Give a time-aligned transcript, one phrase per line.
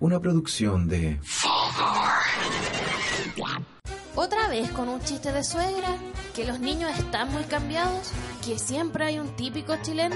[0.00, 1.18] Una producción de
[4.14, 5.88] Otra vez con un chiste de suegra,
[6.36, 8.12] que los niños están muy cambiados,
[8.46, 10.14] que siempre hay un típico chileno.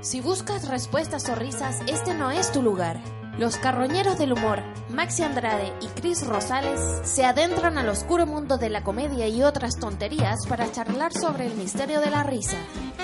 [0.00, 2.98] Si buscas respuestas o risas, este no es tu lugar.
[3.38, 8.70] Los carroñeros del humor, Maxi Andrade y Chris Rosales, se adentran al oscuro mundo de
[8.70, 12.56] la comedia y otras tonterías para charlar sobre el misterio de la risa.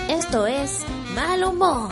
[0.08, 0.82] Esto es
[1.14, 1.90] Mal Humor.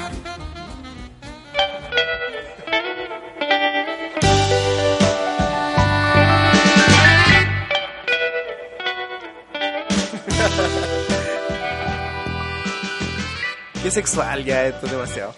[13.85, 15.35] Qué sexual ya esto es demasiado.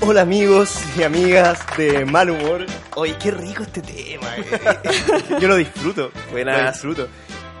[0.00, 2.66] Hola amigos y amigas de Mal Humor.
[2.96, 4.36] Oye, qué rico este tema.
[4.36, 5.38] eh.
[5.40, 6.10] Yo lo disfruto.
[6.32, 6.60] Buenas.
[6.60, 7.08] Lo disfruto.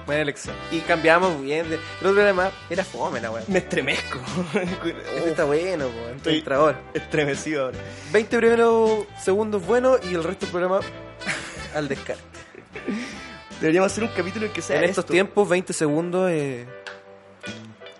[0.06, 0.54] Buena elección.
[0.72, 1.66] Y cambiamos bien.
[1.66, 3.44] El otro programa era fome, la weá.
[3.46, 4.18] Me estremezco.
[4.54, 6.76] Este está bueno, po, Estoy- entrador.
[6.92, 7.78] Estremecido ahora.
[8.12, 10.80] 20 primeros segundos buenos y el resto del programa
[11.76, 12.22] al descarte.
[13.60, 15.12] Deberíamos hacer un capítulo en que sea En estos esto.
[15.12, 16.66] tiempos, 20 segundos eh,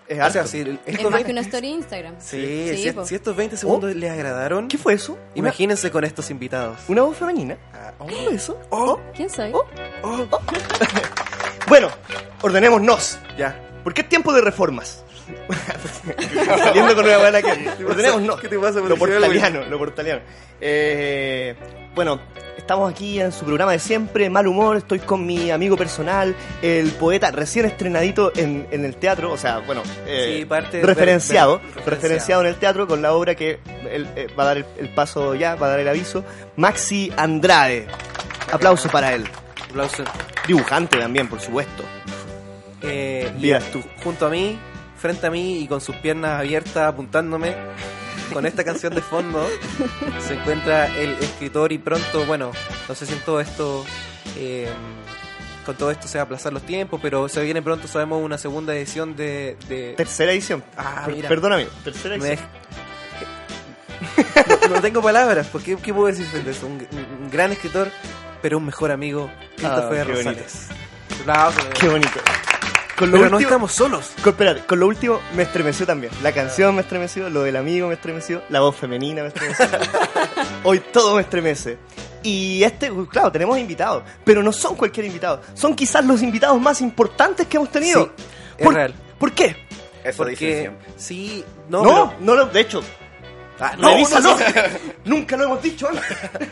[0.07, 2.15] Es el- Es estos más 20 que una story de Instagram.
[2.19, 5.13] Sí, Sí, si, estos 20 segundos les agradaron, ¿Qué fue eso?
[5.13, 6.77] Una- imagínense con estos invitados.
[6.87, 7.57] ¿Una voz femenina?
[7.73, 8.59] Ah, ¿Qué fue eso?
[8.69, 9.51] Oh, ¿Quién soy?
[10.03, 10.27] Oh.
[11.67, 11.89] Bueno,
[12.43, 13.17] ordenémonos.
[13.37, 13.59] ya.
[13.83, 15.03] Porque es tiempo de reformas.
[16.57, 17.83] Saliendo con una buena que.
[17.83, 18.39] Ordenémonos.
[18.39, 20.21] ¿Qué te pasa, Lo profesional, portaliano, lo portaliano.
[20.61, 21.55] Eh,
[21.95, 22.19] bueno,
[22.57, 24.77] estamos aquí en su programa de siempre, Mal Humor.
[24.77, 29.31] Estoy con mi amigo personal, el poeta recién estrenadito en, en el teatro.
[29.31, 32.41] O sea, bueno, eh, Sí, parte- referenciado, ver- ver- referenciado.
[32.41, 35.35] en el teatro con la obra que él, eh, va a dar el, el paso
[35.35, 36.23] ya, va a dar el aviso.
[36.57, 37.87] Maxi Andrade.
[38.51, 39.25] Aplauso para él.
[39.69, 40.03] Aplauso.
[40.47, 41.83] Dibujante también, por supuesto.
[42.81, 44.59] Eh, y tú, junto a mí,
[44.97, 47.55] frente a mí y con sus piernas abiertas apuntándome
[48.33, 49.47] con esta canción de fondo,
[50.25, 52.51] se encuentra el escritor y pronto, bueno,
[52.87, 53.85] no sé si en todo esto,
[54.37, 54.69] eh,
[55.65, 58.37] con todo esto se va a aplazar los tiempos, pero se viene pronto, sabemos, una
[58.37, 59.57] segunda edición de...
[59.67, 60.63] de- Tercera edición.
[60.77, 61.27] Ah, mira.
[61.29, 61.69] Perdón, amigo.
[61.83, 62.49] Tercera me edición.
[64.69, 66.67] no, no tengo palabras, porque ¿qué puedo decir frente a eso?
[66.67, 66.85] Un,
[67.21, 67.89] un gran escritor,
[68.41, 70.29] pero un mejor amigo, Christopher Ah, qué bonito.
[70.31, 70.67] Rosales.
[71.21, 71.65] Aplausos.
[71.79, 72.19] Qué bonito.
[72.97, 74.11] Con lo Pero no último, estamos solos.
[74.23, 76.13] con, espérate, con lo último me estremeció también.
[76.23, 79.65] La canción me estremeció, lo del amigo me estremeció, la voz femenina me estremeció.
[80.63, 81.77] Hoy todo me estremece.
[82.23, 85.41] Y este, claro, tenemos invitados, pero no son cualquier invitado.
[85.53, 88.05] Son quizás los invitados más importantes que hemos tenido.
[88.17, 88.23] Sí,
[88.57, 88.93] es ¿Por, real.
[89.19, 89.55] ¿Por qué?
[90.15, 92.81] Porque sí, no, No, pero- no, lo, de hecho,
[93.59, 94.35] Ah, no, no,
[95.05, 96.03] Nunca lo hemos dicho antes.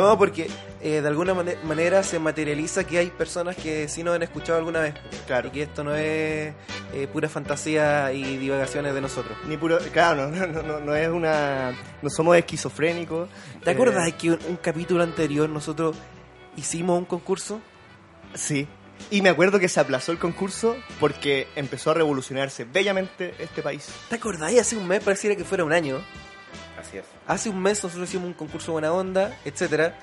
[0.00, 0.48] no, porque
[0.80, 4.58] eh, de alguna mane- manera se materializa que hay personas que sí nos han escuchado
[4.58, 4.94] alguna vez.
[5.26, 5.48] Claro.
[5.48, 6.52] Y que esto no es
[6.92, 9.36] eh, pura fantasía y divagaciones de nosotros.
[9.46, 11.72] Ni puro, claro, no, no, no, no es una,
[12.02, 13.28] no somos esquizofrénicos.
[13.62, 15.96] ¿Te Eh, acuerdas que un, un capítulo anterior nosotros
[16.56, 17.60] hicimos un concurso?
[18.34, 18.66] Sí.
[19.10, 23.88] Y me acuerdo que se aplazó el concurso porque empezó a revolucionarse bellamente este país.
[24.08, 24.54] ¿Te acordás?
[24.56, 26.00] Hace un mes pareciera que fuera un año.
[27.00, 27.20] Así es.
[27.26, 29.96] Hace un mes nosotros hicimos un concurso buena onda, etcétera,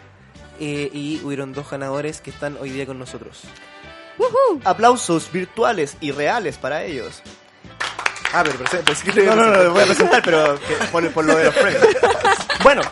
[0.60, 3.42] eh, y hubieron dos ganadores que están hoy día con nosotros.
[4.66, 7.22] Aplausos virtuales y reales para ellos.
[8.34, 11.46] Ah, pero No, no, no, lo voy a presentar, pero que- por, por lo de
[11.46, 11.84] los premios.
[12.64, 12.84] Bueno,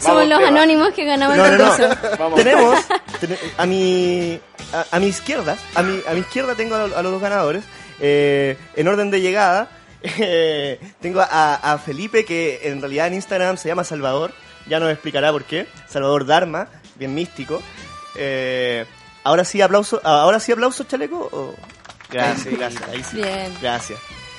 [0.00, 2.34] Somos los anónimos que ganamos no, el no, no.
[2.34, 2.76] Tenemos
[3.20, 4.40] ten- a mi
[4.72, 7.62] a, a mi izquierda, a mi, a mi izquierda tengo a, a los dos ganadores.
[8.00, 9.68] Eh, en orden de llegada,
[10.02, 14.32] eh, tengo a, a Felipe, que en realidad en Instagram se llama Salvador.
[14.66, 15.66] Ya nos explicará por qué.
[15.88, 17.62] Salvador Dharma, bien místico.
[18.16, 18.84] Eh,
[19.24, 21.28] ahora sí aplauso, ahora sí aplauso, chaleco.
[21.32, 21.54] ¿O?
[22.10, 22.82] Gracias, gracias.
[22.88, 23.16] Ahí sí.
[23.16, 23.54] Bien.
[23.60, 23.98] Gracias.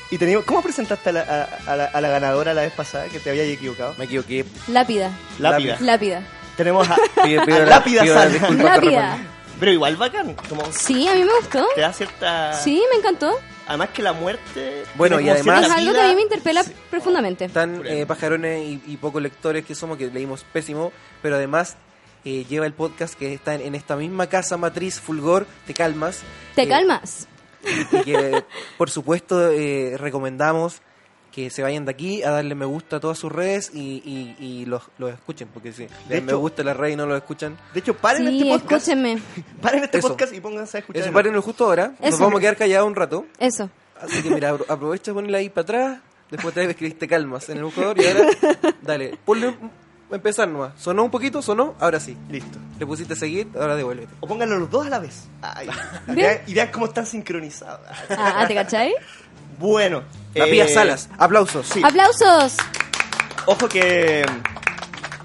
[0.10, 3.06] Y teníamos, ¿cómo presentaste a la, a- a la- a la ganadora la vez pasada
[3.06, 3.96] que te había equivocado?
[3.98, 4.46] Me equivoqué.
[4.68, 5.10] Lápida.
[5.40, 5.78] Lápida.
[5.80, 6.22] Lápida.
[6.58, 8.16] Tenemos a, Pido- pido Lápida pido
[8.64, 9.18] Lápida.
[9.60, 11.66] Pero igual bacán, como Sí, a mí me gustó.
[11.76, 12.54] te da cierta...
[12.54, 13.40] Sí, me encantó.
[13.72, 14.84] Además que la muerte...
[14.96, 17.48] Bueno, y además- Es algo que a mí me interpela profundamente.
[17.48, 21.78] Tan eh, pajarones y, y pocos lectores que somos, que leímos pésimo, pero además
[22.26, 26.20] eh, lleva el podcast que está en, en esta misma casa matriz, Fulgor, Te Calmas.
[26.54, 27.30] Te eh, calmas.
[27.64, 28.44] Y que,
[28.78, 30.82] por supuesto, eh, recomendamos
[31.32, 34.36] que se vayan de aquí a darle me gusta a todas sus redes y, y,
[34.40, 37.06] y los, los escuchen, porque si le dan me hecho- gusta la red y no
[37.06, 38.72] lo escuchan, De hecho, paren Sí, este podcast.
[38.88, 39.22] escúchenme.
[39.62, 40.08] Paren este Eso.
[40.10, 41.02] podcast y pónganse a escuchar.
[41.04, 43.26] eso párenlo justo ahora, nos vamos a quedar callados un rato.
[43.40, 43.70] Eso.
[44.02, 46.00] Así que mira, apro- aprovecha ponle ahí para atrás,
[46.30, 48.28] después te escribiste calmas en el buscador y ahora,
[48.82, 49.72] dale, ponle un-
[50.12, 50.74] empezar nomás.
[50.78, 51.42] ¿Sonó un poquito?
[51.42, 51.76] ¿Sonó?
[51.80, 52.18] Ahora sí.
[52.30, 52.58] Listo.
[52.78, 54.12] Le pusiste seguir, ahora devuélvete.
[54.20, 55.30] O pónganlo los dos a la vez.
[55.42, 55.70] Ay,
[56.48, 57.80] y vean cómo están sincronizados.
[58.10, 58.94] Ah, ah, ¿te cachai?
[59.62, 60.04] Bueno.
[60.36, 61.68] La eh, Salas, aplausos.
[61.68, 61.82] Sí.
[61.84, 62.58] ¡Aplausos!
[63.46, 64.26] Ojo que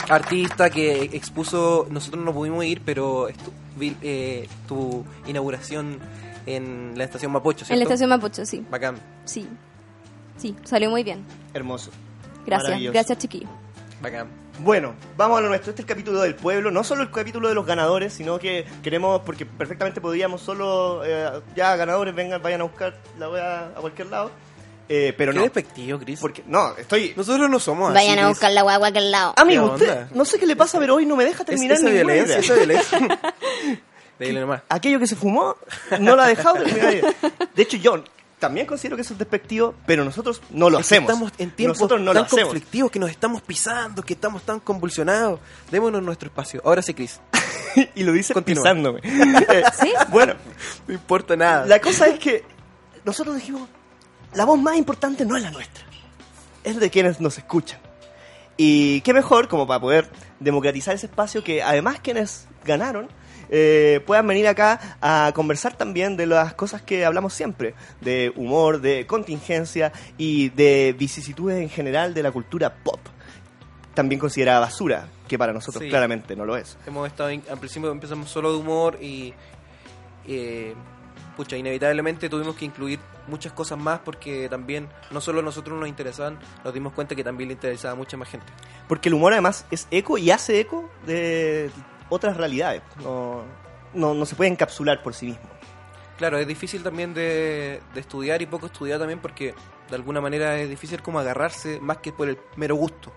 [0.09, 5.99] artista que expuso, nosotros no pudimos ir, pero estu- vi, eh, tu inauguración
[6.47, 7.73] en la estación Mapocho, ¿cierto?
[7.75, 8.65] En la estación Mapocho, sí.
[8.71, 9.49] Bacán, Sí.
[10.37, 11.25] Sí, salió muy bien.
[11.55, 11.91] Hermoso.
[12.45, 13.49] Gracias, gracias chiquillo.
[14.03, 14.29] bacán.
[14.59, 15.71] Bueno, vamos a lo nuestro.
[15.71, 16.71] Este es el capítulo del pueblo.
[16.71, 21.43] No solo el capítulo de los ganadores, sino que queremos, porque perfectamente podríamos solo, eh,
[21.55, 24.31] ya ganadores, vengan, vayan a buscar la wea a cualquier lado.
[24.89, 25.43] Eh, pero Qué no.
[25.43, 26.21] despectivo, Chris.
[26.21, 27.13] Porque, no, estoy...
[27.17, 29.35] Nosotros no somos Vayan así, a buscar la guagua a aquel lado.
[29.37, 31.77] Amigo, ¿Qué usted, no sé qué le pasa, pero hoy no me deja Es- terminar
[31.77, 32.45] esa ninguna violencia, idea.
[32.45, 33.21] esa violencia.
[34.21, 34.63] Dile nomás.
[34.69, 35.57] Aquello que se fumó,
[36.01, 36.95] no lo ha dejado terminar.
[36.95, 37.15] idea.
[37.55, 38.03] De hecho, yo
[38.39, 41.11] también considero que eso es despectivo, pero nosotros no lo Es hacemos.
[41.11, 44.61] Estamos en tiempos nosotros no tan lo conflictivos que nos estamos pisando, que estamos tan
[44.61, 45.41] convulsionados.
[45.71, 46.61] Démonos nuestro espacio.
[46.65, 47.21] Ahora sí, Chris.
[47.95, 49.01] y lo dice pisándome.
[49.49, 49.63] Eh,
[50.11, 50.35] Bueno,
[50.87, 51.67] No importa nada.
[51.67, 52.45] La cosa es que
[53.05, 53.69] nosotros dijimos,
[54.35, 55.85] la voz más importante no es la nuestra,
[56.65, 57.81] es de quienes nos escuchan.
[58.57, 60.11] Y qué mejor como para poder
[60.41, 63.09] democratizar ese espacio que además quienes ganaron
[63.51, 68.81] eh, puedan venir acá a conversar también de las cosas que hablamos siempre, de humor,
[68.81, 73.01] de contingencia y de vicisitudes en general de la cultura pop.
[73.95, 75.89] También considerada basura, que para nosotros Sí.
[75.89, 76.77] claramente no lo es.
[76.87, 79.33] Hemos estado, al principio empezamos solo de humor y,
[80.27, 80.75] eh,
[81.37, 85.89] pucha, inevitablemente tuvimos que incluir muchas cosas más porque también no solo a nosotros nos
[85.89, 88.47] interesaban, nos dimos cuenta que también le interesaba a mucha más gente.
[88.87, 91.71] Porque el humor además es eco y hace eco de
[92.09, 92.83] otras realidades.
[93.03, 93.43] No,
[93.95, 95.43] no, no se puede encapsular por sí mismo.
[96.19, 99.55] Claro, es difícil también de, de estudiar y poco estudiar también porque
[99.91, 103.13] de alguna manera es difícil como agarrarse más que por el mero gusto.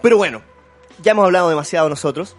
[0.00, 0.40] Pero bueno,
[1.02, 2.36] ya hemos hablado demasiado nosotros.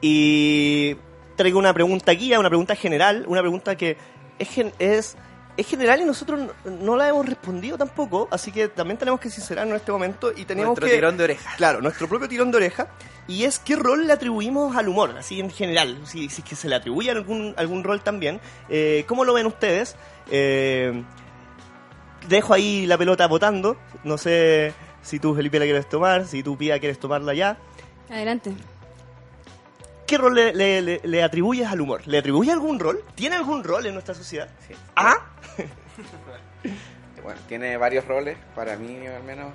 [0.00, 0.96] Y
[1.36, 3.96] traigo una pregunta guía, una pregunta general, una pregunta que
[4.38, 5.16] es, gen- es,
[5.56, 8.28] es general y nosotros no, la hemos respondido tampoco.
[8.30, 10.94] Así que también tenemos que sincerarnos en este momento y tenemos Nuestro que...
[10.94, 11.50] tirón de oreja.
[11.56, 12.88] Claro, nuestro propio tirón de oreja.
[13.28, 15.98] Y es qué rol le atribuimos al humor, así en general.
[16.06, 18.40] Si, si es que se le atribuye algún, algún rol también.
[18.68, 19.96] Eh, ¿Cómo lo ven ustedes?
[20.30, 21.02] Eh,
[22.28, 23.76] dejo ahí la pelota votando.
[24.04, 27.56] No sé si tú, Felipe, la quieres tomar, si tú, Pía, quieres tomarla ya.
[28.10, 28.52] Adelante.
[30.06, 32.02] ¿Qué rol le, le- le- le atribuyes al humor?
[32.06, 33.02] ¿Le atribuye algún rol?
[33.16, 34.48] ¿Tiene algún rol en nuestra sociedad?
[34.68, 34.74] Sí.
[34.94, 35.16] ¿Ah?
[37.22, 39.48] Bueno, tiene varios roles, para mí al menos,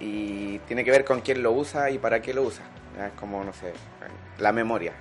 [0.00, 2.64] y tiene que ver con quién lo usa y para qué lo usa.
[3.02, 3.72] Es como, no sé,
[4.38, 4.92] la memoria.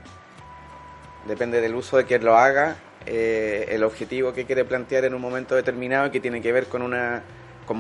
[1.27, 2.75] Depende del uso de quien lo haga,
[3.05, 6.67] eh, el objetivo que quiere plantear en un momento determinado y que tiene que ver
[6.67, 7.23] con una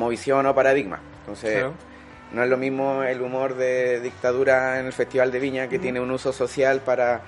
[0.09, 0.99] visión o paradigma.
[1.21, 1.73] Entonces, Claro.
[2.33, 6.01] no es lo mismo el humor de dictadura en el Festival de Viña, que tiene
[6.01, 7.21] un uso social para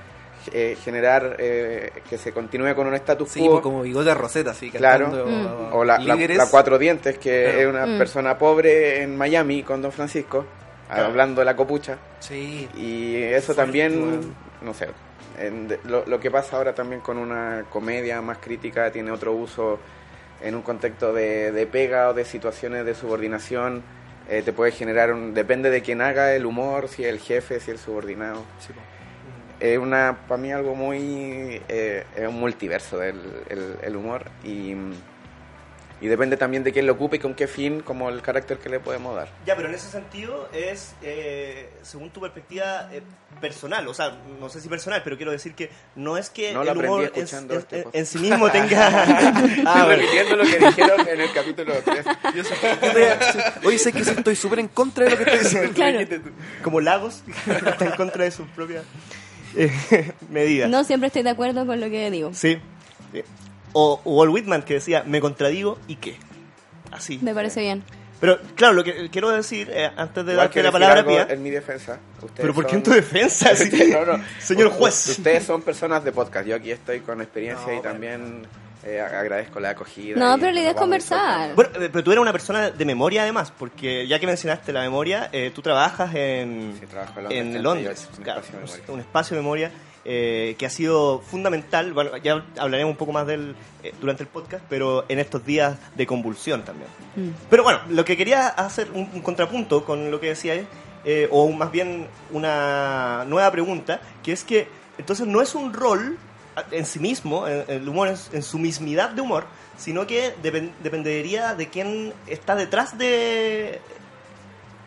[0.54, 3.50] eh, generar eh, que se continúe con un status Sí, quo.
[3.52, 5.08] pues como bigote de Rosetta, así Claro.
[5.10, 5.74] Mm.
[5.74, 7.60] O la, la- la Cuatro Dientes, que Claro.
[7.60, 7.98] es una Mm.
[7.98, 10.46] persona pobre en Miami con Don Francisco,
[10.88, 11.06] Claro.
[11.06, 11.98] hablando de la copucha.
[12.20, 14.88] Sí, Y eso Fuerte, también, no sé,
[15.38, 19.32] en de- lo, lo que pasa ahora también con una comedia más crítica tiene otro
[19.34, 19.80] uso
[20.42, 23.84] en un contexto de, de pega o de situaciones de subordinación.
[24.32, 25.34] eh, te puede generar un...
[25.34, 28.44] Depende de quién haga el humor, si es el jefe, si es el subordinado.
[28.60, 28.80] sí, po.
[29.60, 33.20] Es una, para mí algo muy, eh, es un multiverso del
[33.50, 34.74] el, el humor y,
[36.02, 38.70] y depende también de quién lo ocupe y con qué fin, como el carácter que
[38.70, 39.28] le podemos dar.
[39.46, 43.02] Ya, pero en ese sentido es, eh, según tu perspectiva eh,
[43.42, 46.62] personal, o sea, no sé si personal, pero quiero decir que no es que No
[46.62, 48.88] el humor en, escuchando en- este en- sí mismo tenga...
[49.66, 52.06] ah, repitiendo lo que dijeron en el capítulo 3.
[52.34, 52.56] Yo sé-
[53.66, 55.74] Oye, sé que estoy súper en contra de lo que estoy diciendo.
[55.74, 56.00] Claro.
[56.64, 57.24] Como Lagos,
[57.66, 58.86] está en contra de sus propias
[59.92, 60.70] eh, medidas.
[60.70, 62.32] No siempre estoy de acuerdo con lo que digo.
[62.34, 62.60] Sí.
[63.14, 63.24] sí.
[63.74, 66.16] O, Walt Whitman que decía, me contradigo y qué.
[66.92, 67.20] Así.
[67.22, 67.84] Me parece bien.
[68.20, 71.42] Pero claro, lo que quiero decir, eh, antes de Igual darte la palabra, Pía, en
[71.42, 72.00] mi defensa.
[72.18, 73.50] ustedes pero ¿por qué en tu defensa?
[73.54, 74.24] Así- no, no.
[74.42, 75.08] Señor U- juez.
[75.08, 76.46] Ustedes son personas de podcast.
[76.46, 78.48] Yo aquí estoy con experiencia No, y bueno.
[78.84, 80.18] Eh, agradezco la acogida.
[80.18, 81.54] No, pero la idea es conversar.
[81.56, 84.82] Bueno, eh, pero tú eres una persona de memoria además, porque ya que mencionaste la
[84.82, 88.60] memoria, eh, tú trabajas en, Sí, trabajo en en Londres, Londres, 38, un claro, espacio
[88.60, 88.94] de memoria.
[88.94, 89.72] un espacio de memoria
[90.06, 94.30] eh, que ha sido fundamental, bueno, ya hablaremos un poco más del eh, durante el
[94.30, 96.90] podcast, pero en estos días de convulsión también.
[97.18, 97.30] Mm.
[97.50, 100.66] Pero bueno, lo que quería hacer un, un contrapunto con lo que decía es,
[101.04, 104.68] eh, o más bien una nueva pregunta, que es que
[104.98, 106.18] entonces no es un rol
[106.72, 109.46] en sí mismo, el humor en, su mismidad de humor,
[109.78, 113.80] sino que depen- dependería de quién está detrás de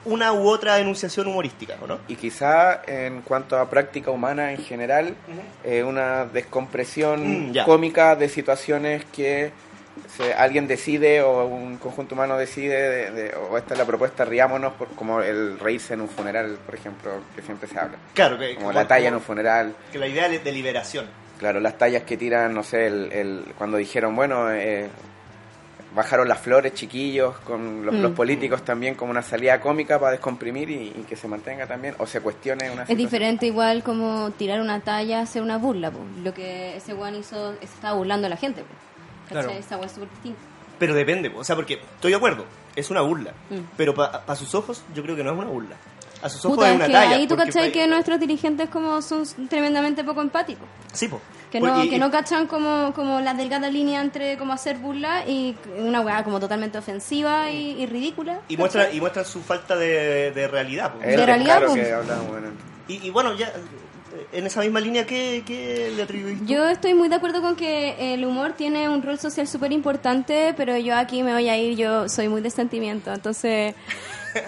[0.04, 1.98] una u otra enunciación humorística, ¿o no?
[2.08, 5.14] Y quizá en cuanto a práctica humana en general,
[5.62, 7.64] eh, una descompresión Mm, ya.
[7.64, 9.52] cómica de situaciones que
[10.16, 14.24] se- alguien decide o un conjunto humano decide, de- de- o esta es la propuesta,
[14.24, 17.96] riámonos, por, como el reírse en un funeral, por ejemplo, que siempre se habla.
[18.12, 19.74] Claro, que, Como la talla en un como- funeral.
[19.92, 21.06] que la idea de liberación.
[21.42, 24.88] Claro, las tallas que tiran, no sé, el, el- cuando dijeron, bueno, eh,
[25.92, 28.00] bajaron las flores, chiquillos, con los, Mm.
[28.00, 31.96] los políticos también como una salida cómica para descomprimir y, y que se mantenga también,
[31.98, 32.96] o se cuestione una Es situación.
[32.98, 35.98] diferente igual como tirar una talla, hacer una burla, po.
[36.22, 38.68] Lo que ese one hizo, se estaba burlando a la gente, po.
[39.28, 39.50] Claro.
[39.50, 40.38] Esa es súper distinta.
[40.78, 42.44] Pero depende, o sea, porque estoy de acuerdo,
[42.76, 43.32] es una burla.
[43.50, 43.56] Mm.
[43.76, 45.74] Pero para sus ojos, yo creo que no es una burla.
[46.22, 47.16] A sus ojos Puta, es una que talla.
[47.16, 50.66] ahí tú porque cachai que nuestros dirigentes como son tremendamente poco empáticos.
[50.92, 51.20] Sí, po.
[51.50, 54.78] Que Porque- no, y- que no cachan como, como la delgada línea entre como hacer
[54.78, 58.40] burla y una weá como totalmente ofensiva y, y ridícula.
[58.48, 60.94] Y muestra, y muestra su falta de, de realidad.
[60.94, 61.82] De realidad, descaro pues.
[61.82, 63.52] que el- Y, y bueno, ya
[64.32, 66.38] en esa misma línea, ¿qué, qué le atribuís?
[66.46, 70.54] Yo estoy muy de acuerdo con que el humor tiene un rol social súper importante,
[70.56, 73.74] pero yo aquí me voy a ir, yo soy muy de sentimiento, entonces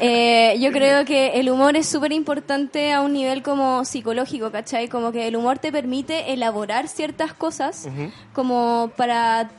[0.01, 4.89] eh, yo creo que el humor es súper importante a un nivel como psicológico, ¿cachai?
[4.89, 7.89] Como que el humor te permite elaborar ciertas cosas
[8.33, 9.51] como para,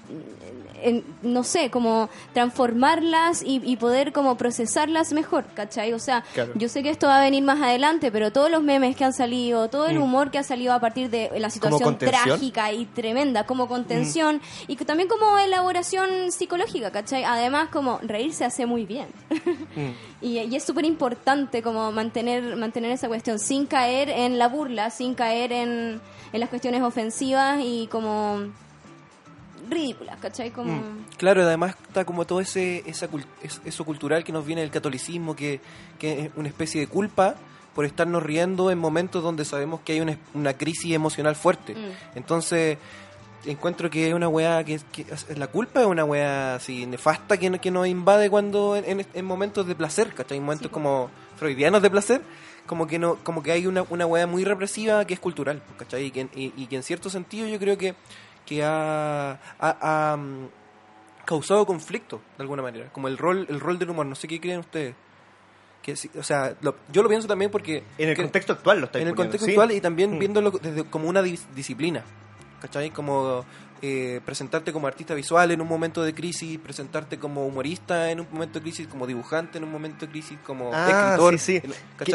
[0.82, 5.94] eh, no sé, como transformarlas y, y poder como procesarlas mejor, ¿cachai?
[5.94, 6.54] O sea, Claro.
[6.56, 9.14] yo sé que esto va a venir más adelante, pero todos los memes que han
[9.14, 13.46] salido, todo el humor que ha salido a partir de la situación trágica y tremenda,
[13.46, 17.24] como contención y que también como elaboración psicológica, ¿cachai?
[17.24, 19.08] Además, como reírse hace muy bien.
[20.22, 24.90] y, y es súper importante como mantener, mantener esa cuestión sin caer en la burla,
[24.90, 26.02] sin caer en,
[26.34, 28.40] en las cuestiones ofensivas y como
[29.70, 30.52] ridículas, ¿cachai?
[30.52, 30.82] Como...
[31.18, 33.08] Claro, además está como todo ese esa
[33.66, 35.60] eso cultural que nos viene del catolicismo, que,
[36.00, 37.36] que es una especie de culpa
[37.74, 41.74] por estarnos riendo en momentos donde sabemos que hay una, una crisis emocional fuerte.
[41.76, 42.18] Mm.
[42.18, 42.78] Entonces,
[43.46, 47.38] encuentro que es una weá que, que es- la culpa es una weá así nefasta
[47.38, 50.38] que, que nos invade cuando en, en- en momentos de placer, ¿cachai?
[50.38, 52.22] En momentos como freudianos de placer,
[52.66, 56.06] como que no como que hay una, una weá muy represiva que es cultural, ¿cachai?
[56.06, 57.94] Y que, y- y que en cierto sentido yo creo que,
[58.46, 60.48] que ha, ha- ha, mm,
[61.26, 64.40] causado conflicto de alguna manera, como el rol el rol del humor, no sé qué
[64.40, 64.96] creen ustedes.
[65.82, 68.86] Que, o sea, lo- yo lo pienso también porque En el que- contexto actual lo
[68.88, 69.52] estáis en el poniendo, contexto ¿sí?
[69.52, 70.20] actual y también Mm.
[70.20, 72.04] viéndolo desde como una dis- disciplina.
[72.62, 72.90] ¿Cachai?
[72.90, 73.46] Como
[73.82, 78.28] eh, presentarte como artista visual en un momento de crisis, presentarte como humorista en un
[78.32, 81.40] momento de crisis, como dibujante en un momento de crisis, como Ah, escritor.
[81.40, 81.62] sí,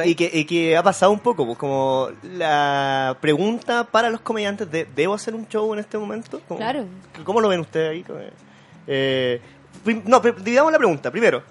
[0.05, 4.71] y, que, y que ha pasado un poco, pues como la pregunta para los comediantes
[4.71, 6.40] de ¿debo hacer un show en este momento?
[6.57, 6.87] Claro.
[7.25, 8.05] ¿Cómo lo ven ustedes ahí?
[8.87, 9.40] Eh,
[10.07, 11.11] no, pero digamos la pregunta.
[11.11, 11.43] Primero,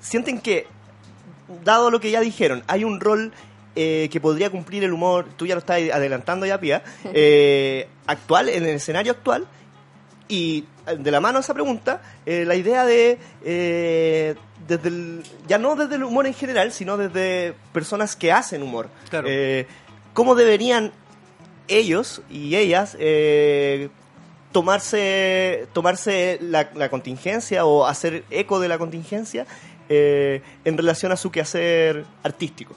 [0.00, 0.66] ¿sienten que,
[1.64, 3.32] dado lo que ya dijeron, hay un rol
[3.80, 6.82] eh, que podría cumplir el humor, tú ya lo estás adelantando ya, Pía,
[7.14, 9.46] eh, actual, en el escenario actual?
[10.28, 14.34] Y eh, de la mano a esa pregunta, eh, la idea de, eh,
[14.66, 18.88] desde el- ya no desde el humor en general, sino desde personas que hacen humor.
[19.08, 19.26] Claro.
[19.30, 19.66] Eh,
[20.12, 20.92] ¿Cómo deberían
[21.68, 23.88] ellos y ellas eh,
[24.52, 29.46] tomarse, tomarse la, la contingencia o hacer eco de la contingencia
[29.88, 32.74] eh, en relación a su quehacer artístico?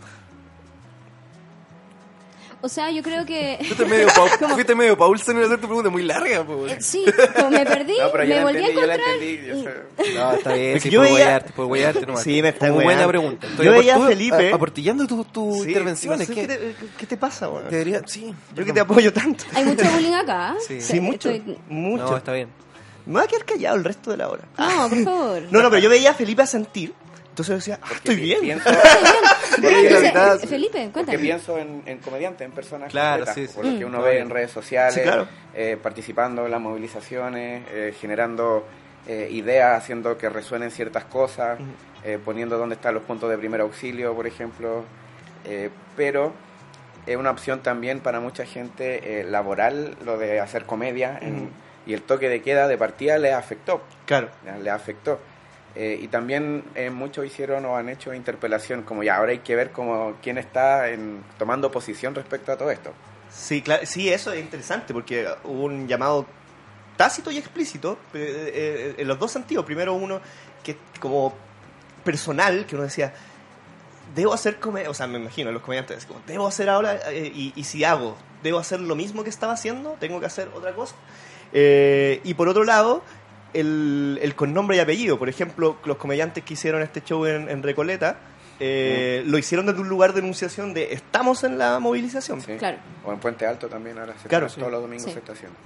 [2.63, 3.57] O sea, yo creo que...
[3.65, 6.43] Fuiste medio, Paul, fuiste medio Paulsen en hacer tu pregunta muy larga.
[6.43, 6.67] po.
[6.67, 7.03] Eh, Sí,
[7.35, 9.15] como me perdí, No, pero yo me la volví a entendí, yo la encontrar.
[9.15, 9.47] entendí.
[9.47, 10.15] yo.
[10.21, 12.23] No, está bien, sí, yo puedo veía- guayarte, puedo guayarte nomás.
[12.23, 13.47] Sí, me está Muy buena pregunta.
[13.63, 16.29] Yo veía a Felipe- aportillando tus tu Sí, intervenciones.
[16.29, 17.69] no sé que ¿qué, te, qué te pasa, weón?
[17.69, 18.33] debería, sí.
[18.55, 19.43] Yo que te apoyo tanto.
[19.53, 20.55] Hay mucho bullying acá.
[20.67, 20.81] Sí.
[20.81, 21.29] Sí, mucho.
[21.29, 22.03] Estoy- Mucho.
[22.11, 22.49] No, está bien.
[23.05, 24.43] Me voy a quedar callado el resto de la hora.
[24.57, 25.41] No, por favor.
[25.49, 26.93] No, no, pero yo veía a Felipe a sentir.
[27.31, 28.39] Entonces decía, ah, estoy bien.
[28.41, 31.17] Pienso, Entonces, mitad- Felipe, cuéntame.
[31.19, 33.53] pienso en, en comediantes, en personas Claro, concretas, sí, sí.
[33.55, 33.87] por lo que Mm.
[33.87, 35.27] uno ve en redes sociales, Sí, claro.
[35.53, 38.65] eh, participando en las movilizaciones, eh, generando
[39.07, 41.57] eh, ideas, haciendo que resuenen ciertas cosas,
[42.03, 44.83] eh, poniendo dónde están los puntos de primer auxilio, por ejemplo,
[45.45, 46.33] eh, pero
[47.07, 51.49] es una opción también para mucha gente eh, laboral lo de hacer comedia en-
[51.87, 53.81] y el toque de queda de partida les afectó.
[54.05, 54.29] Claro.
[54.45, 55.19] ya, le afectó.
[55.75, 59.55] Eh, y también eh, muchos hicieron o han hecho interpelación, como ya ahora hay que
[59.55, 62.91] ver como quién está en, tomando posición respecto a todo esto.
[63.29, 66.25] Sí, claro, sí, eso es interesante porque hubo un llamado
[66.97, 69.63] tácito y explícito eh, eh, en los dos sentidos.
[69.63, 70.19] Primero uno
[70.61, 71.33] que como
[72.03, 73.13] personal, que uno decía,
[74.13, 77.63] debo hacer comedia, o sea, me imagino los comediantes, como, debo hacer ahora, y, y
[77.63, 80.95] si hago, debo hacer lo mismo que estaba haciendo, tengo que hacer otra cosa.
[81.53, 83.03] Y por otro lado,
[83.53, 87.49] el, el con nombre y apellido, por ejemplo, los comediantes que hicieron este show en,
[87.49, 88.17] en Recoleta,
[88.59, 92.41] eh, lo hicieron desde un lugar de enunciación de estamos en la movilización.
[92.41, 92.53] ¿sí?
[92.57, 92.77] Claro.
[93.05, 94.59] O en Puente Alto también ahora se Claro, está- sí.
[94.61, 95.13] todos los domingos Sí.
[95.13, 95.57] se está haciendo.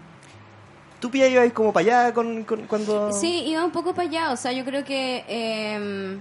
[1.00, 3.12] tú Pia ibas como para allá con, con- cuando...
[3.12, 5.24] Sí, iba un poco para allá, o sea, yo creo que...
[5.28, 6.18] eh,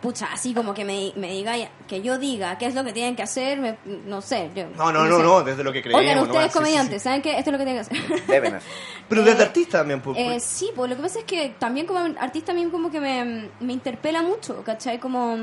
[0.00, 1.54] pucha, así como que me, me diga,
[1.88, 4.50] que yo diga qué es lo que tienen que hacer, me- no sé.
[4.54, 5.22] yo- No, no, no, sé.
[5.22, 6.00] no, desde lo que creemos.
[6.00, 6.22] Oigan, ¿no?
[6.22, 7.04] ustedes Sí, sí, comediantes, sí.
[7.04, 7.38] ¿saben qué?
[7.38, 8.26] Esto es lo que tienen que hacer.
[8.26, 8.70] Deben hacer.
[9.08, 10.16] Pero desde Eh, artista también, pues.
[10.18, 13.00] Eh, sí, pues lo que pasa es que también como artista a mí como que
[13.00, 14.98] me, me interpela mucho, ¿cachai?
[15.00, 15.36] Como,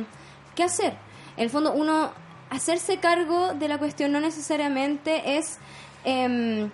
[0.55, 0.93] ¿qué hacer?
[1.35, 2.11] En el fondo, uno,
[2.49, 5.57] hacerse cargo de la cuestión no necesariamente es
[6.05, 6.69] em,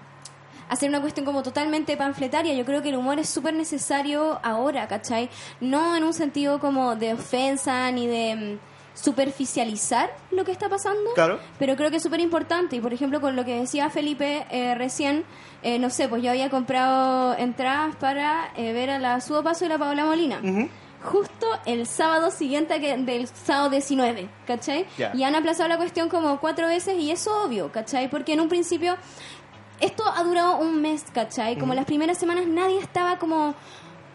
[0.72, 2.54] hacer una cuestión como totalmente panfletaria.
[2.54, 5.30] Yo creo que el humor es súper necesario ahora, ¿cachai?
[5.60, 8.60] No en un sentido como de ofensa ni de em,
[8.94, 11.40] superficializar lo que está pasando, Claro.
[11.60, 12.78] pero creo que es súper importante.
[12.78, 15.26] Y por ejemplo, con lo que decía Felipe eh, recién,
[15.62, 19.66] eh, no sé, pues yo había comprado entradas para eh, ver a la Sudo Paso
[19.66, 20.40] y la Paola Molina.
[20.44, 20.70] Ujú.
[21.04, 24.86] Justo el sábado siguiente que, del sábado 19, ¿cachai?
[25.16, 28.08] Y han aplazado la cuestión como cuatro veces y es obvio, ¿cachai?
[28.08, 28.96] Porque en un principio
[29.82, 31.58] esto ha durado un mes, ¿cachai?
[31.58, 33.54] Como las primeras semanas nadie estaba como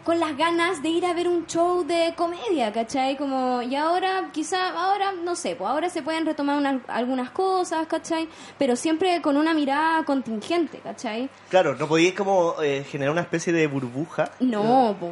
[0.03, 3.17] con las ganas de ir a ver un show de comedia, ¿cachai?
[3.17, 7.85] Como, y ahora, quizá, ahora, no sé, pues ahora se pueden retomar una- algunas cosas,
[7.87, 8.29] ¿cachai?
[8.57, 11.29] Pero siempre con una mirada contingente, ¿cachai?
[11.49, 14.31] Claro, no podíais como eh, generar una especie de burbuja.
[14.39, 15.11] No, po.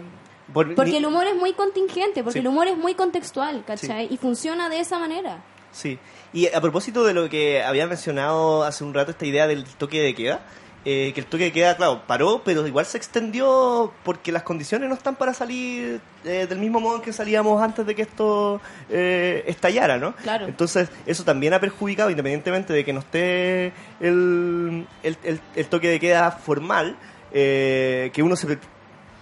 [0.53, 2.39] Por- porque ni- el humor es muy contingente, porque Sí.
[2.39, 4.07] el humor es muy contextual, ¿cachai?
[4.09, 5.43] Y funciona de esa manera.
[5.75, 5.99] Sí.
[6.31, 10.01] Y a propósito de lo que había mencionado hace un rato, esta idea del toque
[10.01, 10.39] de queda,
[10.85, 14.87] eh, que el toque de queda, claro, paró, pero igual se extendió porque las condiciones
[14.87, 18.61] no están para salir eh, del mismo modo en que salíamos antes de que esto
[18.89, 20.15] eh, estallara, ¿no?
[20.17, 20.45] Claro.
[20.45, 25.89] Entonces, eso también ha perjudicado, independientemente de que no esté el, el, el- el toque
[25.89, 26.95] de queda formal,
[27.33, 28.57] eh, que uno se,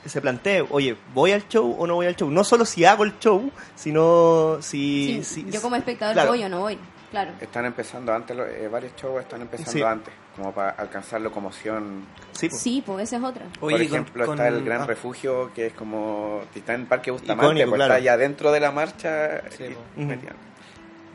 [0.10, 2.30] se plantee, oye, ¿voy al show o no voy al show?
[2.30, 5.22] No solo si hago el show, sino si...
[5.24, 6.30] Sí, si- yo como espectador claro.
[6.30, 6.78] voy o no voy,
[7.12, 7.32] claro.
[7.40, 9.82] Están empezando antes, eh, varios shows están empezando Sí.
[9.82, 12.06] antes, como para alcanzar locomoción.
[12.32, 12.62] Sí, pues.
[12.62, 13.46] Sí, pues esa es otra.
[13.62, 16.86] Oye, Por con- ejemplo, con- está el Gran ah, Refugio, que es como, está en
[16.88, 17.94] Parque Bustamante, Icónico, pues claro.
[17.94, 19.42] está allá dentro de la marcha.
[19.52, 19.66] Sí,
[19.98, 20.08] y.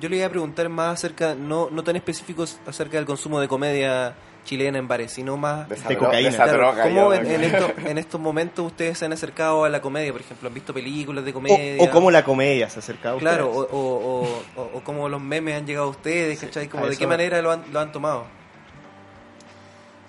[0.00, 3.48] Yo le iba a preguntar más acerca, no, no tan específicos acerca del consumo de
[3.48, 4.14] comedia
[4.44, 5.68] chilena en bares, sino más...
[5.68, 6.28] De esa, De dro- cocaína.
[6.30, 6.82] de esa Claro, droga.
[6.84, 10.10] ¿Cómo en, en esto- en estos momentos ustedes se han acercado a la comedia?
[10.12, 11.82] Por ejemplo, ¿han visto películas de comedia?
[11.82, 13.32] o cómo la comedia se acerca a ustedes.
[13.34, 16.68] Claro, o, o, o, o- o cómo los memes han llegado a ustedes, ¿cachai?
[16.68, 17.10] Como a de qué va.
[17.10, 18.24] manera lo han, lo han tomado.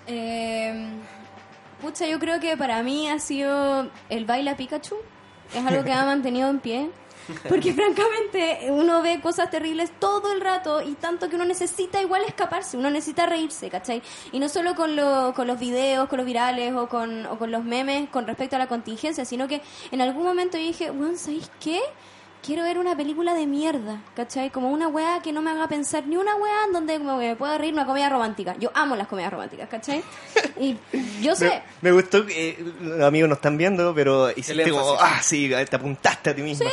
[0.06, 0.88] Eh,
[1.80, 4.96] pucha, yo creo que para mí ha sido el baila Pikachu.
[5.54, 6.90] Es algo que ha mantenido en pie.
[7.48, 12.22] Porque francamente uno ve cosas terribles todo el rato y tanto que uno necesita igual
[12.26, 14.02] escaparse, uno necesita reírse, ¿cachai?
[14.32, 17.50] Y no solo con, lo- con los videos, con los virales o con, o con
[17.50, 21.16] los memes con respecto a la contingencia, sino que en algún momento yo dije, bueno,
[21.16, 21.80] ¿sabéis qué?
[22.42, 24.48] Quiero ver una película de mierda, ¿cachai?
[24.48, 27.36] Como una weá que no me haga pensar ni una weá en donde me, me
[27.36, 28.56] pueda reír una comedia romántica.
[28.58, 30.02] Yo amo las comedias románticas, ¿cachai?
[30.58, 30.74] Y
[31.20, 34.96] yo sé, Me, me gustó que eh, los amigos no están viendo, pero hiciste como,
[34.98, 36.64] ah, sí, te apuntaste a ti mismo.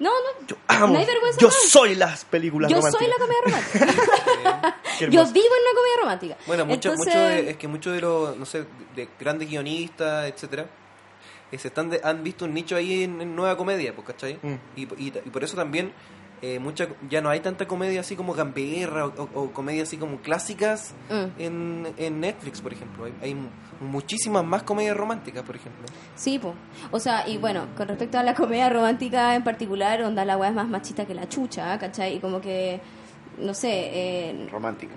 [0.00, 1.68] No, no, Yo amo, no hay vergüenza yo más.
[1.68, 3.00] soy las películas Yo románticas.
[3.00, 4.76] soy la comedia romántica.
[5.00, 6.36] Yo vivo en una comedia romántica.
[6.46, 10.26] Bueno, mucho, Entonces, mucho de- es que muchos de los, no sé, de grandes guionistas,
[10.28, 10.66] etcétera,
[11.52, 14.38] eh, se están de- han visto un nicho ahí en, en nueva comedia, pues, ¿cachai?
[14.42, 14.54] Mm.
[14.76, 15.92] Y, y- y por eso también
[16.46, 19.96] eh, mucha, ya no hay tanta comedia así como gamberra o, o- o comedia así
[19.96, 21.40] como clásicas Mm.
[21.40, 23.04] en, en Netflix, por ejemplo.
[23.06, 23.48] Hay, hay mu-
[23.80, 25.86] muchísimas más comedias románticas, por ejemplo.
[26.14, 26.54] Sí, po.
[26.90, 30.50] O sea, y bueno, con respecto a la comedia romántica en particular, onda la weá
[30.50, 32.16] es más machista que la chucha, ¿cachai?
[32.16, 32.80] Y como que,
[33.38, 34.92] no sé, eh, Romántico.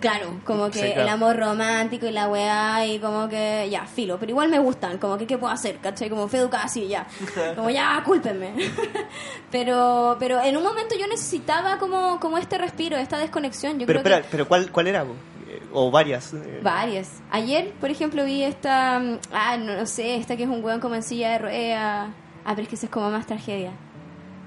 [0.00, 1.02] Claro, como que Sí, claro.
[1.02, 4.98] el amor romántico y la weá y como que, ya, filo, pero igual me gustan,
[4.98, 5.78] como que, ¿qué puedo hacer?
[5.78, 6.08] ¿cachai?
[6.10, 7.06] Como educada así, ya.
[7.56, 8.52] Como, ya, cúlpenme.
[9.50, 13.78] pero, pero en un momento yo necesitaba como, como este respiro, esta desconexión.
[13.78, 15.02] Yo Pero creo espera, pero ¿cuál, cuál era?
[15.02, 16.32] Eh, O varias.
[16.34, 17.10] eh, Varias.
[17.30, 18.98] Ayer, por ejemplo, vi esta.
[19.00, 22.08] mm, Ah, no, no sé, esta que es un hueón como en silla de ruedas.
[22.44, 23.72] Ah, pero es que esa es como más tragedia.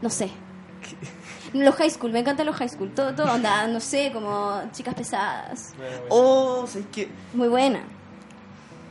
[0.02, 0.30] No sé.
[1.54, 2.92] Los high school, me encantan los high school.
[2.96, 5.74] Todo, todo onda, no sé, como chicas pesadas.
[6.10, 7.10] Oh, ¿sabes qué?
[7.34, 7.80] Muy buena.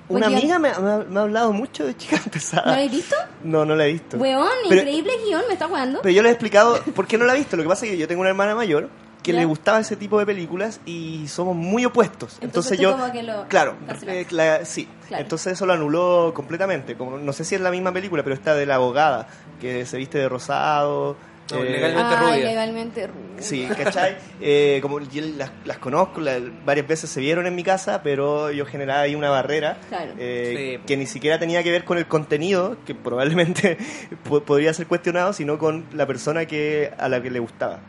[0.09, 2.66] Una Buen amiga me, ha- me hablado mucho de chicas ¿No pesadas.
[2.77, 3.16] la has visto?
[3.44, 4.16] No, no la he visto.
[4.16, 6.01] Weón, Pero- increíble guion, me está jugando.
[6.03, 7.57] Pero yo le he explicado por qué no la he visto.
[7.57, 8.88] Lo que pasa es que yo tengo una hermana mayor
[9.22, 9.38] que Ya.
[9.38, 12.38] le gustaba ese tipo de películas y somos muy opuestos.
[12.40, 13.77] Entonces yo, como que lo claro,
[14.09, 14.88] eh, la- sí.
[15.07, 15.22] Claro.
[15.22, 16.96] Entonces eso lo anuló completamente.
[16.96, 19.29] Como no sé si es la misma película, pero está de la abogada
[19.61, 21.16] que se viste de rosado.
[21.50, 22.37] No, eh, legalmente rubia.
[22.37, 23.22] legalmente rubia.
[23.42, 24.16] Sí, ¿cachai?
[24.40, 26.20] Eh, como yo las, las conozco,
[26.64, 30.12] varias veces se vieron en mi casa, pero yo generaba ahí una barrera Claro.
[30.18, 30.83] eh, Sí.
[30.87, 33.76] que ni siquiera tenía que ver con el contenido, que probablemente
[34.28, 37.81] po- podría ser cuestionado, sino con la persona que a la que le gustaba,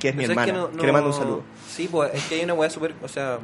[0.00, 1.42] que es mi Pero hermana, que que, no- le mando un saludo.
[1.68, 3.38] Sí, pues es que hay una weá súper, o sea,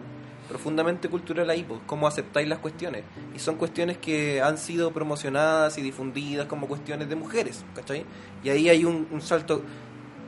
[0.48, 3.04] profundamente cultural ahí, pues, cómo aceptáis las cuestiones.
[3.34, 8.04] Y son cuestiones que han sido promocionadas y difundidas como cuestiones de mujeres, ¿cachai?
[8.42, 9.62] Y ahí hay un, un salto,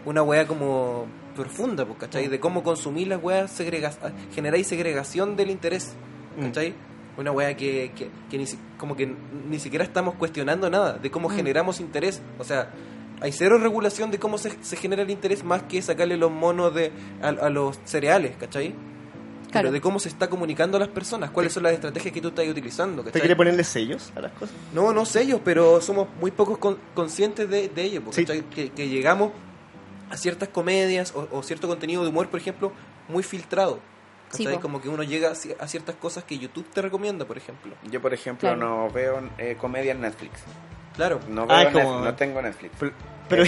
[0.04, 2.28] una weá como profunda, pues, ¿cachai?
[2.28, 3.92] De cómo consumir las weas, segrega
[4.34, 5.92] generáis segregación del interés,
[6.40, 6.74] ¿cachai?
[7.16, 8.44] Una weá que, que, que ni,
[8.76, 9.12] como que
[9.48, 12.22] ni siquiera estamos cuestionando nada de cómo generamos interés.
[12.38, 12.70] O sea,
[13.20, 16.72] hay cero regulación de cómo se, se genera el interés más que sacarle los monos
[16.74, 18.74] de, a, a los cereales, ¿cachai?
[19.50, 19.66] Claro.
[19.68, 22.28] Pero de cómo se está comunicando a las personas, cuáles son las estrategias que tú
[22.28, 23.22] estás utilizando, ¿Usted ¿cachai?
[23.22, 24.54] quiere ponerle sellos a las cosas?
[24.74, 28.70] No, no sé ellos, pero somos muy pocos con- conscientes de, de ello, porque que,
[28.70, 29.32] que llegamos
[30.10, 32.72] a ciertas comedias o, o cierto contenido de humor, por ejemplo,
[33.08, 33.78] muy filtrado.
[34.30, 34.46] Sí.
[34.60, 37.72] Como que uno llega a ci- a ciertas cosas que YouTube te recomienda, por ejemplo.
[37.90, 38.58] Yo, por ejemplo, Claro.
[38.86, 40.40] no veo eh, comedia en Netflix.
[40.94, 41.20] Claro.
[41.30, 42.74] No, Ah, veo como- Netflix, no tengo Netflix.
[42.78, 42.92] Pero,
[43.30, 43.44] pero,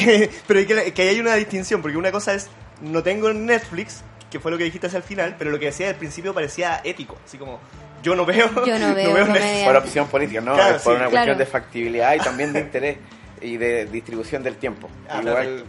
[0.46, 2.48] pero que, que hay una distinción, porque una cosa es,
[2.80, 5.88] no tengo Netflix, que fue lo que dijiste hacia el final, pero lo que decía
[5.88, 7.58] al principio parecía ético, así como,
[8.02, 9.26] yo no veo, Yo no veo Netflix.
[9.26, 9.66] comedia.
[9.66, 11.00] Por opción política, no, Claro, es por sí.
[11.00, 11.10] una Claro.
[11.10, 12.98] cuestión de factibilidad y también de interés
[13.42, 14.88] y de distribución del tiempo.
[15.08, 15.64] Ah, Igual,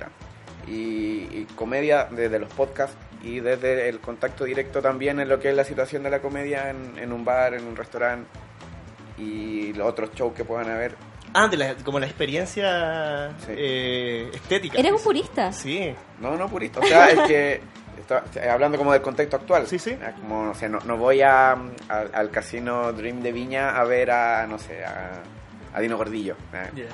[0.68, 5.50] y, y comedia desde los podcasts y desde el contacto directo también en lo que
[5.50, 8.28] es la situación de la comedia en, en un bar, en un restaurante
[9.18, 10.96] y los otros shows que puedan haber.
[11.34, 13.54] Ah, de la- como la experiencia Sí.
[13.56, 14.78] eh, estética.
[14.78, 15.52] Eres un purista.
[15.54, 16.80] Sí, No, no purito.
[16.80, 17.62] O sea, es que
[18.02, 19.66] está- hablando como del contexto actual.
[19.68, 19.92] Sí, sí.
[19.92, 21.58] Es Como, no sé, no, no voy a, a-
[22.14, 25.22] al casino Dream de Viña a ver a, no sé, a,
[25.74, 26.36] a Dino Gordillo.
[26.54, 26.88] Eh,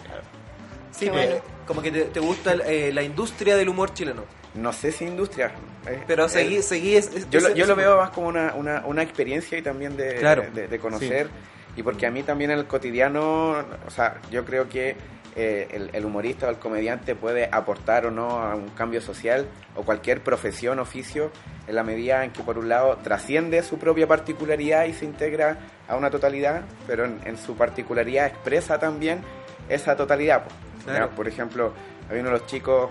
[0.91, 1.35] Sí, bueno.
[1.67, 4.23] como que te, te gusta eh, la industria del humor chileno.
[4.55, 5.51] No sé si industria.
[5.85, 8.53] eh, Pero eh, seguí, seguí es- es- Yo, lo, yo lo veo más como una,
[8.55, 10.43] una, una experiencia y también de, Claro.
[10.53, 11.27] de, de conocer.
[11.75, 13.51] Y porque a mí también en el cotidiano,
[13.85, 14.95] o sea, yo creo que
[15.37, 19.47] eh, el, el humorista o el comediante puede aportar o no a un cambio social
[19.75, 21.31] o cualquier profesión, oficio,
[21.67, 25.59] en la medida en que por un lado trasciende su propia particularidad y se integra
[25.87, 29.21] a una totalidad, pero en, en su particularidad expresa también
[29.69, 30.43] esa totalidad.
[30.83, 31.09] Claro.
[31.11, 31.73] Por ejemplo,
[32.09, 32.89] había uno de los chicos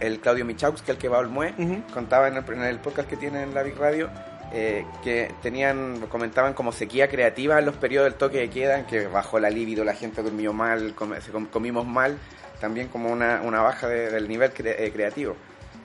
[0.00, 1.54] el Claudio Michaux, que es el que va al MUE,
[1.92, 4.08] contaba en el, en el podcast que tiene en la Big Radio
[4.52, 8.86] eh, que tenían, comentaban como sequía creativa en los periodos del toque de queda, en
[8.86, 11.14] que bajó la libido, la gente durmió mal, com-
[11.50, 12.18] comimos mal,
[12.60, 15.36] también como una, una baja de- del nivel cre- eh, creativo.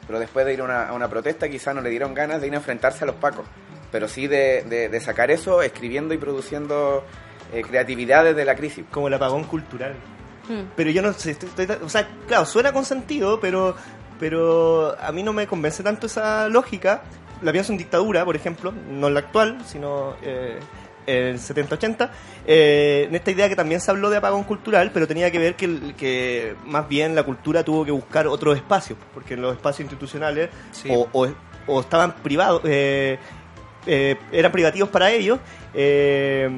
[0.08, 2.47] Pero después de ir a una, a una protesta quizás no le dieron ganas de
[2.47, 3.45] ir a enfrentarse a los pacos,
[3.91, 7.04] pero sí de, de- de sacar eso escribiendo y produciendo
[7.54, 8.86] eh, creatividad desde la crisis.
[8.91, 9.93] como el apagón cultural.
[10.49, 10.71] Mm.
[10.76, 13.76] Pero yo no sé, estoy- estoy- o sea, claro, suena con sentido, pero,
[14.19, 17.02] pero a mí no me convence tanto esa lógica.
[17.44, 20.60] La pienso en dictadura, por ejemplo, no en la actual, sino eh,
[21.06, 22.10] en 70-80.
[22.48, 25.56] eh, en esta idea que también se habló de apagón cultural, pero tenía que ver
[25.56, 29.82] que, que más bien la cultura tuvo que buscar otros espacios, porque en los espacios
[29.82, 30.88] institucionales Sí.
[30.92, 31.28] o, o-
[31.68, 33.18] o estaban privados, eh,
[33.86, 35.40] eh, eran privativos para ellos,
[35.74, 36.50] eh,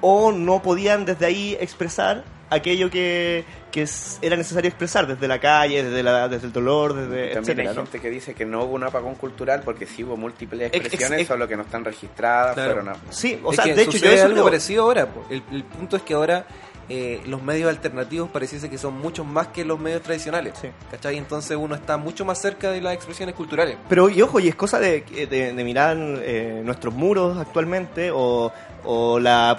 [0.00, 3.86] o no podían desde ahí expresar aquello que, que
[4.22, 7.76] era necesario expresar desde la calle, desde, la, desde el dolor, desde También etcétera, hay
[7.76, 7.82] ¿no?
[7.82, 10.84] gente que dice que no hubo un apagón cultural porque sí hubo múltiples Ex- ex-
[10.86, 12.72] expresiones, ex- solo que no están registradas, Claro.
[12.74, 15.08] fueron a- Sí, o Es sea, de hecho yo eso algo creo- parecido ahora.
[15.30, 16.46] El, el punto es que ahora
[16.90, 20.52] eh, los medios alternativos pareciese que son muchos más que los medios tradicionales.
[20.60, 20.68] Sí.
[20.90, 21.16] ¿Cachai?
[21.16, 23.78] Entonces uno está mucho más cerca de las expresiones culturales.
[23.88, 28.52] Pero, y ojo, y es cosa de, de- de mirar eh, nuestros muros actualmente o,
[28.84, 29.54] o la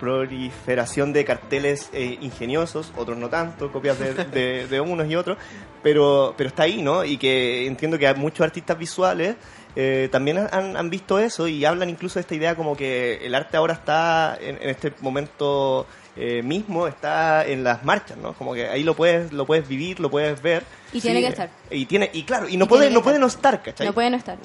[0.00, 5.38] proliferación de carteles eh, ingeniosos, otros no tanto, copias de, de- de unos y otros,
[5.82, 7.04] pero, pero está ahí, ¿no?
[7.04, 9.36] Y que entiendo que hay muchos artistas visuales
[9.76, 13.36] eh, también han, han visto eso y hablan incluso de esta idea como que el
[13.36, 18.32] arte ahora está en, en este momento eh, mismo, está en las marchas, ¿no?
[18.32, 20.64] Como que ahí lo puedes, lo puedes vivir, lo puedes ver.
[20.92, 21.50] Y tiene que estar.
[21.70, 23.20] Y tiene, y claro, y no Y puede, no puede estar.
[23.20, 23.86] no estar, ¿cachai?
[23.86, 24.38] No puede no estar.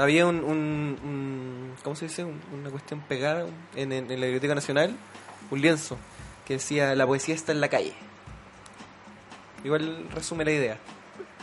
[0.00, 2.24] Había un, un, un- ¿cómo se dice?
[2.24, 4.94] Un- una cuestión pegada en, en- en la Biblioteca Nacional,
[5.50, 5.96] un lienzo
[6.46, 7.92] que decía la poesía está en la calle.
[9.64, 10.78] Igual resume la idea.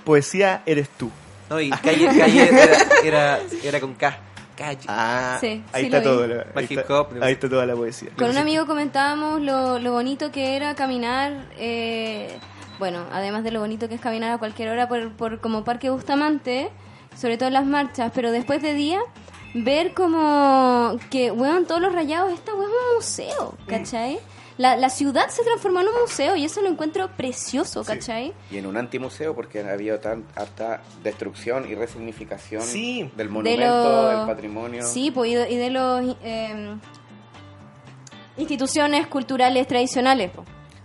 [0.04, 1.12] poesía eres tú.
[1.50, 4.18] No, y calle, calle era, era, era con K.
[4.58, 4.86] Calle.
[4.88, 6.26] Ah, Sí, ahí sí está todo.
[6.28, 8.10] la- ahí, está, ahí está toda la poesía.
[8.18, 12.38] Con un amigo comentábamos lo, lo bonito que era caminar, eh,
[12.80, 15.90] bueno, además de lo bonito que es caminar a cualquier hora por, por como Parque
[15.92, 16.70] Bustamante,
[17.20, 19.00] sobre todo en las marchas, pero después de día,
[19.54, 24.20] ver como que, weón, todos los rayados, esta weón es un museo, ¿cachai?
[24.58, 28.34] La, la ciudad se transformó en un museo y eso lo encuentro precioso, ¿cachai?
[28.50, 33.04] y en un antimuseo porque ha habido tan harta destrucción y resignificación Sí.
[33.16, 34.84] del De monumento, lo- del patrimonio.
[34.84, 36.76] Sí, pues, y de, y de los eh,
[38.38, 40.32] instituciones culturales tradicionales,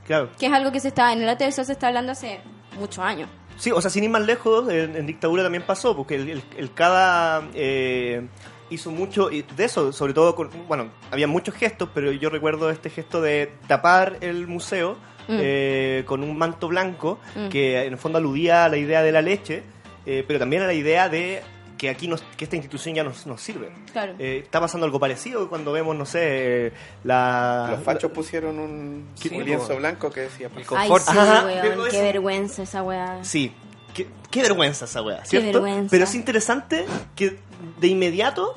[0.06, 0.30] Claro.
[0.38, 2.40] que es algo que se está en el sol se está hablando hace
[2.78, 3.28] muchos años.
[3.62, 6.42] Sí, o sea, sin ir más lejos, en, en dictadura también pasó, porque el, el-
[6.56, 8.26] el cada eh,
[8.70, 12.70] hizo mucho y de eso, sobre todo, con, bueno, había muchos gestos, pero yo recuerdo
[12.70, 14.96] este gesto de tapar el museo
[15.28, 15.36] Mm.
[15.40, 17.48] eh, con un manto blanco, Mm.
[17.50, 19.62] que en el fondo aludía a la idea de la leche,
[20.06, 21.42] eh, pero también a la idea de
[21.82, 23.72] que aquí nos, que esta institución ya nos, nos sirve.
[23.92, 24.14] Claro.
[24.20, 27.66] Eh, está pasando algo parecido cuando vemos, no sé, la...
[27.72, 30.46] Los fachos pusieron un, Sí, un lienzo blanco que decía...
[30.46, 31.02] El Ay, confort.
[31.02, 33.18] sí, Ajá, weón, pero qué eso- vergüenza esa weá.
[33.24, 33.52] Sí,
[33.94, 35.60] qué, qué vergüenza esa weá, ¿cierto?
[35.60, 35.88] vergüenza.
[35.90, 37.40] Pero es interesante que
[37.80, 38.54] de inmediato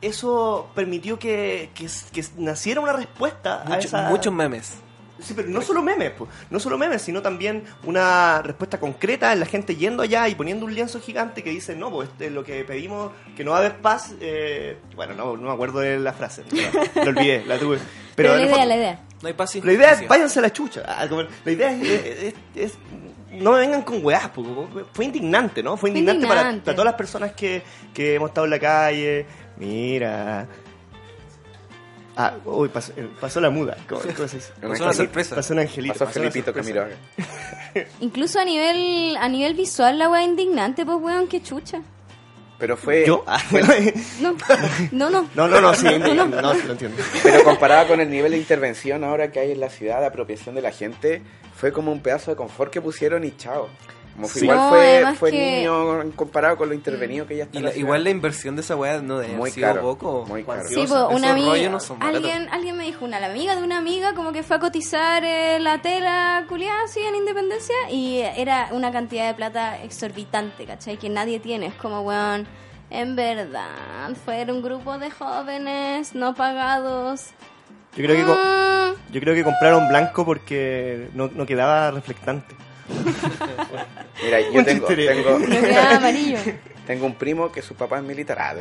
[0.00, 4.08] eso permitió que, que, que naciera una respuesta a Mucho- esa...
[4.08, 4.74] Muchos memes.
[5.20, 6.28] Sí, pero no solo memes, po.
[6.50, 10.64] no solo memes, sino también una respuesta concreta en la gente yendo allá y poniendo
[10.64, 13.60] un lienzo gigante que dice, no, pues este, lo que pedimos, que no va a
[13.60, 17.58] haber paz, eh, bueno, no, no me acuerdo de la frase, pero la olvidé, la
[17.58, 17.78] tuve.
[18.14, 19.00] Pero, la idea, fondo- la idea.
[19.20, 20.82] No hay paz la idea es, váyanse a la chucha.
[20.86, 21.06] Ah,
[21.44, 22.78] La idea es, es- es-
[23.32, 24.30] no me vengan con weás,
[24.92, 25.76] fue indignante, ¿no?
[25.76, 26.64] Fue Fue indignante, Para, indignante.
[26.64, 29.26] para todas las personas que, que hemos estado en la calle.
[29.56, 30.46] Mira.
[32.20, 33.76] Ah, uy, pasó, eh, pasó la muda.
[33.88, 34.52] ¿Cómo, cómo se dice?
[34.60, 35.36] Pasó una sorpresa.
[35.36, 35.92] Pasó un angelito.
[35.94, 36.52] Pasó pasó Felipito.
[36.52, 36.96] Camiroaga.
[38.00, 41.80] Incluso a nivel a nivel visual la weá indignante, pues weón, qué chucha.
[42.58, 43.04] Pero fue...
[43.06, 43.22] ¿Yo?
[43.24, 43.40] Ah,
[44.20, 44.34] No,
[44.90, 45.28] no, no.
[45.36, 46.42] no, no, no, sí, No, no, no.
[46.42, 47.00] no, sí, lo entiendo.
[47.22, 50.56] Pero comparado con el nivel de intervención ahora que hay en la ciudad, de apropiación
[50.56, 51.22] de la gente,
[51.54, 53.68] fue como un pedazo de confort que pusieron y chao.
[54.18, 54.46] Como fue- Sí.
[54.46, 58.02] igual No, fue, fue que- niño comparado con lo intervenido que ya está la- igual
[58.02, 60.24] la inversión de esa weá no debe Muy sido caro, poco.
[60.26, 60.64] muy caro.
[60.68, 64.14] Sí, pues una amiga, no alguien, alguien me dijo, una la amiga de una amiga
[64.14, 68.90] como que fue a cotizar eh, la tela culiada así en Independencia y era una
[68.90, 70.96] cantidad de plata exorbitante, ¿cachai?
[70.96, 72.48] Que nadie tiene, es como, weón,
[72.90, 77.26] en verdad, fuera un grupo de jóvenes no pagados.
[77.96, 82.54] Yo creo que, Mm, yo creo que compraron blanco porque no, no quedaba reflectante.
[84.24, 85.38] Mira, yo Un tengo, tengo,
[86.86, 88.38] tengo un primo que su papá es militar.
[88.40, 88.54] Ah,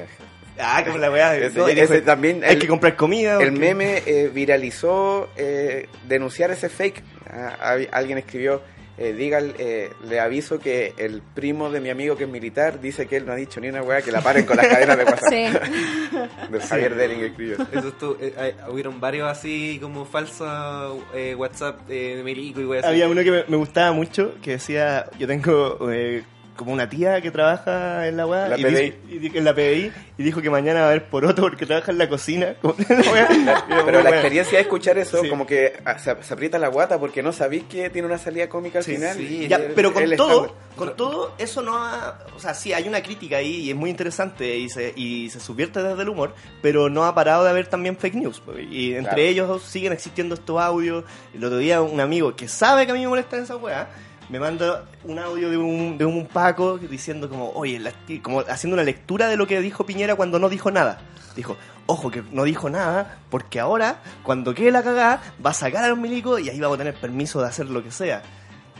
[0.60, 1.36] Ah, como la weá.
[1.38, 3.40] Ese- no, ese también, Hay el- que comprar comida.
[3.42, 7.04] El meme eh, viralizó eh, denunciar ese fake.
[7.30, 8.64] Ah, alguien escribió,
[8.98, 13.06] eh, diga, eh, le aviso que el primo de mi amigo que es militar dice
[13.08, 15.04] que él no ha dicho ni una weá que la paren con las cadenas de
[15.04, 15.30] WhatsApp.
[15.30, 16.52] Sí.
[16.52, 17.58] De Javier Dering escribió.
[17.72, 22.82] Eso estuvo- eh, hubieron varios así como falsa eh, WhatsApp eh, de Milico y weá.
[22.88, 26.24] Había uno que me, me gustaba mucho que decía, yo tengo eh,
[26.58, 28.94] como una tía que trabaja en la weá, La y PDI.
[29.20, 31.98] dijo- en la PDI, y dijo que mañana va a haber poroto porque trabaja en
[32.00, 32.56] la cocina.
[32.90, 35.30] la Pero la experiencia de escuchar eso, Sí.
[35.30, 38.50] como que ah, se, se aprieta la guata porque no sabéis que tiene una salida
[38.50, 39.16] cómica al Sí, final.
[39.16, 39.44] sí.
[39.44, 40.56] y Ya, el- pero con el todo, estándar.
[40.76, 43.90] con todo eso no ha, o sea, sí hay una crítica ahí y es muy
[43.90, 47.68] interesante y se, y se subvierte desde el humor, pero no ha parado de haber
[47.68, 48.42] también fake news.
[48.44, 49.22] pues, Y entre Claro.
[49.22, 51.04] ellos siguen existiendo estos audios.
[51.34, 53.88] El otro día un amigo que sabe que a mí me molesta esa weá,
[54.30, 58.74] me manda un audio de un, de un Paco diciendo como, oye, la- como haciendo
[58.76, 61.00] una lectura de lo que dijo Piñera cuando no dijo nada.
[61.36, 65.84] Dijo, ojo que no dijo nada, porque ahora, cuando quede la cagada, va a sacar
[65.84, 68.24] a los milicos y ahí vamos a tener permiso de hacer lo que sea.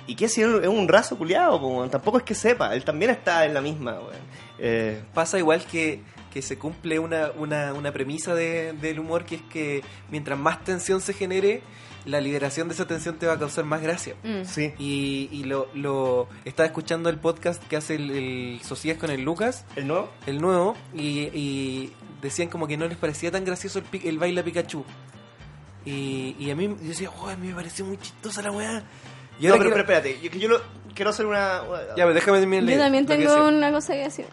[0.08, 1.88] ¿Y qué si es un raso culiado?
[1.90, 3.98] Tampoco es que sepa, él también está en la misma.
[4.58, 6.02] Eh, Pasa igual que,
[6.34, 10.64] que se cumple una, una, una premisa de- del humor que es que mientras más
[10.64, 11.62] tensión se genere,
[12.08, 14.16] la liberación de esa tensión te va a causar más gracia.
[14.24, 14.44] Mm.
[14.46, 14.74] sí.
[14.80, 19.22] Y, y lo, lo estaba escuchando el podcast que hace el, el Socias con el
[19.22, 20.10] Lucas, ¿El nuevo?
[20.26, 24.18] el nuevo, y, y decían como que no les parecía tan gracioso el, pi- el
[24.18, 24.84] baile a Pikachu.
[25.86, 28.84] Y, y a mí yo decía, oh, a mí me pareció muy chistosa la weá.
[29.40, 30.62] Y no, ahora pero, quiero- pero espérate, yo, que yo lo,
[30.96, 31.62] quiero hacer una...
[31.96, 34.26] Ya, pero déjame terminar Yo también tengo una cosa que decir.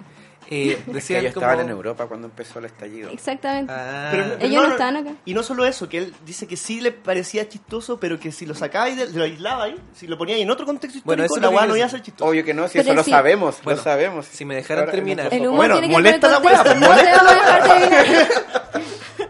[0.50, 1.46] Eh, Que ellos como...
[1.46, 3.11] estaban en Europa cuando empezó el estallido.
[3.11, 3.72] Exactamente.
[3.74, 5.11] Ah, Pero- pero Ellos no estaban acá.
[5.24, 8.46] Y no solo eso, que él dice que sí le parecía chistoso, pero que si
[8.46, 11.42] lo sacabais, de- lo aislabais, si lo poníais en otro contexto histórico, Bueno, eso es
[11.42, 12.30] la que weá no iba a ser chistoso.
[12.30, 13.11] Obvio que no, si Pero eso lo sí.
[13.11, 14.26] sabemos, Bueno, lo sabemos.
[14.26, 15.24] si me dejaran Ahora, terminar.
[15.26, 16.87] nosotros- El humor Bueno, tiene que molesta tener la weá, contexto.
[16.88, 19.24] molesta No te vamos a dejar terminar.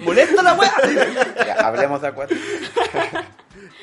[0.00, 0.72] ¡Molesta la weá!
[1.66, 2.36] Hablemos de acuario.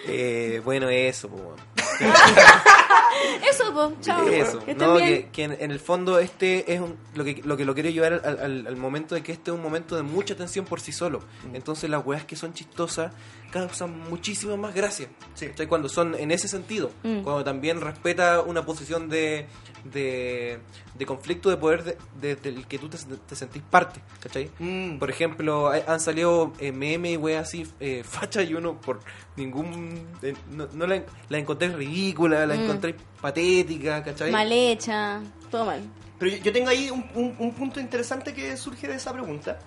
[0.08, 1.64] Eh, bueno, eso, pues, bueno.
[3.50, 3.94] Eso, po.
[4.02, 4.28] Chao.
[4.28, 7.56] Eso, Que no, que, que en, en el fondo este es un- lo que lo
[7.58, 10.04] que lo quiero llevar al, al- al momento de que este es un momento de
[10.04, 11.22] mucha tensión por sí solo.
[11.54, 13.14] Entonces las weas que son chistosas
[13.52, 15.08] causan muchísima más gracia.
[15.34, 15.48] Sí.
[15.70, 17.22] Cuando son en ese sentido, Mm.
[17.22, 19.48] cuando también respeta una posición de,
[19.94, 20.60] de,
[20.98, 24.02] de conflicto de poder de- de- del que tú te, te sentís parte.
[24.20, 24.50] ¿cachai?
[24.60, 24.98] Mm.
[24.98, 29.00] Por ejemplo, hay- han salido eh, memes y weas así, eh, facha y uno por
[29.36, 30.08] ningún...
[30.22, 32.62] eh, no no la, la encontré ridícula, la Mm.
[32.64, 34.32] encontré patética, ¿cachai?
[34.32, 35.22] Mal hecha.
[35.52, 35.82] Todo mal.
[36.20, 39.60] Pero yo, yo tengo ahí un, un- un punto interesante que surge de esa pregunta,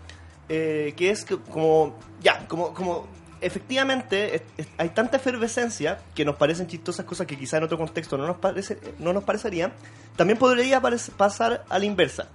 [0.49, 3.07] eh, que es que como, ya, como, como
[3.41, 4.43] efectivamente
[4.77, 8.37] hay tanta efervescencia que nos parecen chistosas cosas que quizá en otro contexto no nos,
[8.37, 9.73] parece, no nos parecerían,
[10.17, 10.81] también podría
[11.17, 12.29] pasar a la inversa.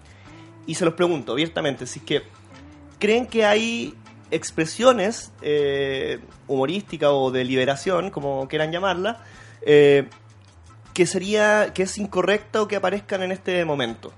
[0.66, 2.24] y se los pregunto abiertamente, si es que
[3.00, 3.94] creen que hay
[4.32, 9.24] expresiones eh, humorísticas o de liberación, como quieran llamarla,
[9.62, 10.08] eh,
[10.94, 14.14] que sería que es incorrecto que aparezcan en este momento.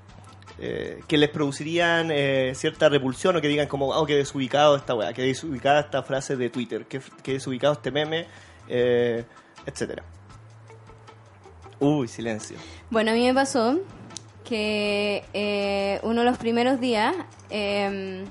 [0.58, 4.96] Eh, que les producirían eh, cierta repulsión o que digan como, oh, que desubicado esta
[4.96, 8.26] weá, que desubicada esta frase de Twitter, que, que desubicado este meme,
[8.70, 9.26] eh,
[9.66, 10.04] etcétera.
[11.80, 12.58] Uy, silencio.
[12.90, 13.80] Bueno, a mí me pasó
[14.46, 17.14] que eh, uno de los primeros días,
[17.50, 18.24] eh,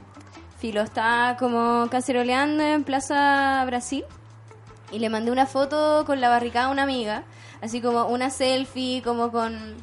[0.58, 4.04] Filo estaba como caceroleando en Plaza Brasil
[4.90, 7.24] y le mandé una foto con la barricada a una amiga,
[7.60, 9.74] así como una selfie, como con,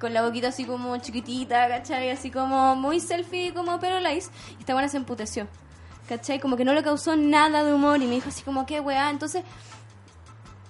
[0.00, 2.10] con la boquita así como chiquitita, ¿cachai?
[2.10, 4.30] Así como muy selfie, como pero lice.
[4.56, 5.46] Y esta buena se emputeció,
[6.08, 6.38] ¿cachai?
[6.40, 9.10] Como que no le causó nada de humor y me dijo así como, qué weá.
[9.10, 9.42] Entonces,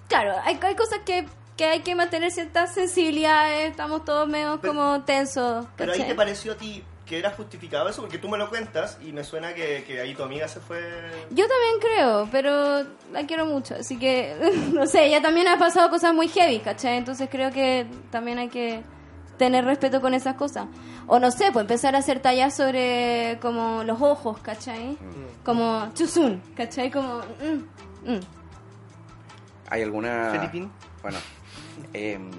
[0.09, 4.73] claro, hay, hay cosas que, que hay que mantener ciertas sensibilidades, estamos todos medio Pero-
[4.75, 5.67] como tensos.
[5.77, 6.13] Pero ahí ¿cachai?
[6.13, 9.25] te pareció a ti que era justificado eso, porque tú me lo cuentas y me
[9.25, 10.81] suena que, que ahí tu amiga se fue...
[11.31, 12.83] Yo también creo, pero
[13.13, 14.35] la quiero mucho, así que,
[14.73, 16.97] no sé, ella también ha pasado cosas muy heavy, ¿cachai?
[16.97, 18.83] Entonces creo que también hay que
[19.37, 20.67] tener respeto con esas cosas.
[21.07, 24.97] O no sé, pues empezar a hacer tallas sobre como los ojos, ¿cachai?
[25.45, 26.91] Como chusun, ¿cachai?
[26.91, 27.19] Como...
[27.19, 28.21] mm, mm.
[29.71, 30.31] ¿Hay alguna...?
[30.31, 30.71] Felipín.
[31.03, 31.19] Bueno,
[31.93, 32.31] em,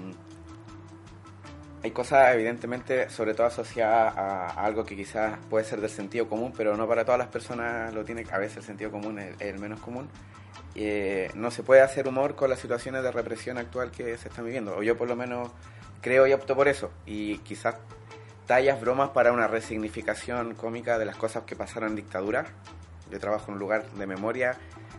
[1.82, 6.28] hay cosas evidentemente, sobre todo asociadas a, a algo que quizás puede ser del sentido
[6.28, 9.34] común, pero no para todas las personas lo tiene, a veces el sentido común es,
[9.40, 10.08] es el menos común.
[10.74, 14.44] Eh, no se puede hacer humor con las situaciones de represión actual que se están
[14.44, 15.50] viviendo, o yo por lo menos
[16.06, 17.74] creo y opto por eso, y quizás
[18.46, 22.46] tallas, bromas para una resignificación cómica de las cosas que pasaron en dictadura.
[23.10, 24.56] Yo trabajo en un lugar de memoria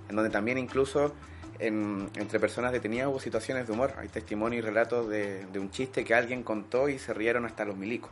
[0.10, 1.14] en donde también incluso
[1.60, 3.94] en- entre personas detenidas hubo situaciones de humor.
[3.98, 7.64] Hay testimonios y relatos de, de un chiste que alguien contó y se rieron hasta
[7.64, 8.12] los milicos.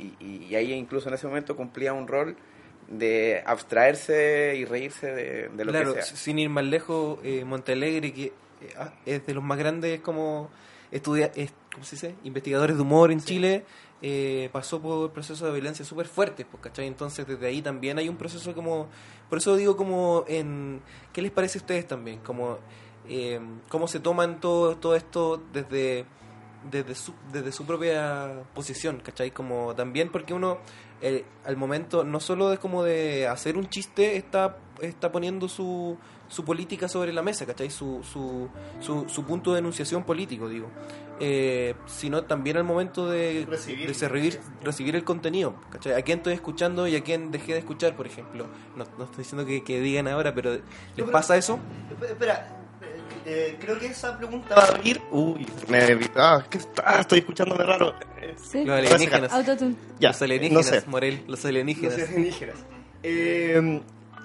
[0.00, 2.36] Y, y- y ahí incluso en ese momento cumplía un rol
[2.88, 6.16] de abstraerse y reírse de, de lo claro, que sea.
[6.16, 8.32] sin ir más lejos, eh, Montalegre, que eh,
[8.78, 10.50] ah, es de los más grandes como
[10.90, 12.14] estudia es- ¿cómo se dice?
[12.24, 13.66] investigadores de humor en Chile,
[14.00, 16.86] eh, pasó por procesos de violencia súper fuertes, pues, ¿cachai?
[16.86, 18.88] Entonces desde ahí también hay un proceso como,
[19.28, 20.80] por eso digo como en,
[21.12, 22.20] ¿qué les parece a ustedes también?
[22.20, 22.58] Como,
[23.08, 26.06] eh, ¿cómo se toman todo, todo esto desde
[26.70, 29.30] desde su, desde su propia posición, ¿cachai?
[29.30, 30.58] Como también porque uno
[31.00, 35.98] eh, al momento no solo es como de hacer un chiste, está, está poniendo su,
[36.28, 37.70] su política sobre la mesa, ¿cachai?
[37.70, 38.48] Su, su,
[38.80, 40.68] su, su punto de enunciación político, digo.
[41.20, 43.86] Eh, sino también al momento de Recibir.
[43.94, 45.92] de recibir, recibir el contenido, ¿cachai?
[45.92, 48.46] A quién estoy escuchando y a quién dejé de escuchar, por ejemplo.
[48.74, 50.62] No, no estoy diciendo que, que digan ahora, pero ¿les
[50.96, 51.60] pero- pasa eso?
[52.00, 52.48] Esp- Espera,
[52.82, 52.96] eh,
[53.26, 55.00] eh, creo que esa pregunta va a abrir...
[55.12, 55.78] Uy, me,
[56.16, 56.98] ah, ¿qué está?
[57.00, 57.94] estoy escuchándome raro.
[58.36, 58.64] Sí.
[58.64, 59.32] Los alienígenas.
[59.32, 59.76] Autotune.
[60.00, 60.82] Ya, los alienígenas, no sé.
[60.88, 61.96] Morel, los alienígenas.
[61.96, 62.56] Los alienígenas.
[63.04, 63.80] Eh,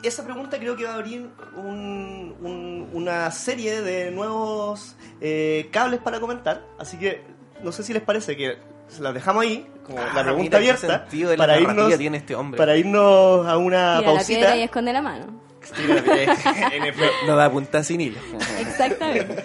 [0.07, 5.99] esa pregunta creo que va a abrir un- un- una serie de nuevos eh, cables
[5.99, 6.63] para comentar.
[6.77, 7.21] Así que
[7.63, 8.57] no sé si les parece que
[8.87, 11.59] se las dejamos ahí, como Ah, la pregunta mira qué abierta, sentido de la para
[11.59, 12.57] irnos, tiene este hombre.
[12.57, 14.39] para irnos a una Tira la pausita.
[14.39, 15.25] piedra y esconde la mano.
[17.27, 18.19] No da punta sin hilo.
[18.59, 19.43] Exactamente.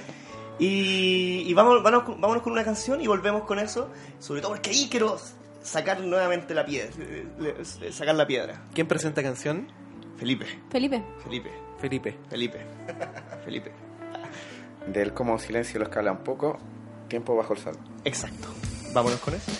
[0.58, 3.90] Y, y vamos, vámonos, con- vámonos con una canción y volvemos con eso.
[4.20, 5.18] Sobre todo porque ahí quiero
[5.62, 6.90] sacar nuevamente la piedra.
[7.00, 8.62] eh, Sacar la piedra.
[8.72, 9.66] ¿Quién presenta canción?
[10.24, 11.02] Felipe, Felipe.
[11.22, 12.18] Felipe, Felipe.
[12.30, 12.58] Felipe,
[13.44, 13.72] Felipe.
[14.87, 16.56] De él como silencio los que hablan poco,
[17.08, 17.76] tiempo bajo el sol.
[18.06, 18.48] Exacto.
[18.94, 19.52] Vámonos con eso.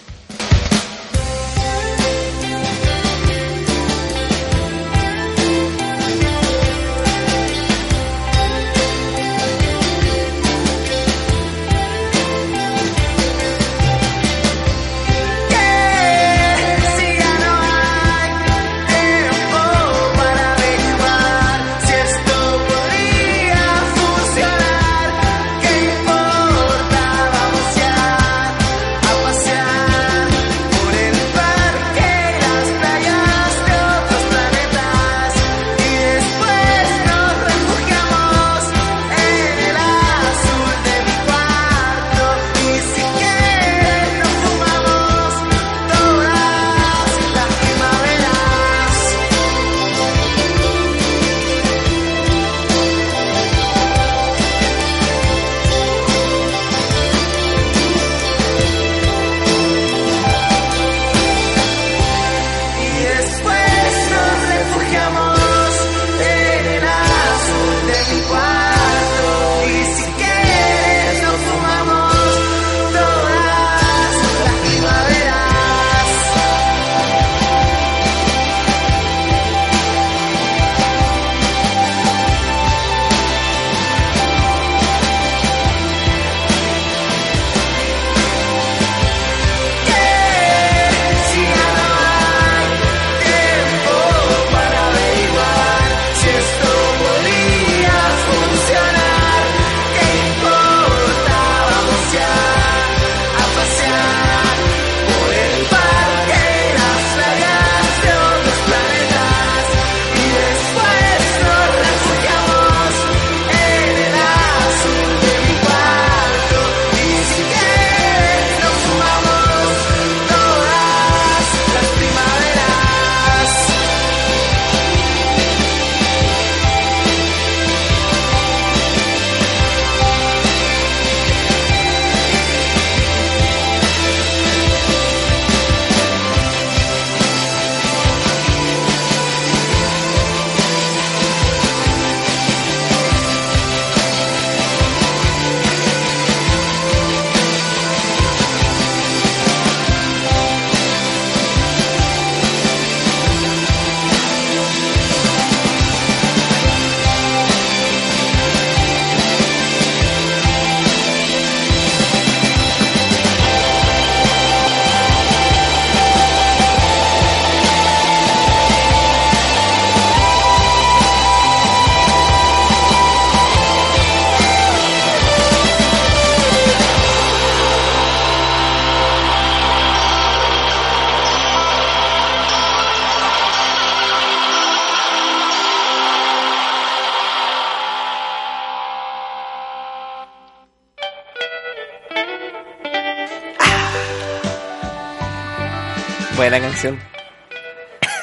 [196.55, 197.01] Buena canción.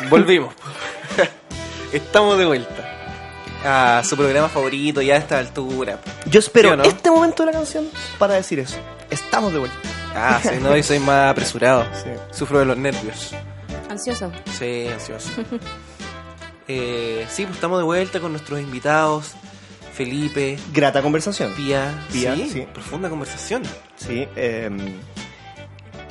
[0.09, 0.53] Volvimos.
[1.91, 2.87] Estamos de vuelta.
[3.65, 5.99] A su programa favorito ya a esta altura.
[6.27, 6.83] Yo espero ¿Sí no?
[6.83, 8.77] este momento de la canción para decir eso.
[9.09, 9.75] Estamos de vuelta.
[10.15, 11.85] Ah, sí, no, y soy más apresurado.
[11.93, 12.09] Sí.
[12.31, 13.31] Sufro de los nervios.
[13.89, 14.31] Ansioso.
[14.57, 15.29] Sí, ansioso.
[16.69, 19.33] eh, sí, pues estamos de vuelta con nuestros invitados.
[19.93, 21.53] Felipe, Grata conversación.
[21.53, 22.05] Pía.
[22.13, 22.67] Pía, sí, sí.
[22.71, 23.63] profunda conversación.
[23.97, 24.25] Sí.
[24.37, 24.69] eh,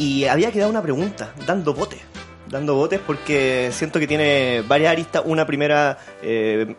[0.01, 2.10] y había quedado una pregunta, dando botes.
[2.51, 5.22] Dando botes porque siento que tiene varias aristas.
[5.24, 6.74] Una primera, eh,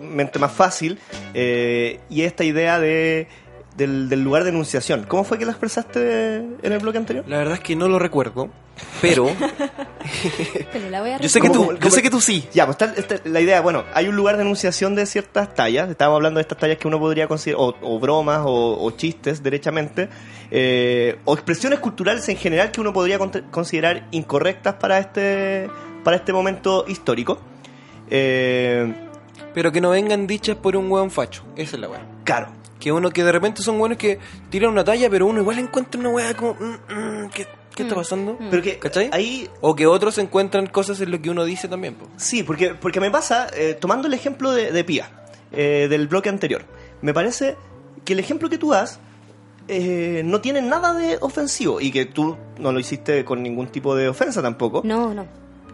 [0.00, 0.98] mente más fácil,
[1.34, 3.28] eh, y esta idea de,
[3.76, 5.04] del, del lugar de enunciación.
[5.08, 7.24] ¿Cómo fue que la expresaste en el bloque anterior?
[7.28, 8.48] La verdad es que no lo recuerdo,
[9.00, 9.30] pero
[10.72, 12.48] Pero la voy a yo sé que ¿Cómo- tú, yo sé que tú sí.
[12.52, 15.88] Ya, pues está, está la idea, bueno, hay un lugar de enunciación de ciertas tallas,
[15.90, 19.42] estábamos hablando de estas tallas que uno podría considerar, o, o bromas, o, o chistes,
[19.42, 20.08] derechamente,
[20.50, 25.68] eh, o expresiones culturales en general que uno podría con- considerar incorrectas para este,
[26.04, 27.38] para este momento histórico.
[28.10, 28.92] Eh,
[29.54, 31.42] Pero que no vengan dichas por un hueón facho.
[31.56, 32.00] Esa es la weá.
[32.24, 32.48] claro,
[32.78, 34.18] Que uno que de repente son buenos que
[34.50, 36.54] tiran una talla, pero uno igual encuentra una weá como.
[36.54, 36.92] mm,
[37.24, 38.38] mm, ¿Qué, qué está pasando?
[38.50, 39.10] pero que ¿Cachai?
[39.12, 41.94] ahí O que otros encuentran cosas en lo que uno dice también.
[41.94, 42.06] po.
[42.16, 45.10] Sí, porque, porque me pasa, eh, tomando el ejemplo de, de Pía,
[45.52, 46.62] eh, del bloque anterior,
[47.02, 47.56] me parece
[48.04, 48.98] que el ejemplo que tú das
[49.68, 53.94] eh, no tiene nada de ofensivo y que tú no lo hiciste con ningún tipo
[53.94, 54.80] de ofensa tampoco.
[54.84, 55.26] No, no.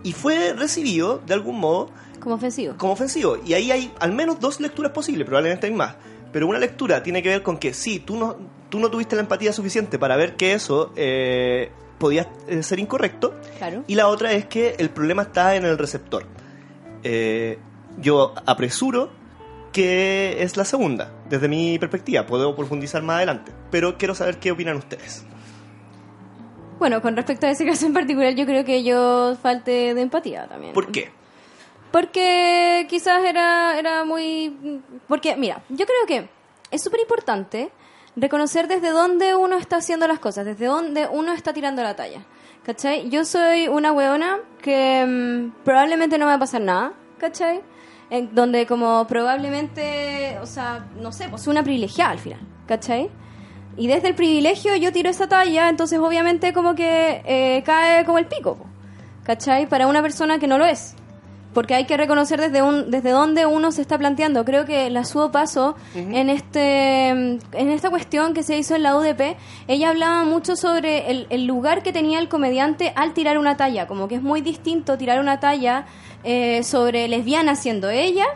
[0.03, 1.90] Y fue recibido, de algún modo,
[2.20, 2.74] Como ofensivo.
[2.76, 3.38] como ofensivo.
[3.44, 5.97] Y ahí hay al menos dos lecturas posibles, probablemente hay más.
[6.32, 8.36] Pero una lectura tiene que ver con que sí, tú no,
[8.68, 13.34] tú no tuviste la empatía suficiente para ver que eso eh, podía eh, ser incorrecto.
[13.59, 13.84] Claro.
[13.86, 16.26] Y la otra es que el problema está en el receptor.
[17.03, 17.59] Eh,
[17.99, 19.11] yo apresuro
[19.72, 22.26] que es la segunda, desde mi perspectiva.
[22.26, 23.53] Puedo profundizar más adelante.
[23.70, 25.24] Pero quiero saber qué opinan ustedes.
[26.79, 30.47] Bueno, con respecto a ese caso en particular, yo creo que yo falte de empatía
[30.47, 30.72] también.
[30.72, 31.11] ¿Por qué?
[31.91, 34.83] Porque quizás era, era muy...
[35.09, 36.29] Porque, mira, yo creo que
[36.70, 37.70] es súper importante
[38.16, 42.20] reconocer desde dónde uno está haciendo las cosas, desde dónde uno está tirando la talla.
[42.64, 43.09] ¿Cachai?
[43.11, 47.61] Yo soy una weona que mm, probablemente no me va a pasar nada, ¿cachai?
[48.11, 53.09] En donde como probablemente, o sea, no sé, pues soy una privilegiada al final, ¿cachai?
[53.77, 58.18] Y desde el privilegio yo tiro esa talla, entonces obviamente como que eh, cae como
[58.18, 58.59] el pico,
[59.22, 59.68] ¿cachai?
[59.68, 60.95] Para una persona que no lo es.
[61.53, 64.45] Porque hay que reconocer desde un, desde dónde uno se está planteando.
[64.45, 68.95] Creo que la subo paso en este en esta cuestión que se hizo en la
[68.95, 73.57] UDP, ella hablaba mucho sobre el, el lugar que tenía el comediante al tirar una
[73.57, 73.87] talla.
[73.87, 75.87] Como que es muy distinto tirar una talla
[76.24, 78.27] eh, sobre lesbiana siendo ella,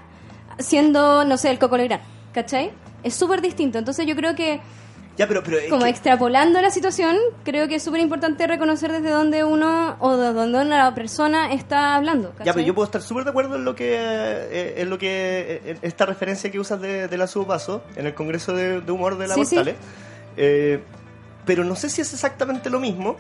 [0.59, 2.03] siendo, no sé, el Coco Legrand.
[2.33, 2.71] ¿Cachai?
[3.03, 3.79] Es súper distinto.
[3.79, 4.61] Entonces yo creo que
[5.21, 7.15] Ya, pero, pero es como que- extrapolando la situación,
[7.45, 11.95] creo que es súper importante reconocer desde dónde uno o de dónde la persona está
[11.95, 12.33] hablando.
[12.43, 15.61] Ya, pero yo puedo estar súper de acuerdo en lo que eh, en lo que
[15.67, 19.19] en esta referencia que usas de, de la Subapaso en el Congreso de, de Humor
[19.19, 19.57] de la Sí, sí.
[20.39, 20.81] Eh,
[21.45, 23.17] pero no sé si es exactamente lo mismo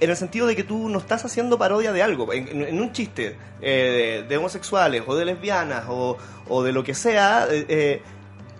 [0.00, 2.32] en el sentido de que tú no estás haciendo parodia de algo.
[2.32, 6.16] En, un chiste eh, de, de homosexuales o de lesbianas o,
[6.48, 8.02] o de lo que sea, eh, eh,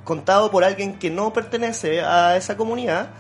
[0.05, 3.11] contado por alguien que no pertenece a esa comunidad,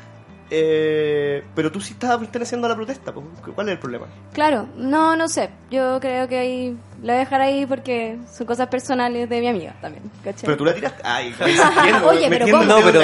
[0.54, 3.12] eh, pero tú sí estás perteneciendo a la protesta.
[3.12, 4.06] ¿Cuál es el problema?
[4.34, 5.48] Claro, no, no sé.
[5.70, 9.48] Yo creo que ahí la voy a dejar ahí porque son cosas personales de mi
[9.48, 10.04] amiga también.
[10.22, 10.42] ¿cachai?
[10.44, 11.00] Pero tú la tiraste.
[11.04, 13.00] Ay, metiendo- Oye, pero No, pero-.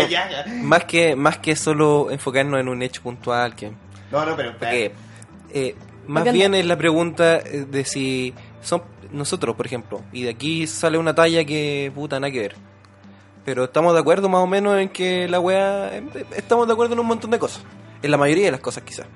[0.62, 3.72] Más que, más que solo enfocarnos en un hecho puntual, que
[4.11, 4.53] No, no, pero.
[4.59, 4.93] porque,
[5.55, 5.74] eh,
[6.07, 10.66] más bien es la pregunta eh, de si son nosotros, por ejemplo, y de aquí
[10.66, 12.57] sale una talla que puta nada que ver.
[13.49, 15.96] Pero estamos de acuerdo más o menos en que la weá.
[15.96, 16.03] eh,
[16.36, 17.62] Estamos de acuerdo en un montón de cosas.
[18.03, 19.07] En la mayoría de las cosas, quizás.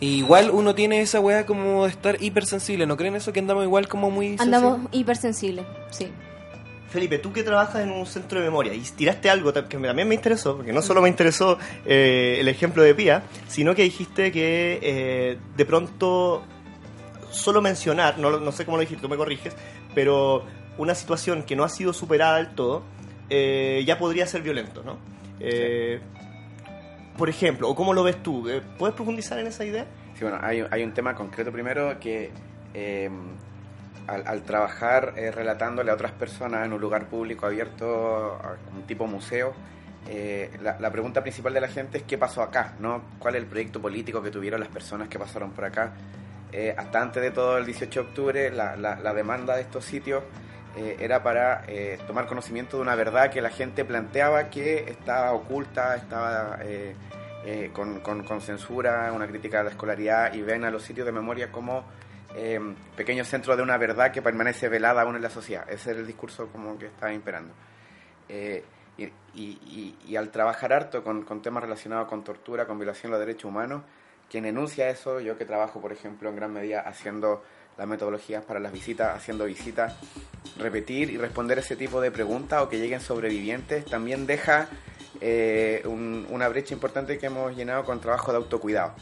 [0.00, 2.84] Y igual uno tiene esa weá como de estar hipersensible.
[2.86, 5.00] ¿No creen eso que andamos igual como muy Andamos sensibles?
[5.00, 6.08] hipersensibles, sí.
[6.90, 10.14] Felipe, tú que trabajas en un centro de memoria y tiraste algo que también me
[10.14, 14.78] interesó, porque no solo me interesó eh, el ejemplo de Pía, sino que dijiste que
[14.82, 16.42] eh, de pronto
[17.30, 19.54] solo mencionar, no, lo- no sé cómo lo dijiste, tú me corriges,
[19.94, 20.44] pero
[20.76, 22.82] una situación que no ha sido superada del todo,
[23.30, 24.98] eh, ya podría ser violento, ¿no?
[25.40, 26.00] Eh,
[27.16, 29.86] Por ejemplo, o cómo lo ves tú, Eh, ¿puedes profundizar en esa idea?
[30.14, 32.30] Sí, bueno, hay, hay un tema concreto primero que
[32.74, 33.08] eh,
[34.06, 38.38] al, al trabajar eh, relatándole a otras personas en un lugar público abierto,
[38.76, 39.54] un tipo museo,
[40.08, 43.02] eh, la, la pregunta principal de la gente es qué pasó acá, ¿no?
[43.18, 45.92] ¿Cuál es el proyecto político que tuvieron las personas que pasaron por acá?
[46.76, 50.22] Hasta antes de todo el 18 de octubre, la, la- la demanda de estos sitios
[50.76, 55.32] eh, era para eh, tomar conocimiento de una verdad que la gente planteaba que estaba
[55.32, 56.94] oculta, estaba eh,
[57.44, 61.06] eh, con, con- con censura, una crítica a la escolaridad y ven a los sitios
[61.06, 61.84] de memoria como
[62.34, 62.58] eh,
[62.96, 65.64] pequeño centro de una verdad que permanece velada aún en la sociedad.
[65.68, 67.52] Ese es el discurso como que está imperando.
[68.96, 69.02] Y-
[69.34, 73.26] y- y al trabajar harto con, con temas relacionados con tortura, con violación de los
[73.26, 73.82] derechos humanos,
[74.30, 77.42] quien enuncia eso, yo que trabajo, por ejemplo, en gran medida haciendo
[77.78, 79.94] las metodologías para las visitas, haciendo visitas,
[80.58, 84.68] repetir y responder ese tipo de preguntas o que lleguen sobrevivientes, también deja
[85.20, 88.94] eh, un- una brecha importante que hemos llenado con trabajo de autocuidado.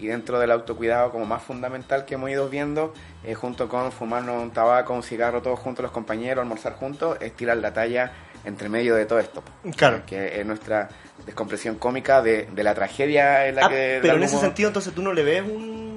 [0.00, 2.92] Y dentro del autocuidado, como más fundamental que hemos ido viendo,
[3.24, 7.32] eh, junto con fumarnos un tabaco, un cigarro, todos juntos los compañeros, almorzar juntos, es
[7.34, 8.12] tirar la talla
[8.44, 9.42] entre medio de todo esto.
[9.76, 10.02] Claro.
[10.06, 10.88] Que es nuestra
[11.24, 14.00] descompresión cómica de, de la tragedia en la Ah, que...
[14.02, 14.46] pero en ese humor.
[14.46, 15.89] sentido, entonces tú no le ves un-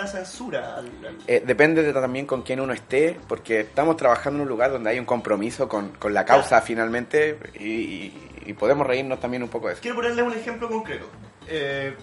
[0.00, 4.38] una censura al, al- Eh, depende de también con quién uno esté, porque estamos trabajando
[4.38, 8.52] en un lugar donde hay un compromiso con, con la causa finalmente y, y- y
[8.54, 9.82] podemos reírnos también un poco de eso.
[9.82, 11.06] Quiero ponerle un ejemplo concreto.
[11.46, 11.94] Eh,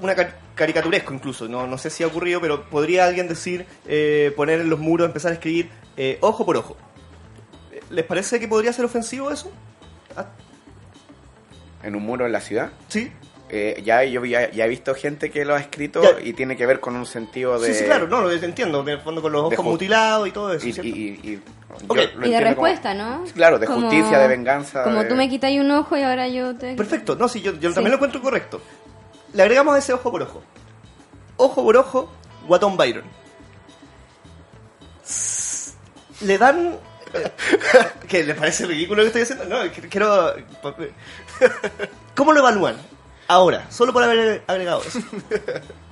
[0.00, 4.32] una ca- caricaturesco incluso, no, no sé si ha ocurrido, pero podría alguien decir, eh,
[4.36, 6.76] poner en los muros, empezar a escribir eh, ojo por ojo.
[7.90, 9.50] ¿Les parece que podría ser ofensivo eso?
[10.16, 10.26] Ah,
[11.82, 12.70] En un muro en la ciudad.
[12.88, 13.10] ¿Sí?
[13.54, 16.18] Eh, ya yo ya, ya he visto gente que lo ha escrito Ya.
[16.24, 17.68] y tiene que ver con un sentido de...
[17.74, 20.54] Sí, sí, claro, no, lo entiendo, en el fondo con los ojos mutilados y todo
[20.54, 20.66] eso.
[20.66, 20.88] Y, ¿cierto?
[20.88, 21.42] y- y- y-
[21.86, 21.88] Ok.
[21.88, 23.24] yo lo Y de entiendo como- respuesta, ¿no?
[23.34, 24.84] Claro, de Como- justicia, de venganza.
[24.84, 26.74] Como de- tú me quitas un ojo y ahora yo te...
[26.76, 27.74] Perfecto, no, sí, yo, yo Sí.
[27.74, 28.62] también lo encuentro correcto.
[29.34, 30.42] Le agregamos ese ojo por ojo.
[31.36, 32.10] Ojo por ojo,
[32.48, 33.04] Guatón Byron.
[36.22, 36.78] Le dan...
[38.08, 38.24] ¿Qué?
[38.24, 39.44] ¿Les parece ridículo lo que estoy haciendo?
[39.56, 40.34] No, qu- quiero...
[42.14, 42.76] ¿Cómo lo evalúan?
[43.28, 45.00] Ahora, solo por haber agregado eso.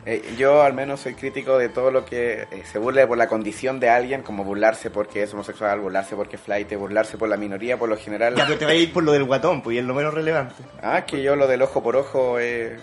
[0.07, 3.29] Eh, yo al menos soy crítico de todo lo que eh, se burle por la
[3.29, 7.37] condición de alguien, como burlarse porque es homosexual, burlarse porque es flight, burlarse por la
[7.37, 8.35] minoría, por lo general.
[8.35, 10.15] Ya, pero te va a ir por lo del guatón, pues y es lo menos
[10.15, 10.55] relevante.
[10.83, 12.79] Ah, que yo lo del ojo por ojo, eh,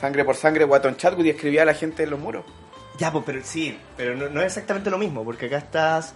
[0.00, 2.44] sangre por sangre, Watton Chatwood y escribía a la gente en los muros.
[2.96, 6.14] Ya, pues, pero sí, pero no, no es exactamente lo mismo, porque acá estás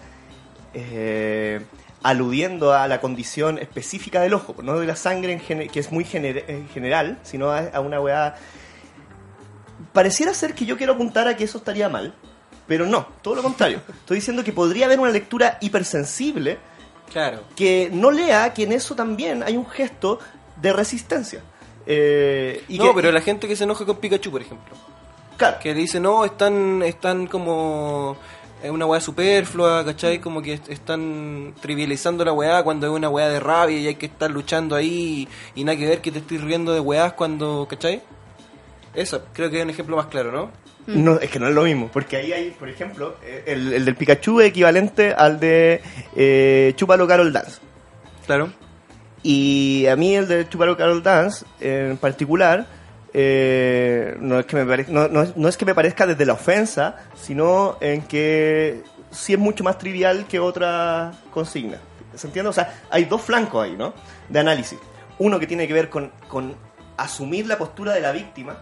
[0.75, 1.61] eh,
[2.05, 6.05] aludiendo a la condición específica del ojo, no de la sangre en que es muy
[6.05, 8.37] gener- en general, sino a, a una weá...
[9.93, 12.15] Pareciera ser que yo quiero apuntar a que eso estaría mal,
[12.67, 13.81] pero no, todo lo contrario.
[13.89, 16.59] Estoy diciendo que podría haber una lectura hipersensible
[17.13, 17.43] Claro.
[17.55, 20.19] que no lea que en eso también hay un gesto
[20.61, 21.43] de resistencia.
[21.87, 24.75] Eh, y no, que- pero la gente que se enoja con Pikachu, por ejemplo.
[25.37, 28.17] claro, Que dice, no, están, están como...
[28.65, 30.21] Es una weá superflua, ¿cachai?
[30.21, 33.95] Como que est- están trivializando la weá cuando es una weá de rabia y hay
[33.97, 37.13] que estar luchando ahí y, y nada que ver que te estoy riendo de weás
[37.13, 38.01] cuando, ¿cachai?
[38.95, 40.51] Eso, creo que es un ejemplo más claro, ¿no?
[40.87, 43.85] No, es que no es lo mismo, porque ahí hay, por ejemplo, eh, el, el
[43.85, 45.83] del Pikachu es equivalente al de
[46.17, 47.61] eh, Chúpalo Carol Dance.
[48.27, 48.51] Claro.
[49.23, 52.67] Y a mí el de Chúpalo Carol Dance, en particular,
[53.15, 56.27] eh, no, es que me parezca, no, no es, no es que me parezca desde
[56.27, 61.79] la ofensa, sino en que sí es mucho más trivial que otra consigna.
[62.15, 62.51] ¿Se entiende?
[62.51, 63.95] O sea, hay dos flancos ahí, ¿no?
[64.29, 64.79] De análisis.
[65.19, 66.55] Uno que tiene que ver con, con
[66.97, 68.57] asumir la postura de la víctima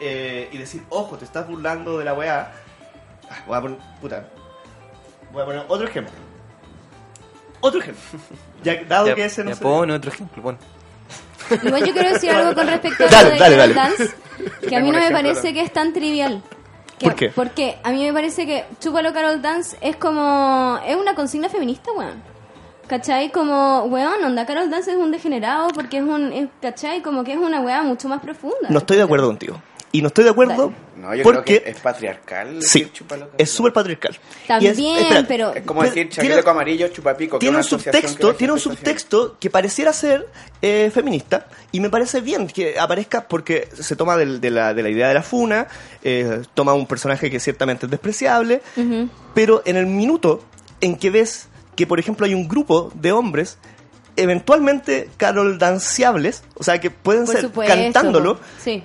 [0.00, 2.52] eh, y decir, ojo, te estás burlando de la weá.
[3.30, 4.28] Ah, Voy a poner, puta,
[5.32, 6.12] voy a poner otro ejemplo.
[7.60, 8.02] Otro ejemplo.
[8.62, 10.56] Ya, dado Ya, que ese no ya se- pone otro ejemplo.
[11.62, 13.74] Igual yo quiero decir algo con respecto a Dale, lo de dale.
[13.74, 14.10] Dance,
[14.68, 16.42] que a mí no me parece que es tan trivial.
[16.98, 17.28] Que- ¿Por qué?
[17.30, 20.78] Porque a mí me parece que Chúpalo Carol Dance es como...
[20.86, 22.22] Es una consigna feminista, weón.
[22.88, 23.30] ¿Cachai?
[23.30, 26.32] Como, weón, onda, Carol Dance es un degenerado porque es un...
[26.32, 27.02] es- ¿Cachai?
[27.02, 28.68] Como que es una weá mucho más profunda.
[28.68, 29.60] No estoy de acuerdo contigo.
[29.90, 31.42] Y no estoy de acuerdo No, yo porque...
[31.60, 32.62] creo que es patriarcal.
[32.62, 32.90] Sí,
[33.38, 34.18] es súper patriarcal.
[34.44, 35.54] Y También, es- espera, pero...
[35.54, 37.38] Es como Pero decir tiene- chaleco amarillo, chupapico.
[37.38, 40.28] que tiene un subtexto, tiene un subtexto que pareciera ser
[40.60, 44.82] eh, feminista y me parece bien que aparezca porque se toma del- de, la, de
[44.82, 45.68] la idea de la funa,
[46.04, 48.60] eh, toma un personaje que ciertamente es despreciable,
[49.34, 50.44] pero en el minuto
[50.82, 53.56] en que ves que, por ejemplo, hay un grupo de hombres
[54.16, 57.74] eventualmente carol danciables, o sea, que pueden Por ser supuesto.
[57.74, 58.82] cantándolo, Sí.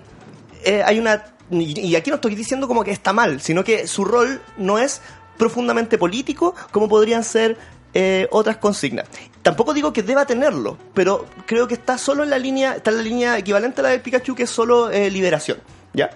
[0.66, 4.06] Eh, hay una y, aquí no estoy diciendo como que está mal, sino que su
[4.06, 5.02] rol no es
[5.38, 7.58] profundamente político como podrían ser
[7.94, 9.08] eh, otras consignas.
[9.42, 12.98] Tampoco digo que deba tenerlo, pero creo que está solo en la línea, está en
[12.98, 15.60] la línea equivalente a la del Pikachu, que es solo eh, liberación.
[15.94, 16.10] ¿Ya?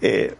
[0.00, 0.34] Eh,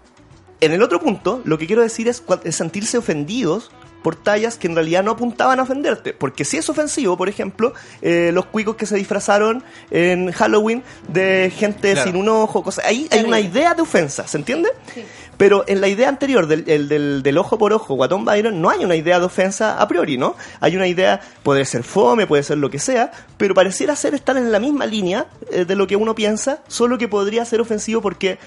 [0.60, 3.70] en el otro punto, lo que quiero decir es sentirse ofendidos
[4.02, 6.12] por tallas que en realidad no apuntaban a ofenderte.
[6.12, 11.52] Porque si es ofensivo, por ejemplo, eh, los cuicos que se disfrazaron en Halloween de
[11.54, 12.10] gente Claro.
[12.10, 12.84] sin un ojo, cosas.
[12.84, 14.70] Ahí hay una idea de ofensa, ¿se entiende?
[14.94, 15.04] Sí.
[15.38, 18.70] Pero en la idea anterior del, el del, del ojo por ojo, Guatón Byron, no
[18.70, 20.36] hay una idea de ofensa a priori, ¿no?
[20.60, 24.36] Hay una idea, puede ser fome, puede ser lo que sea, pero pareciera ser estar
[24.36, 28.00] en la misma línea eh, de lo que uno piensa, solo que podría ser ofensivo
[28.02, 28.38] porque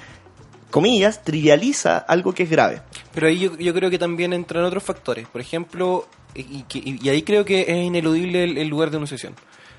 [0.72, 2.82] comillas, trivializa algo que es grave.
[3.13, 5.28] Pero ahí yo, yo creo que también entran otros factores.
[5.28, 9.34] Por ejemplo, y, y ahí creo que es ineludible el, el lugar de enunciación.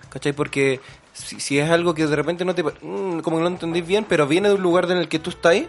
[0.08, 0.32] ¿Cachai?
[0.32, 0.80] Porque
[1.12, 2.62] si, si es algo que de repente no te...
[2.62, 5.18] mm, como que no lo entendís bien, pero viene de un lugar en el que
[5.18, 5.68] tú estás ahí,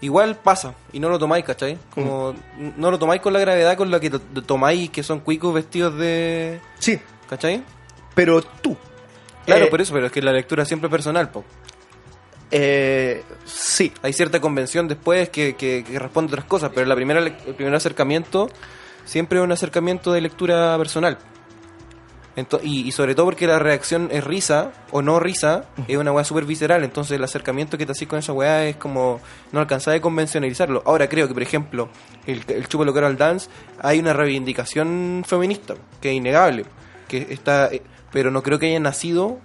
[0.00, 1.76] igual pasa y no lo tomáis, ¿cachai?
[1.94, 5.20] Como n- no lo tomáis con la gravedad con la que to- tomáis que son
[5.20, 6.60] cuicos vestidos de...
[6.78, 7.62] Sí, ¿Cachai?
[8.14, 8.76] pero tú.
[9.44, 11.44] Claro, eh, por eso, pero es que la lectura siempre es personal, po.
[12.50, 16.94] Eh, sí, Hay cierta convención después que, que, que responde a otras cosas, pero la
[16.94, 18.48] primera, el primer acercamiento
[19.04, 21.18] siempre es un acercamiento de lectura personal.
[22.62, 26.22] Y, y sobre todo porque la reacción es risa o no risa, es una weá
[26.22, 29.20] súper visceral, entonces el acercamiento que te haces con esa weá es como
[29.50, 30.84] no alcanzar de convencionalizarlo.
[30.86, 31.88] Ahora creo que, por ejemplo,
[32.28, 36.64] el, el Chupo Local Dance hay una reivindicación feminista, que es innegable,
[37.08, 37.82] que está, eh,
[38.12, 39.40] pero no creo que haya nacido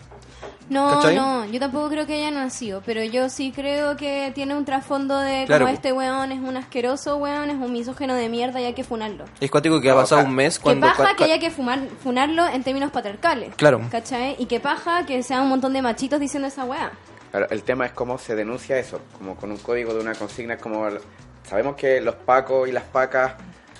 [0.69, 1.15] No, ¿Cachai?
[1.15, 5.19] no, yo tampoco creo que haya nacido, pero yo sí creo que tiene un trasfondo
[5.19, 5.65] de Claro.
[5.65, 8.83] como este weón es un asqueroso weón, es un misógeno de mierda y hay que
[8.83, 9.25] funarlo.
[9.41, 10.87] Es cuático que ha pasado sea, un mes que cuando...
[10.87, 13.53] paja cua- que haya que fumar, funarlo en términos patriarcales.
[13.55, 13.81] Claro.
[13.91, 14.35] ¿Cachai?
[14.39, 16.91] Y que paja que sea un montón de machitos diciendo esa weá.
[17.31, 20.57] Claro, el tema es cómo se denuncia eso, como con un código de una consigna,
[20.57, 20.87] como
[21.47, 23.33] sabemos que los pacos y las pacas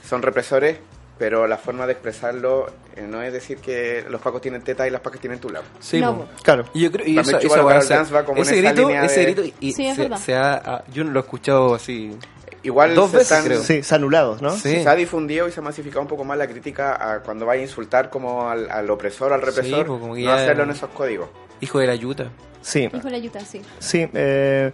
[0.07, 0.79] son represores,
[1.17, 4.89] pero la forma de expresarlo eh, no es decir que los pacos tienen teta y
[4.89, 5.61] las pacas tienen tula.
[5.79, 6.65] Sí, No, claro.
[6.73, 9.33] Y yo creo y se- Dance va como en ese esa grito, línea ese de-
[9.33, 12.17] grito y Sí, es se, ha, ah, yo no lo he escuchado así.
[12.63, 13.61] Igual Dos se, veces, están- creo.
[13.61, 14.51] Sí, se anulados, ¿no?
[14.51, 14.81] Sí.
[14.83, 17.53] se ha difundido y se ha masificado un poco más la crítica a cuando va
[17.53, 21.27] a insultar como al, al opresor, al represor, como no hacerlo en esos códigos.
[21.59, 22.29] Hijo de la yuta.
[22.61, 23.61] Sí, Hijo de la yuta, sí.
[23.79, 24.07] sí.
[24.13, 24.71] eh,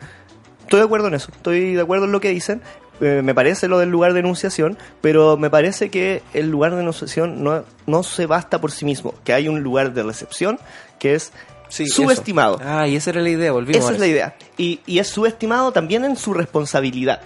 [0.61, 1.31] estoy de acuerdo en eso.
[1.31, 2.61] Estoy de acuerdo en lo que dicen.
[3.01, 6.81] Eh, me parece lo del lugar de enunciación, pero me parece que el lugar de
[6.81, 9.13] enunciación no, no se basta por sí mismo.
[9.23, 10.59] Que hay un lugar de recepción
[10.99, 11.31] que es
[11.69, 12.55] Sí, subestimado.
[12.59, 12.65] eso.
[12.67, 13.83] Ah, y esa era la idea, volvimos.
[13.83, 14.35] Esa es la idea.
[14.57, 17.21] Y, y es subestimado también en su responsabilidad.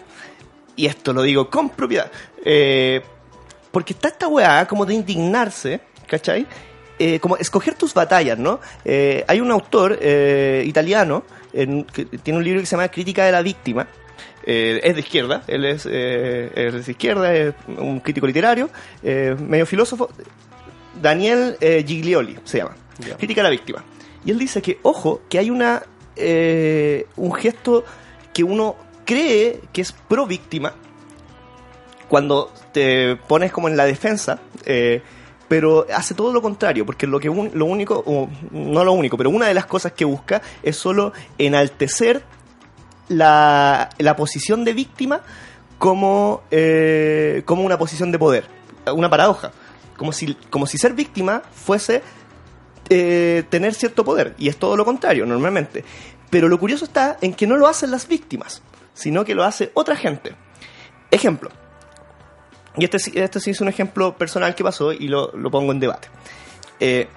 [0.76, 2.12] Y esto lo digo con propiedad.
[2.44, 3.02] Eh,
[3.72, 6.46] porque está esta weá como de indignarse, ¿cachai?
[7.00, 8.60] Eh, como escoger tus batallas, ¿no?
[8.86, 13.26] Eh, hay un autor eh, italiano en- que tiene un libro que se llama Crítica
[13.26, 13.88] de la Víctima.
[14.46, 18.70] Eh, es de izquierda, él es, eh, es de izquierda, es un crítico literario,
[19.02, 20.10] eh, medio filósofo.
[21.02, 22.76] Daniel Giglioli se llama.
[23.18, 23.84] Crítica a la víctima.
[24.26, 25.82] Y él dice que, ojo, que hay una
[27.16, 27.84] un gesto
[28.34, 30.74] que uno cree que es pro víctima
[32.08, 34.40] cuando te pones como en la defensa,
[35.48, 39.18] pero hace todo lo contrario, porque lo que un- lo único, o no lo único,
[39.18, 42.22] pero una de las cosas que busca es solo enaltecer
[43.14, 45.22] la, la posición de víctima
[45.78, 48.46] como, eh, como una posición de poder,
[48.94, 49.52] una paradoja,
[49.98, 52.02] como si, como si ser víctima fuese
[52.90, 55.84] eh, tener cierto poder, y es todo lo contrario normalmente.
[56.30, 58.62] Pero lo curioso está en que no lo hacen las víctimas,
[58.94, 60.36] sino que lo hace otra gente.
[61.12, 61.52] Ejemplo,
[62.76, 65.80] y este, este sí es un ejemplo personal que pasó y lo, lo pongo en
[65.80, 66.08] debate.
[66.80, 67.08] Eh,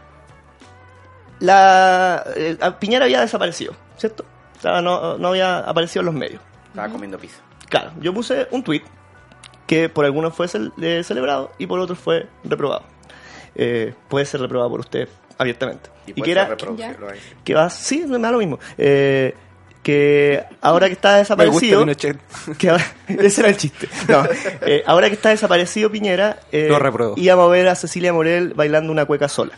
[1.40, 4.24] la, eh, Piñera había desaparecido, ¿cierto?
[4.82, 6.40] No, no había aparecido en los medios.
[6.68, 7.40] Estaba comiendo pizza.
[7.68, 8.82] Claro, yo puse un tweet
[9.66, 10.46] que por algunos fue
[10.80, 12.84] eh, celebrado y por otros fue reprobado.
[13.54, 15.08] Eh, puede ser reprobado por usted
[15.38, 15.90] abiertamente.
[16.06, 16.56] Y, que era
[17.44, 18.58] que va, sí, me da lo mismo.
[18.78, 19.34] Eh,
[19.82, 21.86] que ahora que está Me gusta desaparecido,
[22.58, 23.88] que ahora- ese era el chiste.
[24.08, 24.24] No,
[24.62, 28.92] eh, ahora que está desaparecido Piñera, eh, Lo íbamos a ver a Cecilia Morel bailando
[28.92, 29.52] una cueca sola.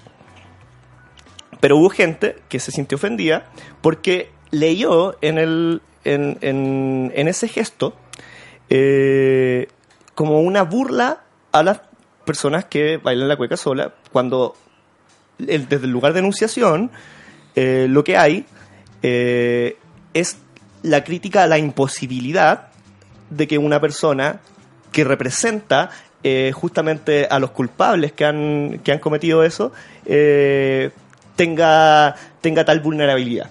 [1.60, 3.46] Pero hubo gente que se sintió ofendida
[3.80, 7.94] porque leyó en, el, en, en, en ese gesto
[8.70, 9.68] eh,
[10.14, 11.20] como una burla
[11.52, 11.80] a las
[12.24, 14.54] personas que bailan la cueca sola cuando
[15.38, 16.90] desde el lugar de enunciación
[17.54, 18.44] eh, lo que hay
[19.02, 19.76] eh,
[20.12, 20.38] es
[20.82, 22.68] la crítica a la imposibilidad
[23.30, 24.40] de que una persona
[24.92, 25.90] que representa
[26.22, 29.72] eh, justamente a los culpables que han, que han cometido eso
[31.36, 33.50] tenga, tenga tal vulnerabilidad.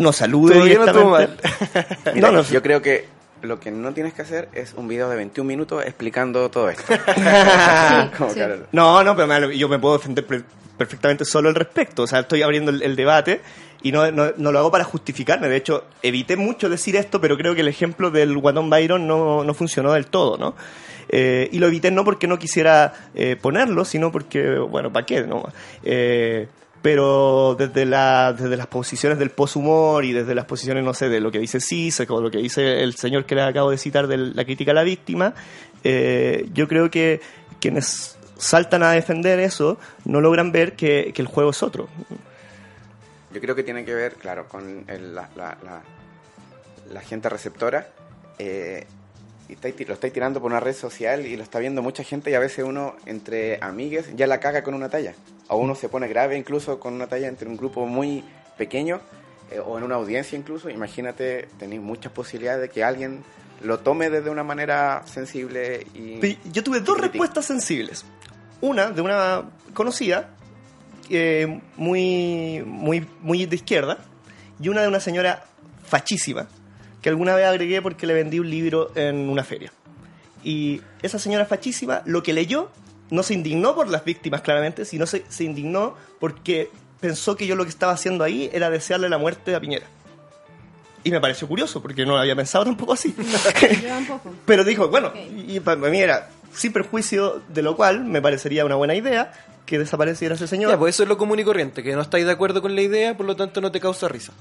[0.00, 1.18] No salude no.
[2.14, 3.06] Mira, No, no, yo creo que
[3.42, 6.92] lo que no tienes que hacer es un video de 21 minutos explicando todo esto.
[8.34, 8.40] Sí.
[8.72, 10.26] No, no, pero yo me puedo defender
[10.76, 12.02] perfectamente solo al respecto.
[12.02, 13.40] O sea, estoy abriendo el, el debate
[13.82, 15.48] y no, no- no lo hago para justificarme.
[15.48, 19.42] De hecho, evité mucho decir esto, pero creo que el ejemplo del Guatón Byron no,
[19.44, 20.54] no funcionó del todo, ¿no?
[21.08, 25.22] Eh, y lo evité no porque no quisiera eh, ponerlo, sino porque, bueno, ¿para qué?
[25.22, 25.42] No?
[25.82, 26.46] Eh,
[26.82, 31.20] pero desde, la, desde las posiciones del poshumor y desde las posiciones, no sé, de
[31.20, 34.06] lo que dice Sisek o lo que dice el señor que les acabo de citar
[34.06, 35.34] de la crítica a la víctima,
[35.84, 37.20] eh, yo creo que
[37.60, 41.88] quienes saltan a defender eso no logran ver que, que el juego es otro.
[43.32, 45.82] Yo creo que tiene que ver, claro, con el- la, la- la-
[46.92, 47.88] la gente receptora,
[48.38, 48.86] eh,
[49.50, 52.04] y estáis ti- lo estáis tirando por una red social y lo está viendo mucha
[52.04, 55.14] gente y a veces uno entre amigues ya la caga con una talla.
[55.48, 58.24] O uno se pone grave incluso con una talla entre un grupo muy
[58.56, 59.00] pequeño
[59.50, 60.70] eh, o en una audiencia incluso.
[60.70, 63.24] Imagínate, tenéis muchas posibilidades de que alguien
[63.62, 66.38] lo tome desde una manera sensible y...
[66.52, 68.04] Yo tuve dos respuestas sensibles.
[68.62, 70.30] Una de una conocida,
[71.10, 73.98] eh, muy, muy, muy de izquierda,
[74.60, 75.44] y una de una señora
[75.84, 76.46] fachísima,
[77.02, 79.72] que alguna vez agregué porque le vendí un libro en una feria.
[80.44, 82.70] Y esa señora fachísima lo que leyó
[83.10, 86.70] no se indignó por las víctimas claramente, sino se, se indignó porque
[87.00, 89.86] pensó que yo lo que estaba haciendo ahí era desearle la muerte a Piñera.
[91.02, 93.14] Y me pareció curioso, porque no lo había pensado tampoco así.
[93.82, 94.34] Yo tampoco.
[94.44, 95.16] Pero dijo, bueno, Ok.
[95.48, 99.32] y para mí era sin perjuicio de lo cual me parecería una buena idea
[99.64, 100.70] que desapareciera ese señor.
[100.72, 102.82] Ya, pues eso es lo común y corriente, que no estáis de acuerdo con la
[102.82, 104.34] idea, por lo tanto no te causa risa.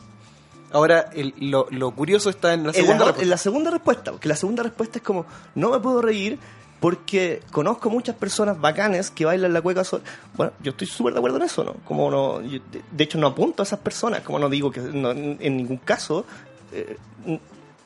[0.72, 3.24] Ahora, el- lo, lo curioso está en la en, segunda la, respuesta.
[3.24, 6.38] en la segunda respuesta, porque la segunda respuesta es como, no me puedo reír
[6.80, 10.04] porque conozco muchas personas bacanes que bailan la cueca sola.
[10.36, 11.74] Bueno, yo estoy súper de acuerdo en eso, ¿no?
[11.86, 12.60] Como no, yo-
[12.92, 16.26] de, hecho no apunto a esas personas, como no digo que no, en ningún caso,
[16.72, 16.96] eh,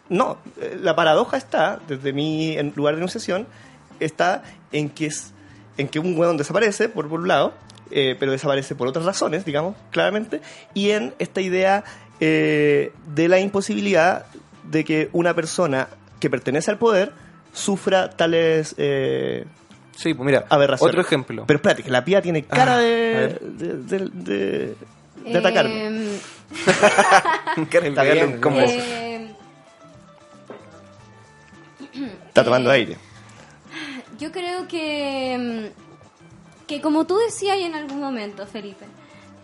[0.10, 3.48] no, eh, la paradoja está, desde mi en lugar de enunciación,
[4.00, 5.32] está en que es
[5.78, 7.54] en que un hueón desaparece, por, por un lado,
[7.90, 10.40] eh, pero desaparece por otras razones, digamos, claramente,
[10.76, 11.84] y en esta idea
[12.26, 14.26] eh, de la imposibilidad
[14.64, 15.88] de que una persona
[16.20, 17.12] que pertenece al poder
[17.52, 19.46] sufra tales eh,
[19.96, 20.92] Sí, pues mira, aberraciones.
[20.94, 21.44] otro ejemplo.
[21.46, 24.76] Pero espérate, que la pía tiene cara Ah, a de, de, de, de-
[25.26, 25.86] de atacarme.
[25.86, 26.08] Em,
[27.70, 28.72] Quieren Está pegarle bien, un ¿cómo combo.
[28.72, 28.84] es?
[28.84, 29.34] em,
[32.28, 32.98] Está tomando aire.
[34.20, 38.86] Yo creo que, mm, que como tú decías en algún momento, Felipe,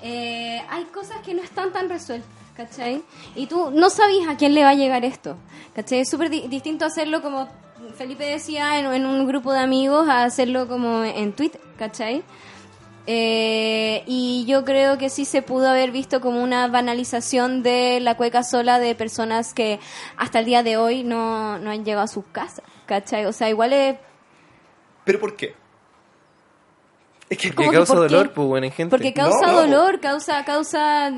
[0.02, 3.02] eh, hay cosas que no están tan resueltas, ¿cachai?
[3.36, 5.38] Y tú no sabías a quién le va a llegar esto,
[5.74, 6.00] ¿cachai?
[6.02, 7.48] Es súper di- distinto hacerlo como
[7.96, 12.22] Felipe decía en, en un grupo de amigos a hacerlo como en Twitter, ¿cachai?
[13.08, 18.16] Eh, y yo creo que sí se pudo haber visto como una banalización de la
[18.18, 19.80] cueca sola de personas que
[20.18, 23.26] hasta el día de hoy no, no han llegado a sus casas, ¿cachai?
[23.26, 23.96] O sea, igual es
[25.06, 25.56] ¿Pero por qué?
[27.30, 28.90] Es que ¿Cómo Que que causa dolor, pues, buena gente.
[28.90, 31.12] Porque causa No, no, dolor, causa, causa,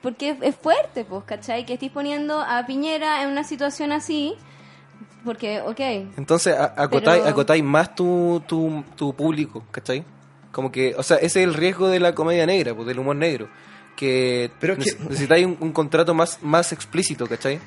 [0.00, 1.66] porque es, fuerte, pues, ¿cachai?
[1.66, 4.34] Que estés poniendo a Piñera en una situación así,
[5.24, 5.80] porque, ok,
[6.16, 10.04] Entonces, acotáis, Pero- acotáis más tu, tu, tu público, ¿cachai?
[10.52, 13.16] Como que, o sea, ese es el riesgo de la comedia negra, pues, del humor
[13.16, 13.48] negro.
[13.96, 17.58] Que, Pero es que- nece- necesitáis un, un contrato más, más explícito, ¿cachai?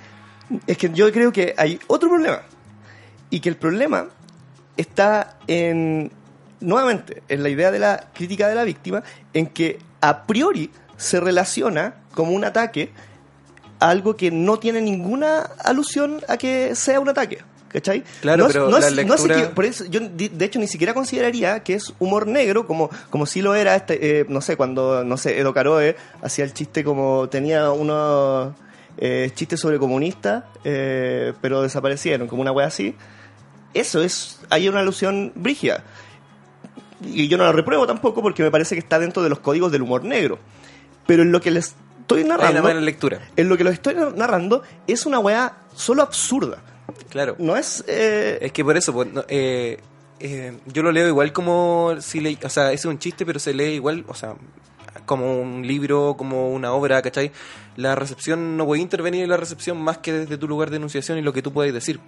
[0.67, 2.43] Es que yo creo que hay otro problema.
[3.29, 4.07] Y que el problema
[4.77, 6.11] está en,
[6.61, 9.03] nuevamente, en la idea de la crítica de la víctima,
[9.33, 12.91] en que a priori se relaciona como un ataque
[13.79, 17.39] a algo que no tiene ninguna alusión a que sea un ataque.
[17.69, 18.03] ¿Cachai?
[18.21, 20.65] Claro, No es- pero no la es- no es por eso yo de hecho ni
[20.65, 24.57] siquiera consideraría que es humor negro como como si lo era este eh, no sé
[24.57, 28.55] cuando no sé Edo Caroe hacía el chiste como tenía unos
[28.97, 32.95] eh, chistes sobre comunistas eh, pero desaparecieron como una wea así
[33.75, 35.83] eso es hay una alusión brígida
[37.03, 39.71] y yo no la repruebo tampoco porque me parece que está dentro de los códigos
[39.71, 40.39] del humor negro
[41.07, 43.19] pero en lo que les estoy narrando mala lectura.
[43.35, 46.57] en lo que les estoy narrando es una wea solo absurda
[47.09, 47.35] Claro.
[47.39, 49.79] no es eh, Es que por eso, pues, no, eh,
[50.19, 53.53] eh, yo lo leo igual como si le, o sea, es un chiste, pero se
[53.53, 54.35] lee igual, o sea,
[55.05, 57.31] como un libro, como una obra, ¿cachai?
[57.77, 60.77] La recepción no voy a intervenir en la recepción más que desde tu lugar de
[60.77, 61.99] enunciación y lo que tú puedes decir.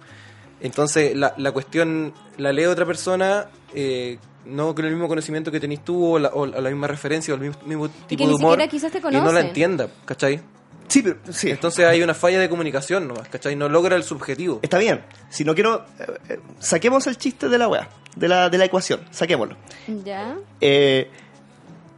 [0.60, 5.60] Entonces, la, la cuestión la lee otra persona, eh, no con el mismo conocimiento que
[5.60, 8.26] tenés tú, o la, o la misma referencia, o el mismo, mismo tipo que de
[8.26, 10.40] ni humor, siquiera quizás te y no la entienda, ¿cachai?
[10.88, 13.56] sí pero sí Entonces hay una falla de comunicación nomás, ¿cachai?
[13.56, 14.58] No logra el subjetivo.
[14.62, 15.02] Está bien.
[15.30, 15.86] Si no quiero.
[15.98, 19.00] eh, eh, saquemos el chiste de la weá, de la, de la ecuación.
[19.10, 19.56] Saquémoslo.
[20.04, 21.08] ya, Eh,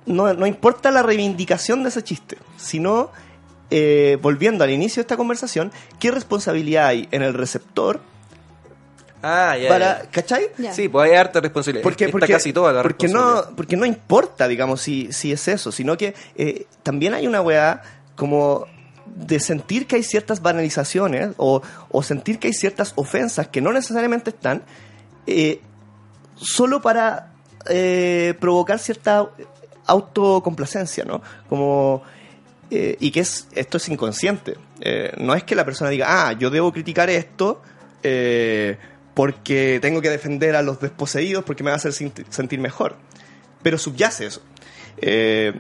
[0.07, 3.11] no, no importa la reivindicación de ese chiste, sino.
[3.70, 8.01] eh, volviendo al inicio de esta conversación, ¿qué responsabilidad hay en el receptor
[9.24, 10.02] Ah, ya, para.
[10.02, 10.10] ya.
[10.10, 10.50] ¿Cachai?
[10.58, 10.72] Ya.
[10.74, 11.82] Sí, pues hay harta responsabilidad.
[11.82, 13.50] Porque, Está porque, casi toda la porque responsabilidad.
[13.50, 17.40] no porque no importa digamos si, si es eso sino que eh, también hay una
[17.40, 17.82] weá
[18.16, 18.66] como
[19.06, 23.72] de sentir que hay ciertas banalizaciones o, o sentir que hay ciertas ofensas que no
[23.72, 24.62] necesariamente están
[25.26, 25.60] eh,
[26.36, 27.32] solo para
[27.68, 29.28] eh, provocar cierta
[29.86, 32.02] autocomplacencia no como
[32.70, 36.32] eh, y que es esto es inconsciente Eh, no es que la persona diga ah
[36.32, 37.62] yo debo criticar esto
[38.02, 38.76] eh,
[39.14, 42.96] porque tengo que defender a los desposeídos porque me va a hacer sentir mejor
[43.62, 44.42] pero subyace eso
[44.98, 45.52] Eh,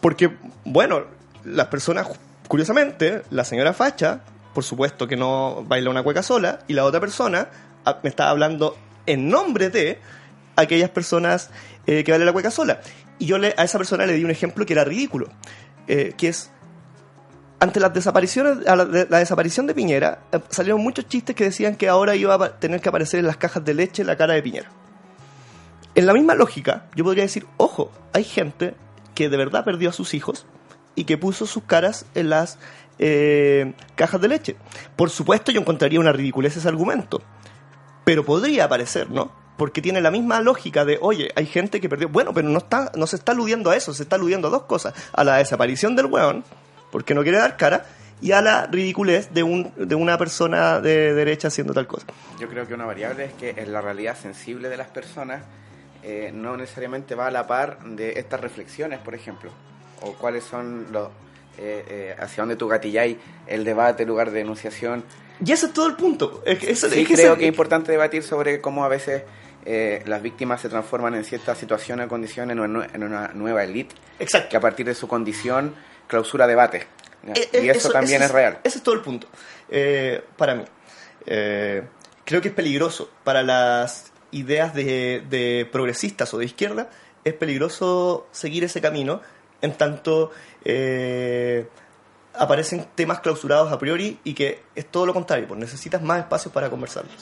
[0.00, 1.04] porque bueno
[1.44, 2.08] las personas
[2.48, 4.22] curiosamente la señora Facha
[4.54, 7.48] por supuesto que no baila una cueca sola, y la otra persona
[7.84, 9.98] ah, me estaba hablando en nombre de
[10.56, 11.50] aquellas personas
[11.86, 12.80] eh, que bailan la cueca sola.
[13.18, 15.28] Y yo le, a esa persona le di un ejemplo que era ridículo,
[15.88, 16.50] eh, que es
[17.60, 21.88] ante las desapariciones, la, de- desaparición de Piñera, eh, salieron muchos chistes que decían que
[21.88, 24.70] ahora iba a tener que aparecer en las cajas de leche la cara de Piñera.
[25.94, 28.74] En la misma lógica, yo podría decir, ojo, hay gente
[29.14, 30.44] que de verdad perdió a sus hijos
[30.96, 32.58] y que puso sus caras en las
[32.98, 34.56] eh, cajas de leche.
[34.96, 37.22] Por supuesto, yo encontraría una ridiculez ese argumento,
[38.04, 39.32] pero podría aparecer, ¿no?
[39.56, 42.08] Porque tiene la misma lógica de, oye, hay gente que perdió.
[42.08, 44.64] Bueno, pero no, está, no se está aludiendo a eso, se está aludiendo a dos
[44.64, 46.42] cosas: a la desaparición del weón,
[46.94, 47.84] porque no quiere dar cara,
[48.22, 52.06] y a la ridiculez de, un, de una persona de derecha haciendo tal cosa.
[52.38, 55.42] Yo creo que una variable es que en la realidad sensible de las personas
[56.04, 59.50] eh, no necesariamente va a la par de estas reflexiones, por ejemplo,
[60.02, 61.08] o cuáles son los
[61.58, 63.16] eh, eh, hacia dónde tú gatilláis
[63.48, 65.02] el debate, el lugar de denunciación.
[65.44, 66.42] Y ese es todo el punto.
[66.46, 69.24] Es Sí, es que creo ese- que es importante debatir sobre cómo a veces
[69.66, 73.64] eh, las víctimas se transforman en ciertas situaciones o condiciones en una, en una nueva
[73.64, 74.48] élite Exacto.
[74.50, 75.74] que a partir de su condición
[76.06, 76.86] clausura debates.
[77.24, 77.32] ¿ya?
[77.34, 78.58] Eh, y eh, eso, también ese es real.
[78.64, 79.28] Ese es todo el punto.
[79.68, 80.64] Eh, para mí.
[81.26, 81.82] Eh,
[82.24, 86.90] creo que es peligroso para las ideas de, de progresistas o de izquierda.
[87.24, 89.20] Es peligroso seguir ese camino
[89.62, 90.30] en tanto
[90.64, 91.66] eh,
[92.34, 96.52] aparecen temas clausurados a priori y que es todo lo contrario, pues necesitas más espacios
[96.52, 97.14] para conversarlos.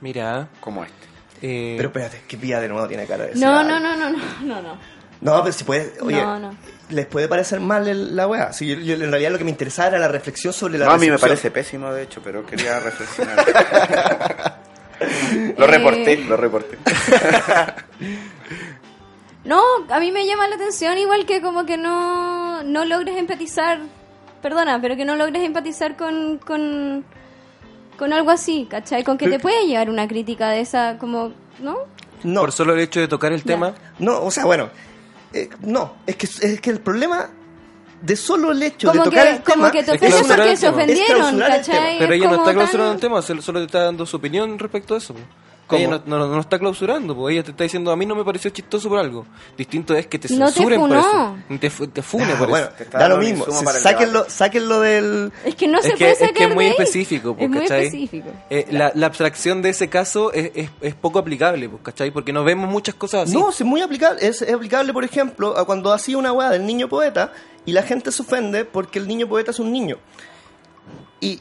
[0.00, 0.94] Mira, Como este.
[1.42, 4.18] eh, Pero espérate, que Pía de nuevo tiene cara de No, no, no, no, no,
[4.42, 4.78] no, no.
[5.20, 6.54] No, pero si puede, oye, No, no.
[6.90, 8.52] les puede parecer mal el- la weá.
[8.52, 10.92] Sí, yo- yo- en realidad lo que me interesaba era la reflexión sobre la No,
[10.92, 13.36] a mí me parece pésimo, de hecho, pero quería reflexionar.
[15.58, 16.24] lo reporté, Eh.
[16.28, 16.78] lo reporté.
[19.44, 23.78] No, a mí me llama la atención igual que como que no, no logres empatizar,
[24.42, 27.04] perdona, pero que no logres empatizar con, con,
[27.96, 29.04] con algo así, ¿cachai?
[29.04, 31.76] Con que te puede llegar una crítica de esa, como, ¿no?
[32.24, 33.46] No, por solo el hecho de tocar el Ya.
[33.46, 34.68] tema, no, o sea, bueno,
[35.32, 37.30] eh, no, es que, es que el problema
[38.02, 40.26] de solo el hecho Como de tocar que, el tema como que te es ofendes
[40.36, 40.82] porque se tema.
[40.82, 41.62] Es ofendieron, ¿cachai?
[41.64, 41.98] tema.
[41.98, 44.58] pero ella no está tan- clausurando el tema, solo solo te está dando su opinión
[44.58, 45.14] respecto a eso.
[45.68, 48.24] Ella no, no, no está clausurando, pues ella te está diciendo a mí no me
[48.24, 49.26] pareció chistoso por algo.
[49.58, 51.36] Distinto es que te No te censuren por eso.
[51.60, 52.90] Te, fu- te fune Ah, por bueno, eso.
[52.90, 55.32] Te da lo mismo, sáquenlo, sáquenlo del...
[55.44, 57.60] Es que no es se que, puede es que es muy específico, pues, Es muy
[57.62, 57.84] ¿cachai?
[57.86, 58.28] específico.
[58.48, 62.12] Eh, la, la abstracción de ese caso es, es, es poco aplicable, pues, ¿cachai?
[62.12, 63.32] Porque no vemos muchas cosas así.
[63.36, 64.24] No, es muy aplicable.
[64.24, 67.32] Es, es aplicable, por ejemplo, a cuando hacía una weá del niño poeta
[67.64, 69.96] y la gente se ofende porque el niño poeta es un niño.
[71.20, 71.40] Y...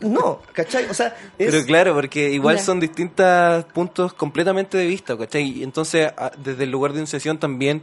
[0.00, 0.86] No, ¿cachai?
[0.90, 1.50] O sea, es...
[1.50, 5.58] Pero claro, porque igual son distintos puntos completamente de vista, ¿cachai?
[5.58, 7.82] Y entonces, desde el lugar de enunciación también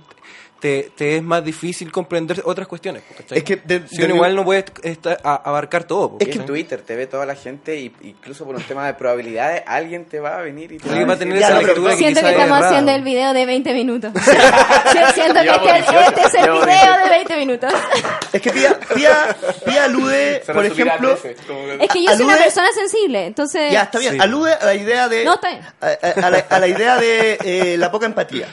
[0.63, 3.37] te, te es más difícil comprender otras cuestiones, ¿cachai?
[3.39, 6.35] Es que de- Si de- uno igual no puede estar- a- abarcar todo, Es que
[6.37, 6.45] en.
[6.45, 10.21] Twitter te ve toda la gente y incluso por un tema de probabilidades alguien te
[10.21, 11.97] va a venir y te Alguien va a decir, tener Ya, esa no, lectura que
[11.97, 14.11] Siento que es estamos haciendo el video de 20 minutos.
[15.13, 17.03] Siento que este, 18, este es el video 18.
[17.03, 17.73] de 20 minutos.
[18.31, 19.35] Es que Pía, Pía,
[19.65, 21.15] Pía alude, por ejemplo...
[21.17, 23.69] 13, como que- Es que yo soy una persona sensible, entonces...
[23.73, 24.13] Ya, está bien.
[24.13, 24.19] Sí.
[24.21, 25.25] Alude a la idea de.
[25.25, 25.61] No, está bien.
[25.81, 28.47] A, a- a la, a la idea de eh, la poca empatía.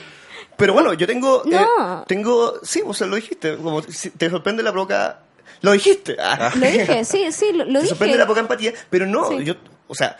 [0.61, 1.43] Pero bueno, yo tengo.
[1.51, 1.65] eh,
[2.07, 2.53] tengo.
[2.63, 3.57] Sí, o sea, lo dijiste.
[3.57, 5.19] Como si te sorprende la poca.
[5.61, 6.15] Lo dijiste.
[6.19, 6.51] Ah.
[6.55, 7.87] Lo dije, sí, sí, lo, lo te dije.
[7.89, 8.73] sorprende la poca empatía.
[8.89, 9.43] Pero no, Sí.
[9.43, 9.55] yo.
[9.87, 10.15] O sea,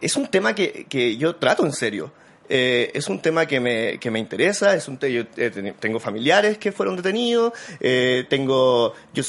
[0.00, 2.12] es un tema que, que yo trato en serio.
[2.48, 5.74] Eh, es un tema que me, que me interesa, es un te- yo eh, ten-
[5.78, 9.22] tengo familiares que fueron detenidos, eh, tengo yo,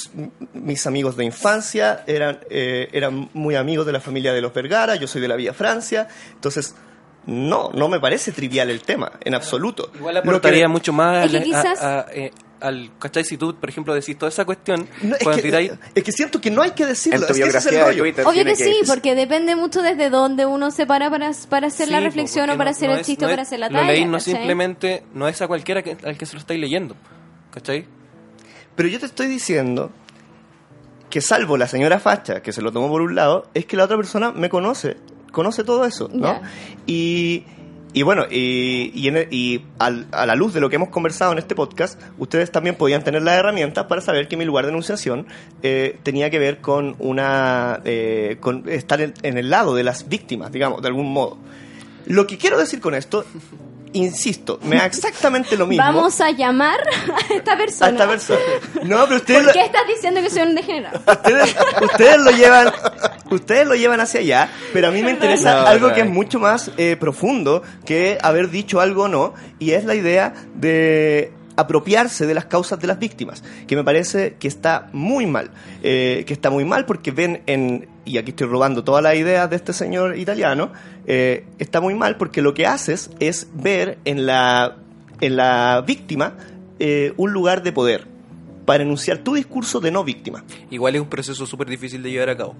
[0.54, 4.96] mis amigos de infancia eran, eh, eran muy amigos de la familia de los Vergara,
[4.96, 6.76] yo soy de la Vía Francia, entonces
[7.26, 9.92] no, no me parece trivial el tema, en absoluto.
[9.96, 13.26] Igual Lo que- aportaría mucho más Es que quizás- a- a- eh, al, ¿cachai?
[13.26, 16.40] Si tú, por ejemplo, decís toda esa cuestión, no, es, que, tiráis- es que siento
[16.40, 18.46] que no hay que decirlo, En tu es que ese es el biografía de Obvio
[18.46, 22.04] que sí, porque depende mucho desde dónde uno se para para, para hacer la Sí,
[22.06, 23.80] reflexión o para no- hacer no el es- chiste no o para hacer la Lo
[23.80, 23.92] talla.
[23.92, 26.96] leí no simplemente, no es a cualquiera que, al que se lo estáis leyendo,
[27.52, 27.86] ¿cachai?
[28.78, 29.92] Pero yo te estoy diciendo
[31.10, 33.84] que salvo la señora Facha, que se lo tomó por un lado, es que la
[33.84, 34.98] otra persona me conoce,
[35.34, 36.40] conoce todo eso, ¿no?
[36.88, 37.44] Y,
[37.96, 40.90] y bueno, y, y, en el- y al- a la luz de lo que hemos
[40.90, 44.66] conversado en este podcast, ustedes también podían tener las herramientas para saber que mi lugar
[44.66, 45.28] de enunciación
[45.62, 50.08] eh, tenía que ver con una eh, con estar en, en el lado de las
[50.08, 51.38] víctimas, digamos, de algún modo.
[52.06, 53.26] Lo que quiero decir con esto,
[53.94, 55.84] insisto, me da exactamente lo mismo.
[55.84, 57.92] Vamos a llamar a esta a persona.
[57.92, 58.40] esta persona.
[58.84, 61.00] No, pero ustedes, ¿Por qué estás diciendo que soy un degenerado?
[61.12, 62.72] ustedes, ustedes lo llevan
[63.32, 66.08] ustedes lo llevan hacia allá pero a mí me interesa No, algo no que es
[66.10, 71.32] mucho más eh, profundo que haber dicho algo o no y es la idea de
[71.56, 75.52] apropiarse de las causas de las víctimas, que me parece que está muy mal,
[75.82, 79.50] eh, que está muy mal porque ven en, y aquí estoy robando todas las ideas
[79.50, 80.72] de este señor italiano,
[81.06, 84.78] eh, está muy mal porque lo que haces es ver en la,
[85.22, 86.36] en la víctima
[86.80, 88.08] eh, un lugar de poder
[88.66, 90.44] para enunciar tu discurso de no víctima.
[90.72, 92.56] Igual es un proceso súper difícil de llevar a cabo.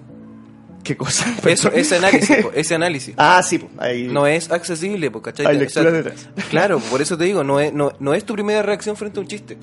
[0.84, 1.26] ¿Qué cosa?
[1.46, 3.16] Eso, ese análisis, po, ese análisis.
[3.18, 4.08] Ah, sí, pues, ahí.
[4.08, 5.46] No es accesible, po, ¿cachai?
[5.46, 6.48] Hay O sea, lecturas detrás.
[6.50, 9.22] Claro, por eso te digo, no es, no, no es tu primera reacción frente a
[9.22, 9.58] un chiste.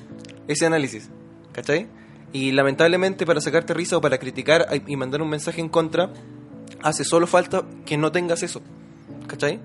[0.47, 1.09] Ese análisis,
[1.51, 1.87] ¿cachai?
[2.33, 6.11] Y lamentablemente para sacarte risa o para criticar y mandar un mensaje en contra,
[6.81, 8.61] hace solo falta que no tengas eso,
[9.27, 9.59] ¿cachai?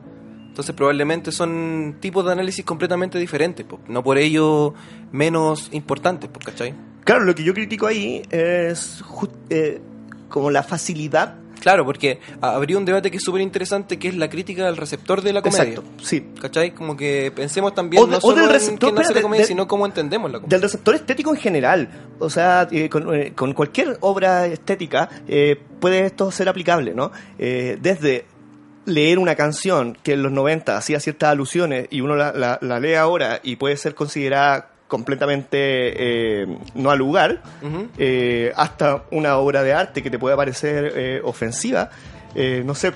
[0.49, 4.75] Entonces probablemente son tipos de análisis completamente diferentes, po, no por ello
[5.13, 6.75] menos importantes, po, ¿cachai?
[7.05, 9.05] Claro, lo que yo critico ahí es
[9.51, 9.81] eh,
[10.29, 11.37] como la facilidad.
[11.67, 15.21] Claro, porque habría un debate que es súper interesante, que es la crítica al receptor
[15.21, 15.65] de la comedia.
[15.65, 16.25] Exacto, sí.
[16.41, 16.71] ¿Cachai?
[16.73, 19.43] Como que pensemos también O no o solo del en receptor, quién hace la comedia,
[19.43, 20.49] de- sino cómo entendemos la comedia.
[20.57, 21.89] Del receptor estético en general.
[22.21, 27.11] O sea, eh, con, eh, con cualquier obra estética eh, puede esto ser aplicable, ¿no?
[27.37, 28.27] Eh, desde
[28.85, 32.79] leer una canción que en los 90 hacía ciertas alusiones y uno la, la- la
[32.79, 35.57] lee ahora y puede ser considerada completamente
[36.43, 37.43] eh, no al lugar,
[37.99, 41.91] eh, hasta una obra de arte que te puede parecer eh, ofensiva.
[42.39, 42.93] Eh, no sé,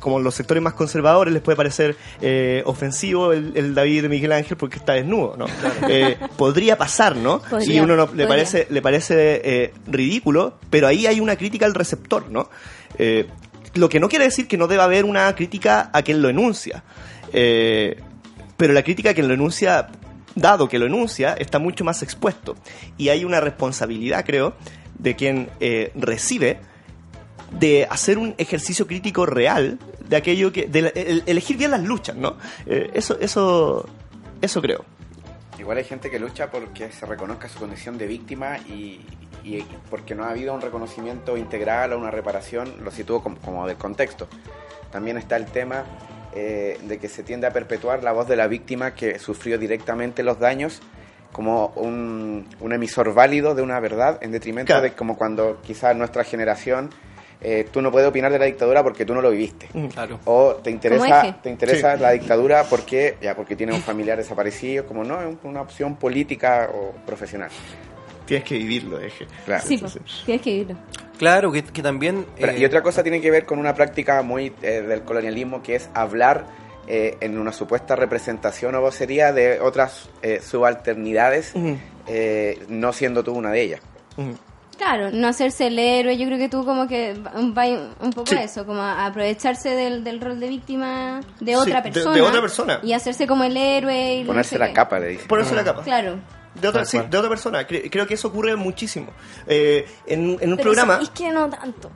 [0.00, 4.32] como los sectores más conservadores les puede parecer eh, ofensivo el, el David de Miguel
[4.32, 5.46] Ángel porque está desnudo, ¿no?
[5.88, 7.40] Eh, podría pasar, ¿no?
[7.40, 8.26] Podría, y uno no- le podría.
[8.28, 12.50] parece, le parece eh, ridículo, pero ahí hay una crítica al receptor, ¿no?
[12.98, 13.26] Eh,
[13.74, 16.82] lo que no quiere decir que no deba haber una crítica a quien lo enuncia.
[17.32, 17.96] Eh,
[18.56, 19.86] pero la crítica a quien lo enuncia,
[20.34, 22.56] dado que lo enuncia, está mucho más expuesto.
[22.96, 24.54] Y hay una responsabilidad, creo,
[24.98, 26.60] de quien eh, recibe
[27.52, 29.78] de hacer un ejercicio crítico real
[30.08, 30.68] de aquello que.
[31.26, 32.36] elegir bien las luchas, ¿no?
[32.66, 33.88] Eh, eso, eso,
[34.40, 34.84] eso creo.
[35.58, 39.04] Igual hay gente que lucha porque se reconozca su condición de víctima y,
[39.44, 43.66] y porque no ha habido un reconocimiento integral o una reparación, lo sitúo como, como
[43.66, 44.26] del contexto.
[44.90, 45.84] También está el tema
[46.34, 50.22] eh, de que se tiende a perpetuar la voz de la víctima que sufrió directamente
[50.22, 50.80] los daños
[51.32, 54.82] como un, un emisor válido de una verdad en detrimento Claro.
[54.82, 56.90] de como cuando quizás nuestra generación
[57.42, 59.68] eh, tú no puedes opinar de la dictadura porque tú no lo viviste.
[59.94, 60.20] Claro.
[60.26, 62.02] O te interesa, te interesa Sí.
[62.02, 65.96] la dictadura porque ya porque tiene un familiar desaparecido, como no, es un- una opción
[65.96, 67.48] política o profesional.
[68.26, 69.26] Tienes que vivirlo, eje.
[69.46, 69.62] Claro.
[69.66, 69.82] Sí,
[70.26, 70.76] tienes que irlo.
[71.20, 72.24] Claro, que, que también...
[72.38, 75.62] Pero- eh, y otra cosa tiene que ver con una práctica muy eh, del colonialismo
[75.62, 76.46] que es hablar
[76.88, 81.52] eh, en una supuesta representación o vocería de otras eh, subalternidades,
[82.08, 83.80] eh, no siendo tú una de ellas.
[84.78, 87.66] Claro, no hacerse el héroe, yo creo que tú como que va va
[88.00, 88.36] un poco Sí.
[88.36, 92.14] a eso, como a aprovecharse del, del rol de víctima de otra persona.
[92.14, 92.80] de otra persona.
[92.82, 94.72] Y hacerse como el héroe y no Ponerse sé la qué.
[94.72, 95.26] capa, le dice.
[95.28, 95.82] Ponerse la capa.
[95.82, 96.18] Claro.
[96.54, 97.66] De otra, sí, de otra persona.
[97.66, 99.08] Cre- creo que eso ocurre muchísimo.
[99.46, 100.98] Eh, en, en un Pero programa.
[101.02, 101.90] Es que no tanto.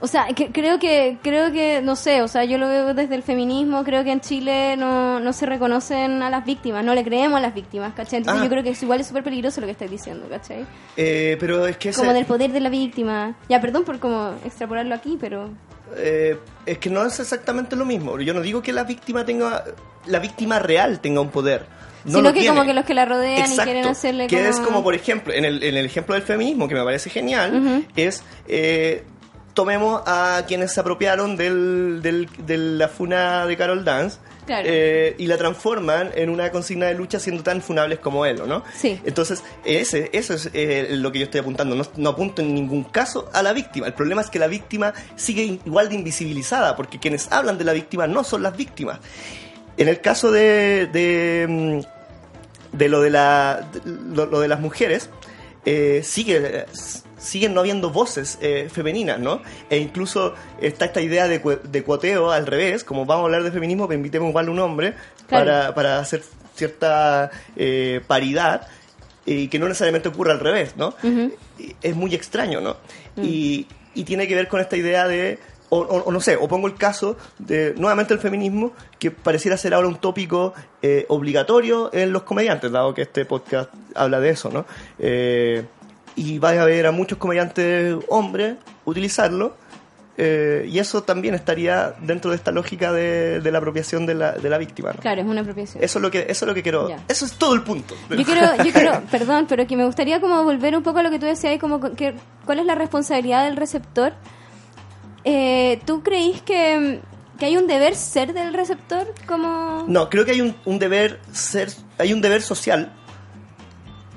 [0.00, 3.14] O sea, que, creo que, creo que, no sé, o sea, yo lo veo desde
[3.14, 7.04] el feminismo, creo que en Chile no, no se reconocen a las víctimas, no le
[7.04, 8.18] creemos a las víctimas, ¿cachai?
[8.18, 8.44] Entonces Ah.
[8.44, 10.66] yo creo que es igual es súper peligroso lo que estáis diciendo, ¿cachai?
[10.96, 13.36] eh, pero es que ese- Como del poder de la víctima.
[13.48, 15.50] Ya, perdón por como extrapolarlo aquí, pero...
[15.96, 18.18] eh, es que no es exactamente lo mismo.
[18.20, 19.64] Yo no digo que la víctima tenga.
[20.06, 21.66] La víctima real tenga un poder.
[22.04, 22.48] No Sino que tiene.
[22.54, 24.48] como que los que la rodean Exacto, y quieren hacerle que como...
[24.50, 27.86] es como por ejemplo en el, en el ejemplo del feminismo que me parece genial
[27.96, 29.04] es eh,
[29.54, 34.68] tomemos a quienes se apropiaron del, del- de la funa de Carol Dance Claro.
[34.70, 38.46] eh, y la transforman en una consigna de lucha siendo tan funables como él, ¿o
[38.46, 38.62] ¿no?
[38.76, 39.00] Sí.
[39.06, 41.74] Entonces, ese, eso es eh, lo que yo estoy apuntando.
[41.74, 43.86] No, no apunto en ningún caso a la víctima.
[43.86, 47.72] El problema es que la víctima sigue igual de invisibilizada, porque quienes hablan de la
[47.72, 48.98] víctima no son las víctimas.
[49.78, 51.93] En el caso de, de, mm,
[52.76, 55.08] de lo, de la, lo, lo de las mujeres,
[55.64, 56.66] eh, sigue,
[57.18, 59.40] siguen no habiendo voces eh, femeninas, ¿no?
[59.70, 63.50] E incluso está esta idea de, de cuoteo al revés, como vamos a hablar de
[63.52, 64.94] feminismo, pues invitemos igual a un hombre
[65.26, 65.46] Claro.
[65.46, 66.22] para, para hacer
[66.54, 68.68] cierta eh, paridad
[69.24, 70.94] y que no necesariamente ocurra al revés, ¿no?
[71.82, 72.76] Es muy extraño, ¿no?
[73.16, 75.38] Y, y tiene que ver con esta idea de,
[75.82, 79.88] o, no sé, o pongo el caso de nuevamente el feminismo, que pareciera ser ahora
[79.88, 84.66] un tópico eh, obligatorio en los comediantes, dado que este podcast habla de eso, ¿no?
[84.98, 85.64] Eh,
[86.16, 89.56] y vais a ver a muchos comediantes hombres utilizarlo.
[90.16, 94.30] eh, y eso también estaría dentro de esta lógica de, de la apropiación de la,
[94.30, 94.92] de la víctima.
[94.92, 95.00] ¿no?
[95.00, 95.82] Claro, es una apropiación.
[95.82, 96.88] Eso es lo que eso es lo que quiero.
[96.88, 96.98] Ya.
[97.08, 97.96] Eso es todo el punto.
[98.10, 101.10] Yo quiero, yo quiero, perdón, pero que me gustaría como volver un poco a lo
[101.10, 102.14] que tú decías, como que,
[102.44, 104.12] cuál es la responsabilidad del receptor.
[105.24, 107.00] Eh, ¿Tú creís que,
[107.38, 109.12] que hay un deber ser del receptor?
[109.26, 109.84] Como...
[109.88, 112.92] No, creo que hay un, un deber ser, hay un deber social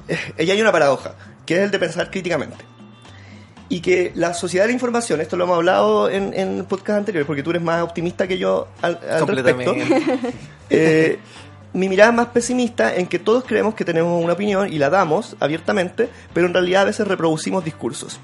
[0.07, 2.65] eh, y hay una paradoja, que es el de pensar críticamente.
[3.69, 7.27] Y que la sociedad de la información, esto lo hemos hablado en, en podcast anteriores,
[7.27, 9.75] porque tú eres más optimista que yo al, al respecto.
[10.69, 11.17] Eh,
[11.71, 14.89] mi mirada es más pesimista en que todos creemos que tenemos una opinión y la
[14.89, 18.19] damos abiertamente, pero en realidad a veces reproducimos discursos.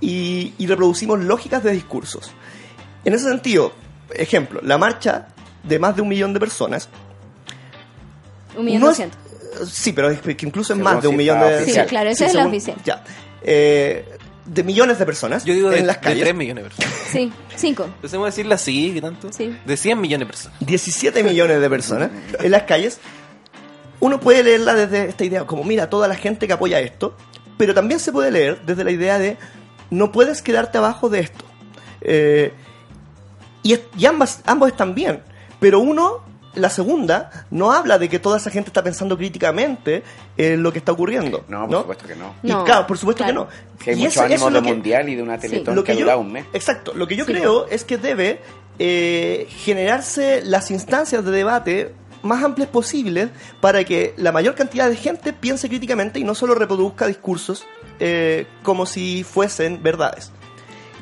[0.00, 2.30] Y, y reproducimos lógicas de discursos.
[3.04, 3.72] En ese sentido,
[4.14, 5.28] ejemplo, la marcha
[5.62, 6.88] de más de un millón de personas.
[8.56, 9.18] Un millón no doscientos.
[9.70, 11.86] Sí, pero es que incluso es Según más de un millón de oficial.
[11.86, 12.76] Sí, claro, esa es la oficial.
[12.84, 13.04] Ya.
[13.42, 14.04] Eh,
[14.44, 16.22] de millones de personas Yo digo de, en las de calles.
[16.22, 16.94] 3 millones de personas.
[17.10, 17.84] Sí, cinco.
[17.84, 19.32] Empecemos a decirla así, ¿qué tanto?
[19.32, 19.56] Sí.
[19.64, 20.58] De 100 millones de personas.
[20.60, 22.98] 17 millones de personas en las calles,
[24.00, 27.16] uno puede leerla desde esta idea, como mira, toda la gente que apoya esto,
[27.58, 29.36] pero también se puede leer desde la idea de
[29.90, 31.44] no puedes quedarte abajo de esto.
[32.00, 32.52] Eh,
[33.62, 35.22] y es- y ambas, ambos están bien,
[35.58, 36.22] pero uno,
[36.54, 40.02] la segunda, no habla de que toda esa gente está pensando críticamente
[40.36, 41.44] en lo que está ocurriendo.
[41.48, 42.34] No, por supuesto que no.
[42.42, 43.48] Y No, claro, por supuesto claro.
[43.48, 43.84] que no.
[43.84, 45.76] Si hay Y mucho eso- ánimo es de lo que- mundial y de una teletón
[45.76, 46.46] lo que, que yo, dura un mes.
[46.52, 48.40] Exacto, lo que yo Sí, creo es que debe
[48.82, 53.28] eh, generarse las instancias de debate más amplias posibles
[53.60, 57.64] para que la mayor cantidad de gente piense críticamente y no solo reproduzca discursos
[57.98, 60.30] eh, como si fuesen verdades.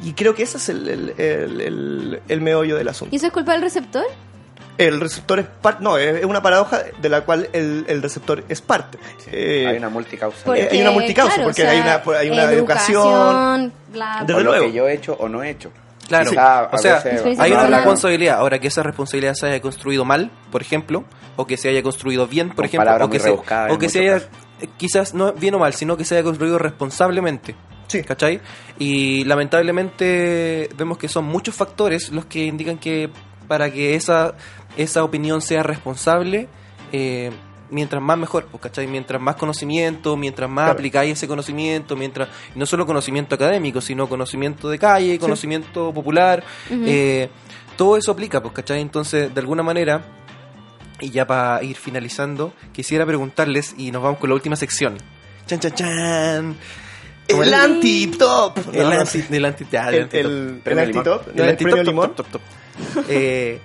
[0.04, 3.12] Y creo que ese es el, el, el- el- el meollo del asunto.
[3.14, 4.04] ¿Y eso es culpa del receptor?
[4.78, 8.60] El receptor es parte, no, es una paradoja de la cual el, el receptor es
[8.60, 8.96] parte.
[9.32, 10.38] Eh, hay una multicausa.
[10.44, 14.66] Porque- hay una multicausa, porque hay una- hay una educación, bla, Desde o lo luego.
[14.66, 15.72] que yo he hecho o no he hecho.
[16.08, 18.38] Claro, Quizá a o sea, veces hay una responsabilidad.
[18.38, 21.04] Ahora, que esa responsabilidad se haya construido mal, por ejemplo,
[21.36, 24.00] o que se haya construido bien, por Con ejemplo, o que se, o que se
[24.00, 24.16] haya,
[24.60, 27.54] eh, quizás no bien o mal, sino que se haya construido responsablemente.
[27.88, 28.02] Sí.
[28.02, 28.40] ¿Cachai?
[28.78, 33.10] Y lamentablemente vemos que son muchos factores los que indican que
[33.46, 34.34] para que esa,
[34.76, 36.48] esa opinión sea responsable,
[36.92, 37.30] eh,
[37.70, 38.86] mientras más mejor, pues, ¿cachai?
[38.86, 40.72] Mientras más conocimiento, mientras más Claro.
[40.78, 47.28] aplicáis ese conocimiento, mientras no solo conocimiento académico, sino conocimiento de calle, conocimiento popular, eh,
[47.76, 48.80] todo eso aplica, pues, ¿cachai?
[48.80, 50.02] Entonces, de alguna manera,
[51.00, 54.96] y ya para ir finalizando, quisiera preguntarles, y nos vamos con la última sección.
[55.46, 56.56] Chan, chan, chan.
[57.28, 58.58] El anti-top.
[58.72, 60.14] El No, anti, el anti, El, el antitop.
[60.14, 62.40] el, el Premio anti-top, El el antitop.
[63.08, 63.60] Eh,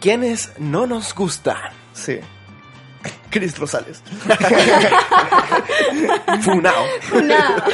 [0.00, 1.58] ¿Quiénes no nos gustan?
[1.92, 2.18] Sí.
[3.30, 4.02] Chris Rosales.
[6.42, 6.84] Funao.
[7.24, 7.64] Nada.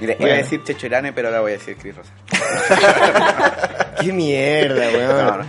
[0.00, 0.34] Mira, iba Bueno.
[0.34, 2.10] a decir Checho Irane, pero ahora voy a decir Chris Rosa.
[4.00, 5.16] Qué mierda, weón.
[5.26, 5.44] No, no.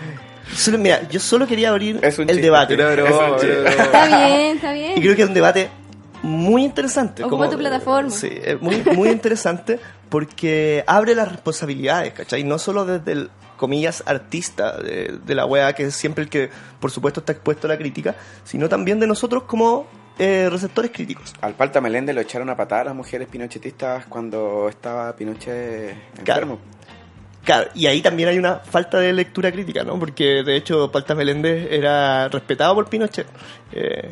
[0.56, 2.41] Solo, mira, yo solo quería abrir Es un el chiste.
[2.44, 2.74] debate.
[2.76, 4.91] Está bien, está bien.
[4.98, 5.70] Y creo que es un debate
[6.22, 7.24] muy interesante.
[7.24, 8.12] Ocupa tu plataforma.
[8.12, 9.80] Sí, es muy, muy interesante
[10.10, 12.44] porque abre las responsabilidades, ¿cachai?
[12.44, 13.32] No solo desde el,
[13.64, 16.49] comillas, artista de, de la wea, que es siempre el que,
[16.81, 18.14] por supuesto, está expuesto a la crítica,
[18.44, 19.88] sino también de nosotros como
[20.19, 21.34] eh, receptores críticos.
[21.40, 26.60] Al Palta Meléndez lo echaron a patar a las mujeres pinochetistas cuando estaba Pinochet enfermo.
[27.45, 29.98] Claro, y ahí también hay una falta de lectura crítica, ¿no?
[29.98, 33.27] Porque de hecho Paltas Meléndez era respetado por Pinochet.
[33.72, 34.11] Eh,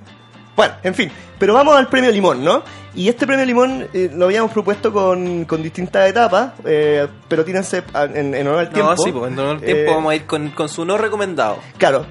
[0.62, 2.62] bueno, en fin, pero vamos al premio Limón, ¿no?
[2.94, 7.84] Y este premio Limón eh, lo habíamos propuesto con, con distintas etapas, eh, pero tírense
[8.14, 8.92] en, en honor al tiempo.
[8.92, 10.98] No, sí, pues en honor al tiempo Eh, vamos a ir con, con su no
[10.98, 11.58] recomendado.
[11.78, 12.06] Claro,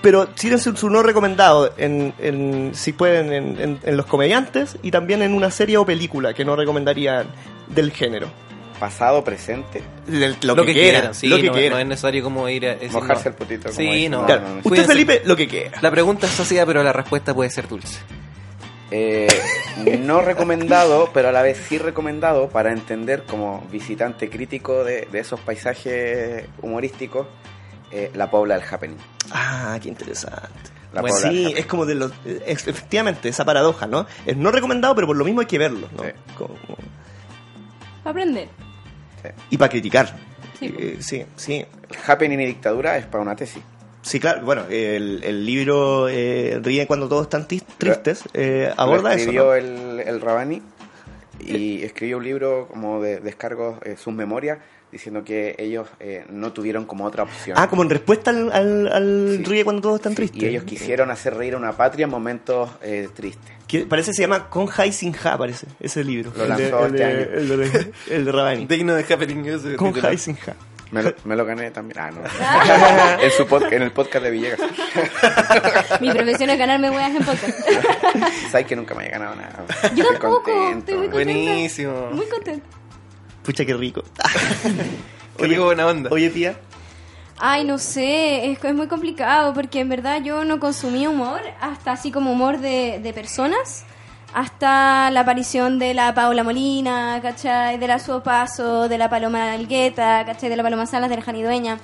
[0.00, 4.90] pero tírense su no recomendado, en, en- si pueden, en, en- en los comediantes y
[4.90, 7.26] también en una serie o película que no recomendarían
[7.68, 8.28] del género.
[8.80, 9.82] Pasado, presente.
[10.08, 11.72] Lo, Lo, que, que, sí, lo que no, quieran.
[11.74, 13.30] no es necesario como ir a decir, Mojarse no.
[13.30, 14.24] el potito, como Sí, no.
[14.26, 14.56] Claro, no, no.
[14.56, 14.92] usted Cuídense.
[14.92, 15.78] Felipe, lo que quiera.
[15.82, 17.98] La pregunta es ácida, pero la respuesta puede ser dulce.
[18.90, 19.28] Eh,
[20.00, 25.18] no recomendado, pero a la vez sí recomendado para entender como visitante crítico de, de
[25.20, 27.26] esos paisajes humorísticos,
[27.92, 28.96] eh, La Pobla del Happening.
[29.30, 30.48] Ah, qué interesante.
[30.94, 32.12] La Bueno, Pobla del sí, es como de los.
[32.24, 34.06] es- efectivamente, esa paradoja, ¿no?
[34.26, 36.02] Es no recomendado, pero por lo mismo hay que verlo, ¿no?
[36.02, 36.10] Sí.
[36.36, 36.56] Como-
[38.04, 38.48] Aprender.
[39.50, 40.16] Y para criticar.
[40.58, 40.74] Sí.
[40.78, 41.64] Eh, sí, sí.
[42.06, 43.62] Happening y Dictadura es para una tesis.
[44.02, 44.42] Sí, claro.
[44.44, 49.18] Bueno, el, el libro eh, Ríe cuando todos están tristes eh, aborda Lo eso.
[49.18, 49.54] escribió ¿no?
[49.54, 50.62] el, el Rabani
[51.40, 54.58] y escribió un libro como de descargos, eh, sus memorias,
[54.92, 57.56] diciendo que ellos eh, no tuvieron como otra opción.
[57.58, 59.44] Ah, como en respuesta al, al, al Sí.
[59.44, 60.42] Ríe cuando todos están Sí, tristes.
[60.42, 63.52] Y ellos quisieron hacer reír a una patria en momentos eh, tristes.
[63.70, 66.32] Que parece que se llama Con Jai Sin Ja, parece, ese libro.
[66.36, 67.20] Lo el, de, lanzó el, este de, año.
[67.20, 68.66] el, de, el de Rabani.
[68.66, 70.10] Digno de happening ese Con titular.
[70.10, 70.54] Jai Sin Ja.
[70.90, 72.00] Me lo, me lo gané también.
[72.00, 73.22] Ah, no.
[73.22, 74.58] en, su pod- en el podcast de Villegas.
[76.00, 77.60] Mi profesión es ganarme weas en podcast.
[78.50, 79.64] Sabes que nunca me haya ganado nada.
[79.94, 80.78] Yo Estoy tampoco, contento.
[80.78, 81.12] estoy muy contenta.
[81.12, 82.10] Buenísimo.
[82.10, 82.66] Muy contenta.
[83.44, 84.02] Pucha, qué rico.
[85.38, 86.10] Oye, buena onda.
[86.12, 86.56] Oye, tía.
[87.42, 91.92] Ay, no sé, es, es muy complicado porque en verdad yo no consumí humor, hasta
[91.92, 93.84] así como humor de, de personas,
[94.34, 97.78] hasta la aparición de la Paula Molina, ¿cachai?
[97.78, 100.50] De la Suopaso, de la Paloma Algueta, ¿cachai?
[100.50, 101.78] De la Paloma Salas, de la Janidueña.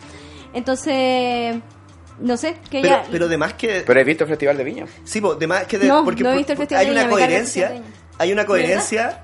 [0.52, 1.56] Entonces,
[2.20, 3.04] no sé, que Pero, ya...
[3.10, 3.82] pero de más que...
[3.86, 4.86] Pero he visto el Festival de Viña.
[5.04, 6.92] Sí, po, de más que de, No, porque no he visto el Festival hay de
[6.92, 7.82] una Viña, carga el coherencia,
[8.18, 9.22] hay una coherencia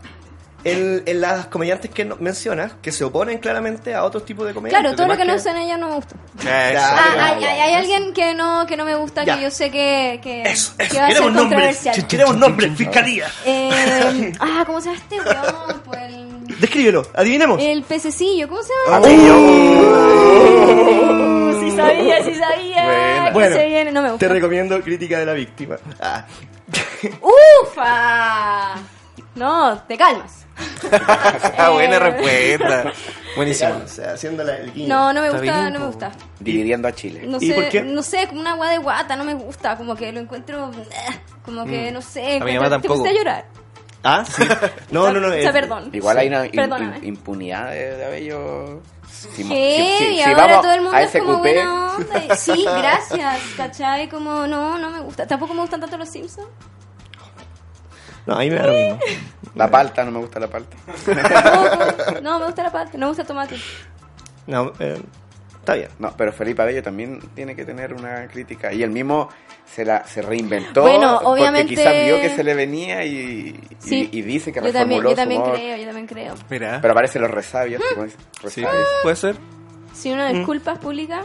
[0.64, 4.54] en, en las comediantes que no- mencionas que se oponen claramente a otros tipos de
[4.54, 4.82] comediantes.
[4.82, 6.14] Claro, todo lo De que no son ellas no me gusta.
[6.44, 9.36] Ya, Ah, hay, hay- hay alguien que no, que no me gusta, Ya.
[9.36, 10.96] que yo sé que, que, Eso, que eso.
[10.96, 11.76] va a ser Queremos nombres.
[11.76, 12.06] controversial.
[12.08, 12.72] Queremos nombres.
[12.76, 13.26] Fiscalía.
[13.44, 15.82] Eh, ah, ¿cómo se llama este weón?
[15.84, 17.02] Pues el, Descríbelo.
[17.14, 17.60] Adivinemos.
[17.62, 18.98] el pececillo, ¿cómo se llama?
[18.98, 19.08] Oh.
[20.32, 22.84] Uh, sí sabía, sí sabía.
[22.84, 23.24] Bueno.
[23.26, 24.28] que Bueno, se viene, no me Te gusta.
[24.28, 25.76] recomiendo Crítica de la Víctima.
[26.00, 26.24] Ah.
[27.20, 28.74] ¡Ufa!
[29.34, 30.46] No, te calmas.
[31.58, 32.92] Ah, buena respuesta.
[33.36, 33.80] Buenísimo.
[33.84, 34.88] O sea, haciendo la- el guiño.
[34.88, 36.12] No, no me Está gusta, bien, no me gusta.
[36.40, 37.22] Dividiendo a Chile.
[37.26, 37.82] No ¿Y sé, por qué?
[37.82, 41.20] no sé, como una agua de guata, no me gusta, como que lo encuentro, eh,
[41.44, 42.42] como que, no sé, Mm.
[42.42, 43.06] A mi mamá te tampoco.
[43.10, 43.46] llorar.
[44.04, 44.42] Ah, sí.
[44.90, 45.28] No, no, no.
[45.28, 45.90] O sea, eh, perdón.
[45.92, 46.98] Igual hay una im- Perdóname.
[46.98, 48.82] im- impunidad de, de Abello.
[49.10, 49.96] Si, ¿Qué?
[49.98, 52.18] si- si- y si ahora todo el mundo a es como buena onda.
[52.24, 54.08] y- Sí, gracias, ¿cachai?
[54.08, 55.26] Como, no, no me gusta.
[55.26, 56.48] Tampoco me gustan tanto los Simpsons.
[58.26, 58.98] No, a mí me da lo mismo.
[59.54, 60.76] la palta, no me gusta la palta.
[61.04, 62.20] Tampoco.
[62.22, 63.56] No, me gusta la parte, no me gusta el tomate.
[64.46, 65.00] No, eh,
[65.58, 65.88] está bien.
[65.98, 68.72] No, pero Felipe Abello también tiene que tener una crítica.
[68.72, 69.28] Y él mismo
[69.66, 70.82] se la se reinventó.
[70.82, 73.12] Bueno, Porque obviamente- quizás vio que se le venía y,
[73.70, 74.08] y- Sí.
[74.12, 75.58] y dice que yo también, yo también su humor.
[75.58, 76.34] creo, yo también creo.
[76.50, 76.78] Mira.
[76.80, 77.82] Pero aparecen los resabios.
[77.94, 78.16] como dice,
[78.48, 78.86] Sí, resabios.
[79.02, 79.36] puede ser.
[79.94, 81.22] Si uno disculpa es pública,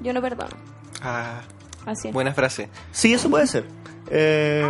[0.00, 0.56] yo no perdono.
[1.02, 1.40] Ah,
[1.86, 2.14] Así es.
[2.14, 2.68] buena frase.
[2.92, 3.64] Sí, eso puede ser.
[4.10, 4.62] Eh,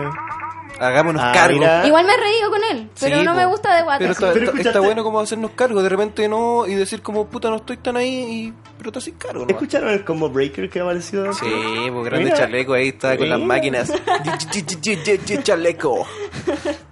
[0.80, 1.59] Hagámonos Ah, cargo.
[1.59, 1.86] mira.
[1.86, 3.98] Igual me he reído con él, pero Sí, no me gusta de guata.
[3.98, 7.01] Pero está, Pero está- escuchaste- está bueno como hacernos cargo, de repente no, y decir
[7.02, 9.40] como puta no estoy tan ahí, y, pero te haces cargo.
[9.40, 9.51] nomás.
[9.52, 11.32] ¿Escucharon el combo breaker que ha aparecido?
[11.32, 11.46] Sí,
[11.92, 12.36] pues grande Mira.
[12.36, 13.92] chaleco ahí está con las máquinas.
[15.42, 16.06] chaleco.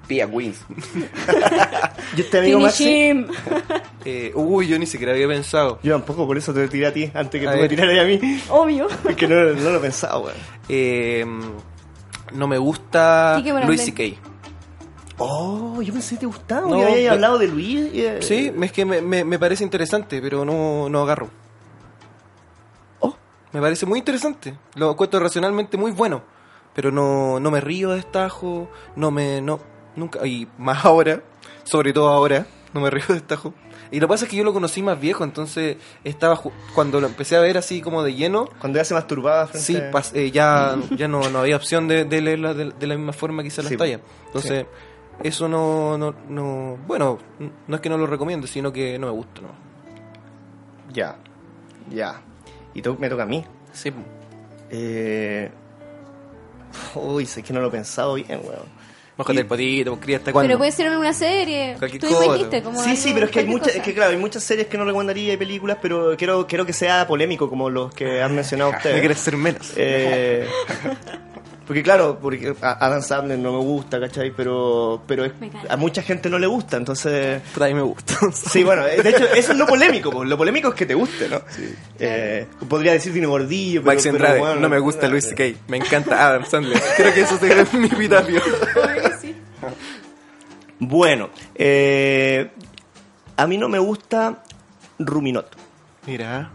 [0.06, 0.60] Pia Wins.
[2.16, 3.26] ¿Y este amigo Maxi?
[4.04, 5.78] Eh, uy, yo ni siquiera había pensado.
[5.84, 7.70] Yo tampoco, por eso te tiré a ti, antes que A tú me ver.
[7.70, 8.42] tiraras a mí.
[8.48, 8.88] Obvio.
[9.08, 10.36] Es que no, no lo he pensado, weón.
[10.68, 11.24] Eh,
[12.34, 13.40] no me gusta.
[13.66, 14.02] Luis C.K.
[15.18, 17.92] Oh, yo pensé que te gustaba, No, pe- hablado de Luis.
[17.94, 21.28] y, eh, Sí, es que me, me- me parece interesante, pero no, no agarro.
[23.00, 23.14] Oh.
[23.52, 24.56] Me parece muy interesante.
[24.74, 26.22] Lo encuentro racionalmente muy bueno.
[26.74, 28.68] Pero no, no me río de estajo.
[28.96, 29.40] No me.
[29.42, 29.60] No,
[29.94, 30.26] nunca.
[30.26, 31.22] Y más ahora.
[31.64, 32.46] Sobre todo ahora.
[32.72, 33.52] No me río de estajo.
[33.92, 35.22] Y lo que pasa es que yo lo conocí más viejo.
[35.22, 36.40] Entonces estaba.
[36.74, 38.48] Cuando lo empecé a ver así como de lleno.
[38.58, 42.04] Cuando ya se masturbaba frente Sí, pas- eh, ya, ya no, no había opción de,
[42.06, 44.00] de leerla de, de la misma forma que hice las Sí, tallas.
[44.26, 44.66] Entonces,
[45.22, 46.78] eso no, no, no.
[46.86, 47.18] Bueno,
[47.68, 49.48] no es que no lo recomiende, sino que no me gusta, ¿no?
[50.92, 51.16] Ya,
[51.90, 52.20] ya.
[52.74, 53.44] Y to- me toca a mí.
[53.72, 53.92] Sí,
[54.70, 55.50] Eh...
[56.94, 58.81] Uy, sé que no lo he pensado bien, weón.
[59.22, 60.48] Mójate el potito, cría hasta cuándo.
[60.48, 61.76] Pero puede ser en una serie.
[61.78, 62.32] Cualquier Tú cosa.
[62.34, 64.42] dijiste, como Sí, algo- sí, pero es que hay muchas, es que claro, hay muchas
[64.44, 68.22] series que no recomendaría y películas, pero quiero, quiero que sea polémico como los que
[68.22, 69.00] han mencionado Me ustedes.
[69.00, 69.72] quieres ser menos.
[69.76, 70.46] Eh,
[71.66, 74.32] porque claro, porque Adam Sandler no me gusta, ¿cachai?
[74.36, 77.40] Pero, pero es- Me a mucha gente no le gusta, entonces...
[77.54, 78.14] Puta, a mí me gusta.
[78.32, 80.24] Sí, bueno, eh, de hecho, eso es lo polémico, po.
[80.24, 81.40] lo polémico es que te guste, ¿no?
[81.98, 85.58] Eh, podría decir Dino Gordillo, pero, Max pero, Andrade, bueno, no me gusta Luis C.K.
[85.68, 86.80] Me encanta Adam Sandler.
[86.96, 88.40] Creo que eso sería mi epitafio.
[90.84, 92.50] Bueno, eh,
[93.36, 94.42] a mí no me gusta
[94.98, 95.56] Ruminot,
[96.08, 96.50] Mira,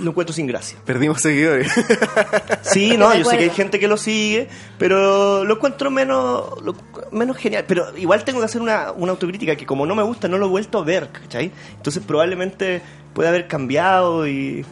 [0.00, 0.78] lo encuentro sin gracia.
[0.84, 1.72] perdimos seguidores.
[2.62, 4.48] Sí, no, yo sé que hay gente que lo sigue,
[4.78, 6.74] pero lo encuentro menos, lo-
[7.12, 7.64] menos genial.
[7.66, 10.44] Pero igual tengo que hacer una, una autocrítica que como no me gusta, no lo
[10.46, 11.50] he vuelto a ver, ¿cachai?
[11.76, 12.82] Entonces probablemente
[13.14, 14.66] puede haber cambiado y,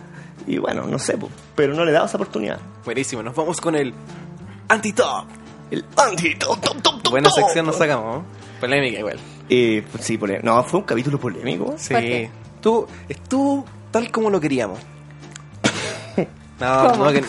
[0.47, 1.17] y bueno, no sé,
[1.55, 2.59] pero no le he dado esa oportunidad.
[2.85, 3.95] Buenísimo, nos vamos con el
[4.69, 5.27] anti-top.
[5.75, 8.25] El anti top, top, top, top, Buena sección nos sacamos, ¿no?
[8.61, 9.19] Polémica igual.
[9.49, 11.75] Eh, pues sí, polé- no, fue un capítulo polémico.
[11.77, 12.29] Sí.
[12.61, 14.79] Tú, estuvo tal como lo queríamos.
[16.61, 17.05] No, ¿Cómo?
[17.07, 17.25] no, que-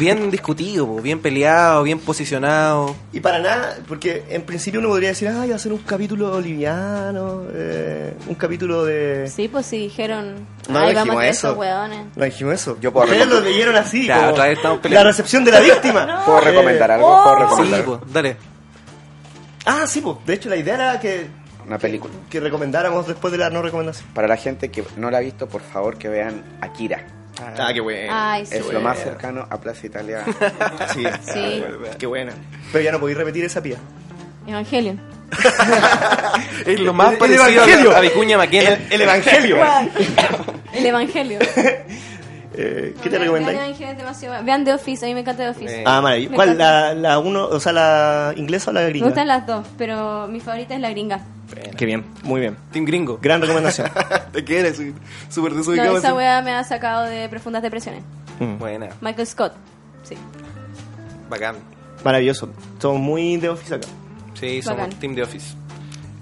[0.00, 2.96] bien discutido, po, bien peleado, bien posicionado.
[3.12, 6.40] Y para nada, porque en principio uno podría decir, ay, va a ser un capítulo
[6.40, 9.28] liviano, eh, un capítulo de...
[9.32, 10.46] Sí, pues sí, dijeron.
[10.68, 11.62] No Ay, vamos a eso.
[11.62, 12.16] esos.
[12.16, 12.76] No dijimos eso.
[12.80, 15.60] Yo puedo Ustedes lo leyeron así, Ya, como otra vez estamos la recepción de la
[15.60, 16.22] víctima.
[16.26, 17.06] ¿Puedo recomendar algo?
[17.06, 17.22] oh.
[17.22, 18.36] ¿Puedo Sí, recomendar po, dale.
[19.66, 20.16] Ah, sí, pues.
[20.26, 21.26] De hecho, la idea era que,
[21.66, 22.12] una película?
[22.30, 24.08] que recomendáramos después de la no recomendación.
[24.14, 27.04] Para la gente que no la ha visto, por favor que vean Akira.
[27.58, 28.12] Ah, qué bueno.
[28.14, 28.56] Ay, sí.
[28.56, 30.24] Es lo más cercano a Plaza Italia.
[30.94, 31.62] Sí, Sí.
[31.98, 32.32] qué buena.
[32.72, 33.76] Pero ya no podéis repetir esa pía.
[34.46, 35.00] Evangelion.
[36.66, 37.96] Es lo más El- el parecido Evangelio.
[37.96, 38.70] a, Vicuña Maquena.
[38.70, 39.56] El, el Evangelio.
[40.72, 41.38] El Evangelio.
[42.52, 43.78] Eh, ¿Qué te Vean recomendáis?
[44.44, 45.80] Vean The Office, a mí me encanta The Office.
[45.80, 46.30] Eh, Ah, maravilloso.
[46.32, 46.58] Me ¿Cuál?
[46.58, 49.06] La, la uno, o sea, la inglesa o la Me gringa?
[49.06, 51.20] gustan las dos, pero mi favorita es la gringa.
[51.76, 52.56] Qué bien, muy bien.
[52.72, 53.18] Team Gringo.
[53.20, 53.88] Gran recomendación.
[54.32, 54.80] ¿Te quieres?
[55.28, 55.96] Súper No, desubicado.
[55.98, 56.16] esa así.
[56.16, 58.02] wea me ha sacado de profundas depresiones.
[58.38, 59.52] Mm, Buena, Michael Scott,
[60.02, 60.14] sí.
[61.28, 61.56] bacán.
[62.04, 62.48] Maravilloso.
[62.78, 63.86] Somos muy de office acá.
[64.34, 64.98] Sí, somos Bacán.
[64.98, 65.54] Team The Office.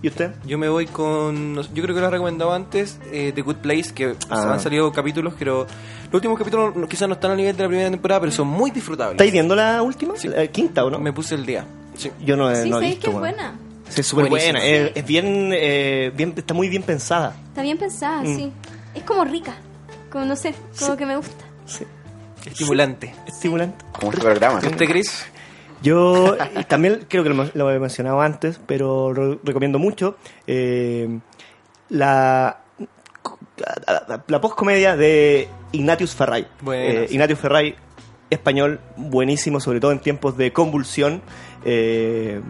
[0.03, 0.33] ¿Y usted?
[0.47, 1.55] Yo me voy con.
[1.55, 4.53] no Yo creo que lo he recomendado antes, eh, The Good Place, que Ah.
[4.53, 5.67] han salido capítulos, pero
[6.07, 8.47] los últimos capítulos no- quizás no están a nivel de la primera temporada, pero son
[8.49, 9.13] muy disfrutables.
[9.15, 10.15] ¿Estáis viendo la última?
[10.17, 10.29] Sí.
[10.29, 10.99] ¿La quinta o no?
[10.99, 11.65] Me puse el día.
[11.97, 12.11] Sí.
[12.25, 13.01] Yo no, Sí, no he visto.
[13.03, 13.55] que es buena.
[13.89, 14.59] Sí, es súper buena.
[14.65, 17.35] Es, es bien, eh, bien, está muy bien pensada.
[17.49, 18.37] Está bien pensada, Mm.
[18.37, 18.53] sí.
[18.95, 19.55] Es como rica.
[20.11, 21.45] Como no sé, como que me gusta.
[21.67, 21.85] Sí.
[22.47, 23.15] Estimulante.
[23.27, 23.85] Estimulante.
[23.93, 24.59] Como este programa.
[24.59, 25.27] ¿Usted, Chris?
[25.83, 30.17] Yo y también creo que lo, lo he mencionado antes, pero lo recomiendo mucho.
[30.47, 31.19] eh,
[31.91, 32.61] la
[33.87, 36.47] la, la, postcomedia de Ignatius Ferray.
[36.73, 37.15] Eh, sí.
[37.15, 37.75] Ignatius Ferray,
[38.31, 41.23] español, buenísimo, sobre todo en tiempos de convulsión.
[41.65, 42.41] Eh,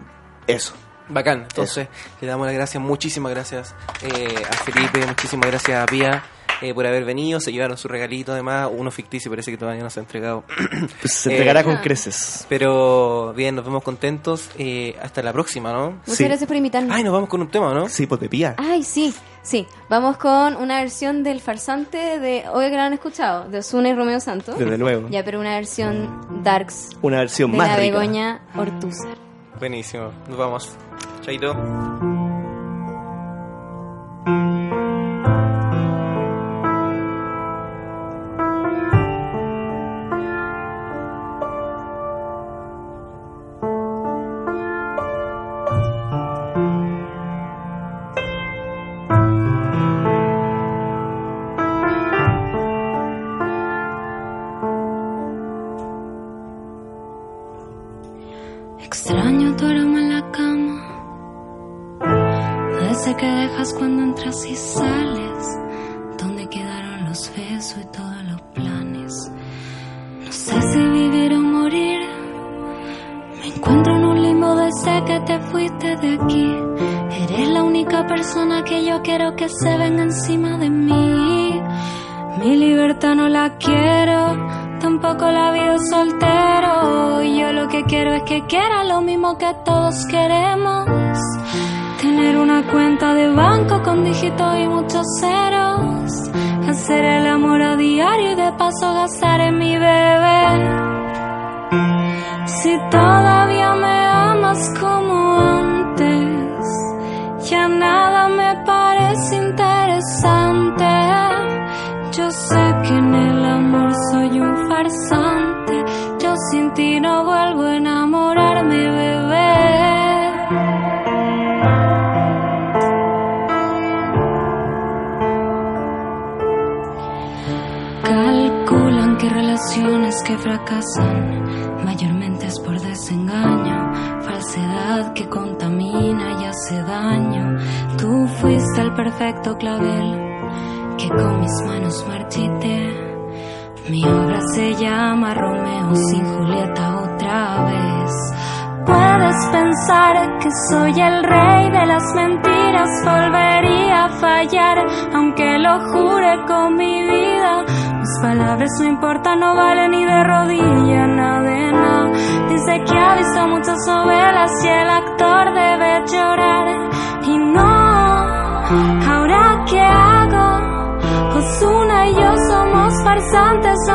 [0.47, 0.73] eso.
[1.09, 1.41] Bacán.
[1.41, 1.87] Entonces,
[2.21, 6.23] le damos las gracias, muchísimas gracias eh, a Felipe, muchísimas gracias a Pía
[6.61, 7.39] eh, por haber venido.
[7.39, 10.43] Se llevaron su regalito, además, uno ficticio, parece que todavía no se ha entregado.
[11.01, 11.81] Pues se Eh, entregará con ah.
[11.81, 12.45] creces.
[12.49, 14.49] Pero bien, nos vemos contentos.
[14.57, 15.91] eh, hasta la próxima, ¿no?
[15.91, 16.23] Muchas Sí.
[16.25, 16.93] gracias por invitarme.
[16.93, 17.87] Ay, nos vamos con un tema, ¿no?
[17.89, 18.55] Sí, pues de pía.
[18.57, 19.65] Ay, sí, sí.
[19.89, 23.93] Vamos con una versión del farsante de Hoy que lo han escuchado, de Osuna y
[23.93, 24.57] Romeo Santos.
[24.59, 25.07] Desde luego.
[25.09, 27.97] Ya, pero una versión darks Una versión de más la rica.
[27.99, 29.28] Begoña Ortúzar.
[29.59, 30.11] Buenísimo.
[30.27, 30.77] Nos vamos.
[31.21, 32.28] Chaito.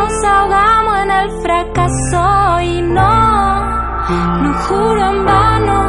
[0.04, 5.80] Nos ahogamos en el fracaso y no, no juro en vano,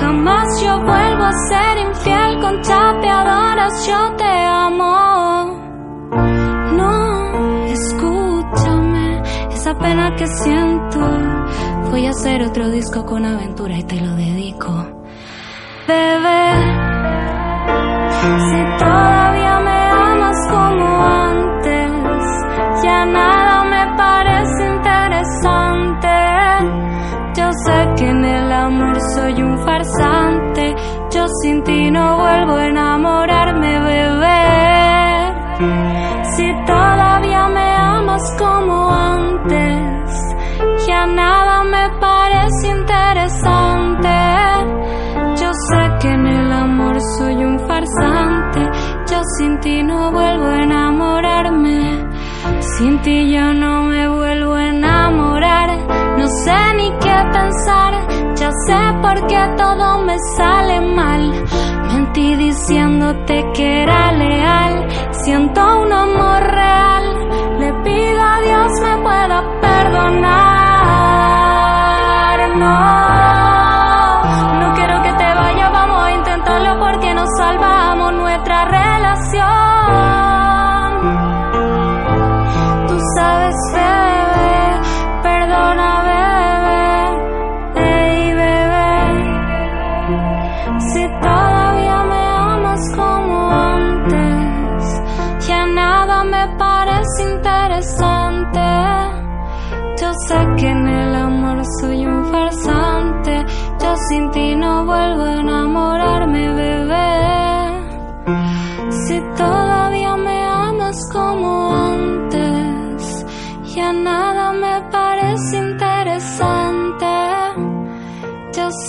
[0.00, 4.90] jamás yo vuelvo a ser infiel con chapeadoras, yo te amo.
[6.72, 11.00] No, escúchame, esa pena que siento,
[11.90, 14.72] voy a hacer otro disco con aventura y te lo dedico.
[15.86, 16.52] Bebé,
[18.48, 19.29] si todavía
[29.30, 30.74] soy un farsante.
[31.12, 34.40] Yo sin ti no vuelvo a enamorarme, bebé.
[36.36, 40.36] Si todavía me amas como antes,
[40.86, 44.08] ya nada me parece interesante.
[45.40, 48.60] Yo sé que en el amor soy un farsante.
[49.10, 52.08] Yo sin ti no vuelvo a enamorarme.
[52.60, 55.68] Si Sin ti yo no me vuelvo a enamorar,
[56.18, 58.09] no sé ni qué pensar,
[58.40, 61.22] ya sé por qué todo me sale mal.
[61.88, 67.04] Mentí diciéndote que era leal, siento un amor real,
[67.60, 70.59] le pido a Dios me pueda perdonar.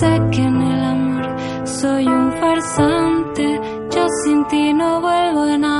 [0.02, 1.26] Sé que en el amor
[1.64, 3.45] soy un farsante,
[3.94, 5.70] yo sin ti no vuelvo a enamorarme,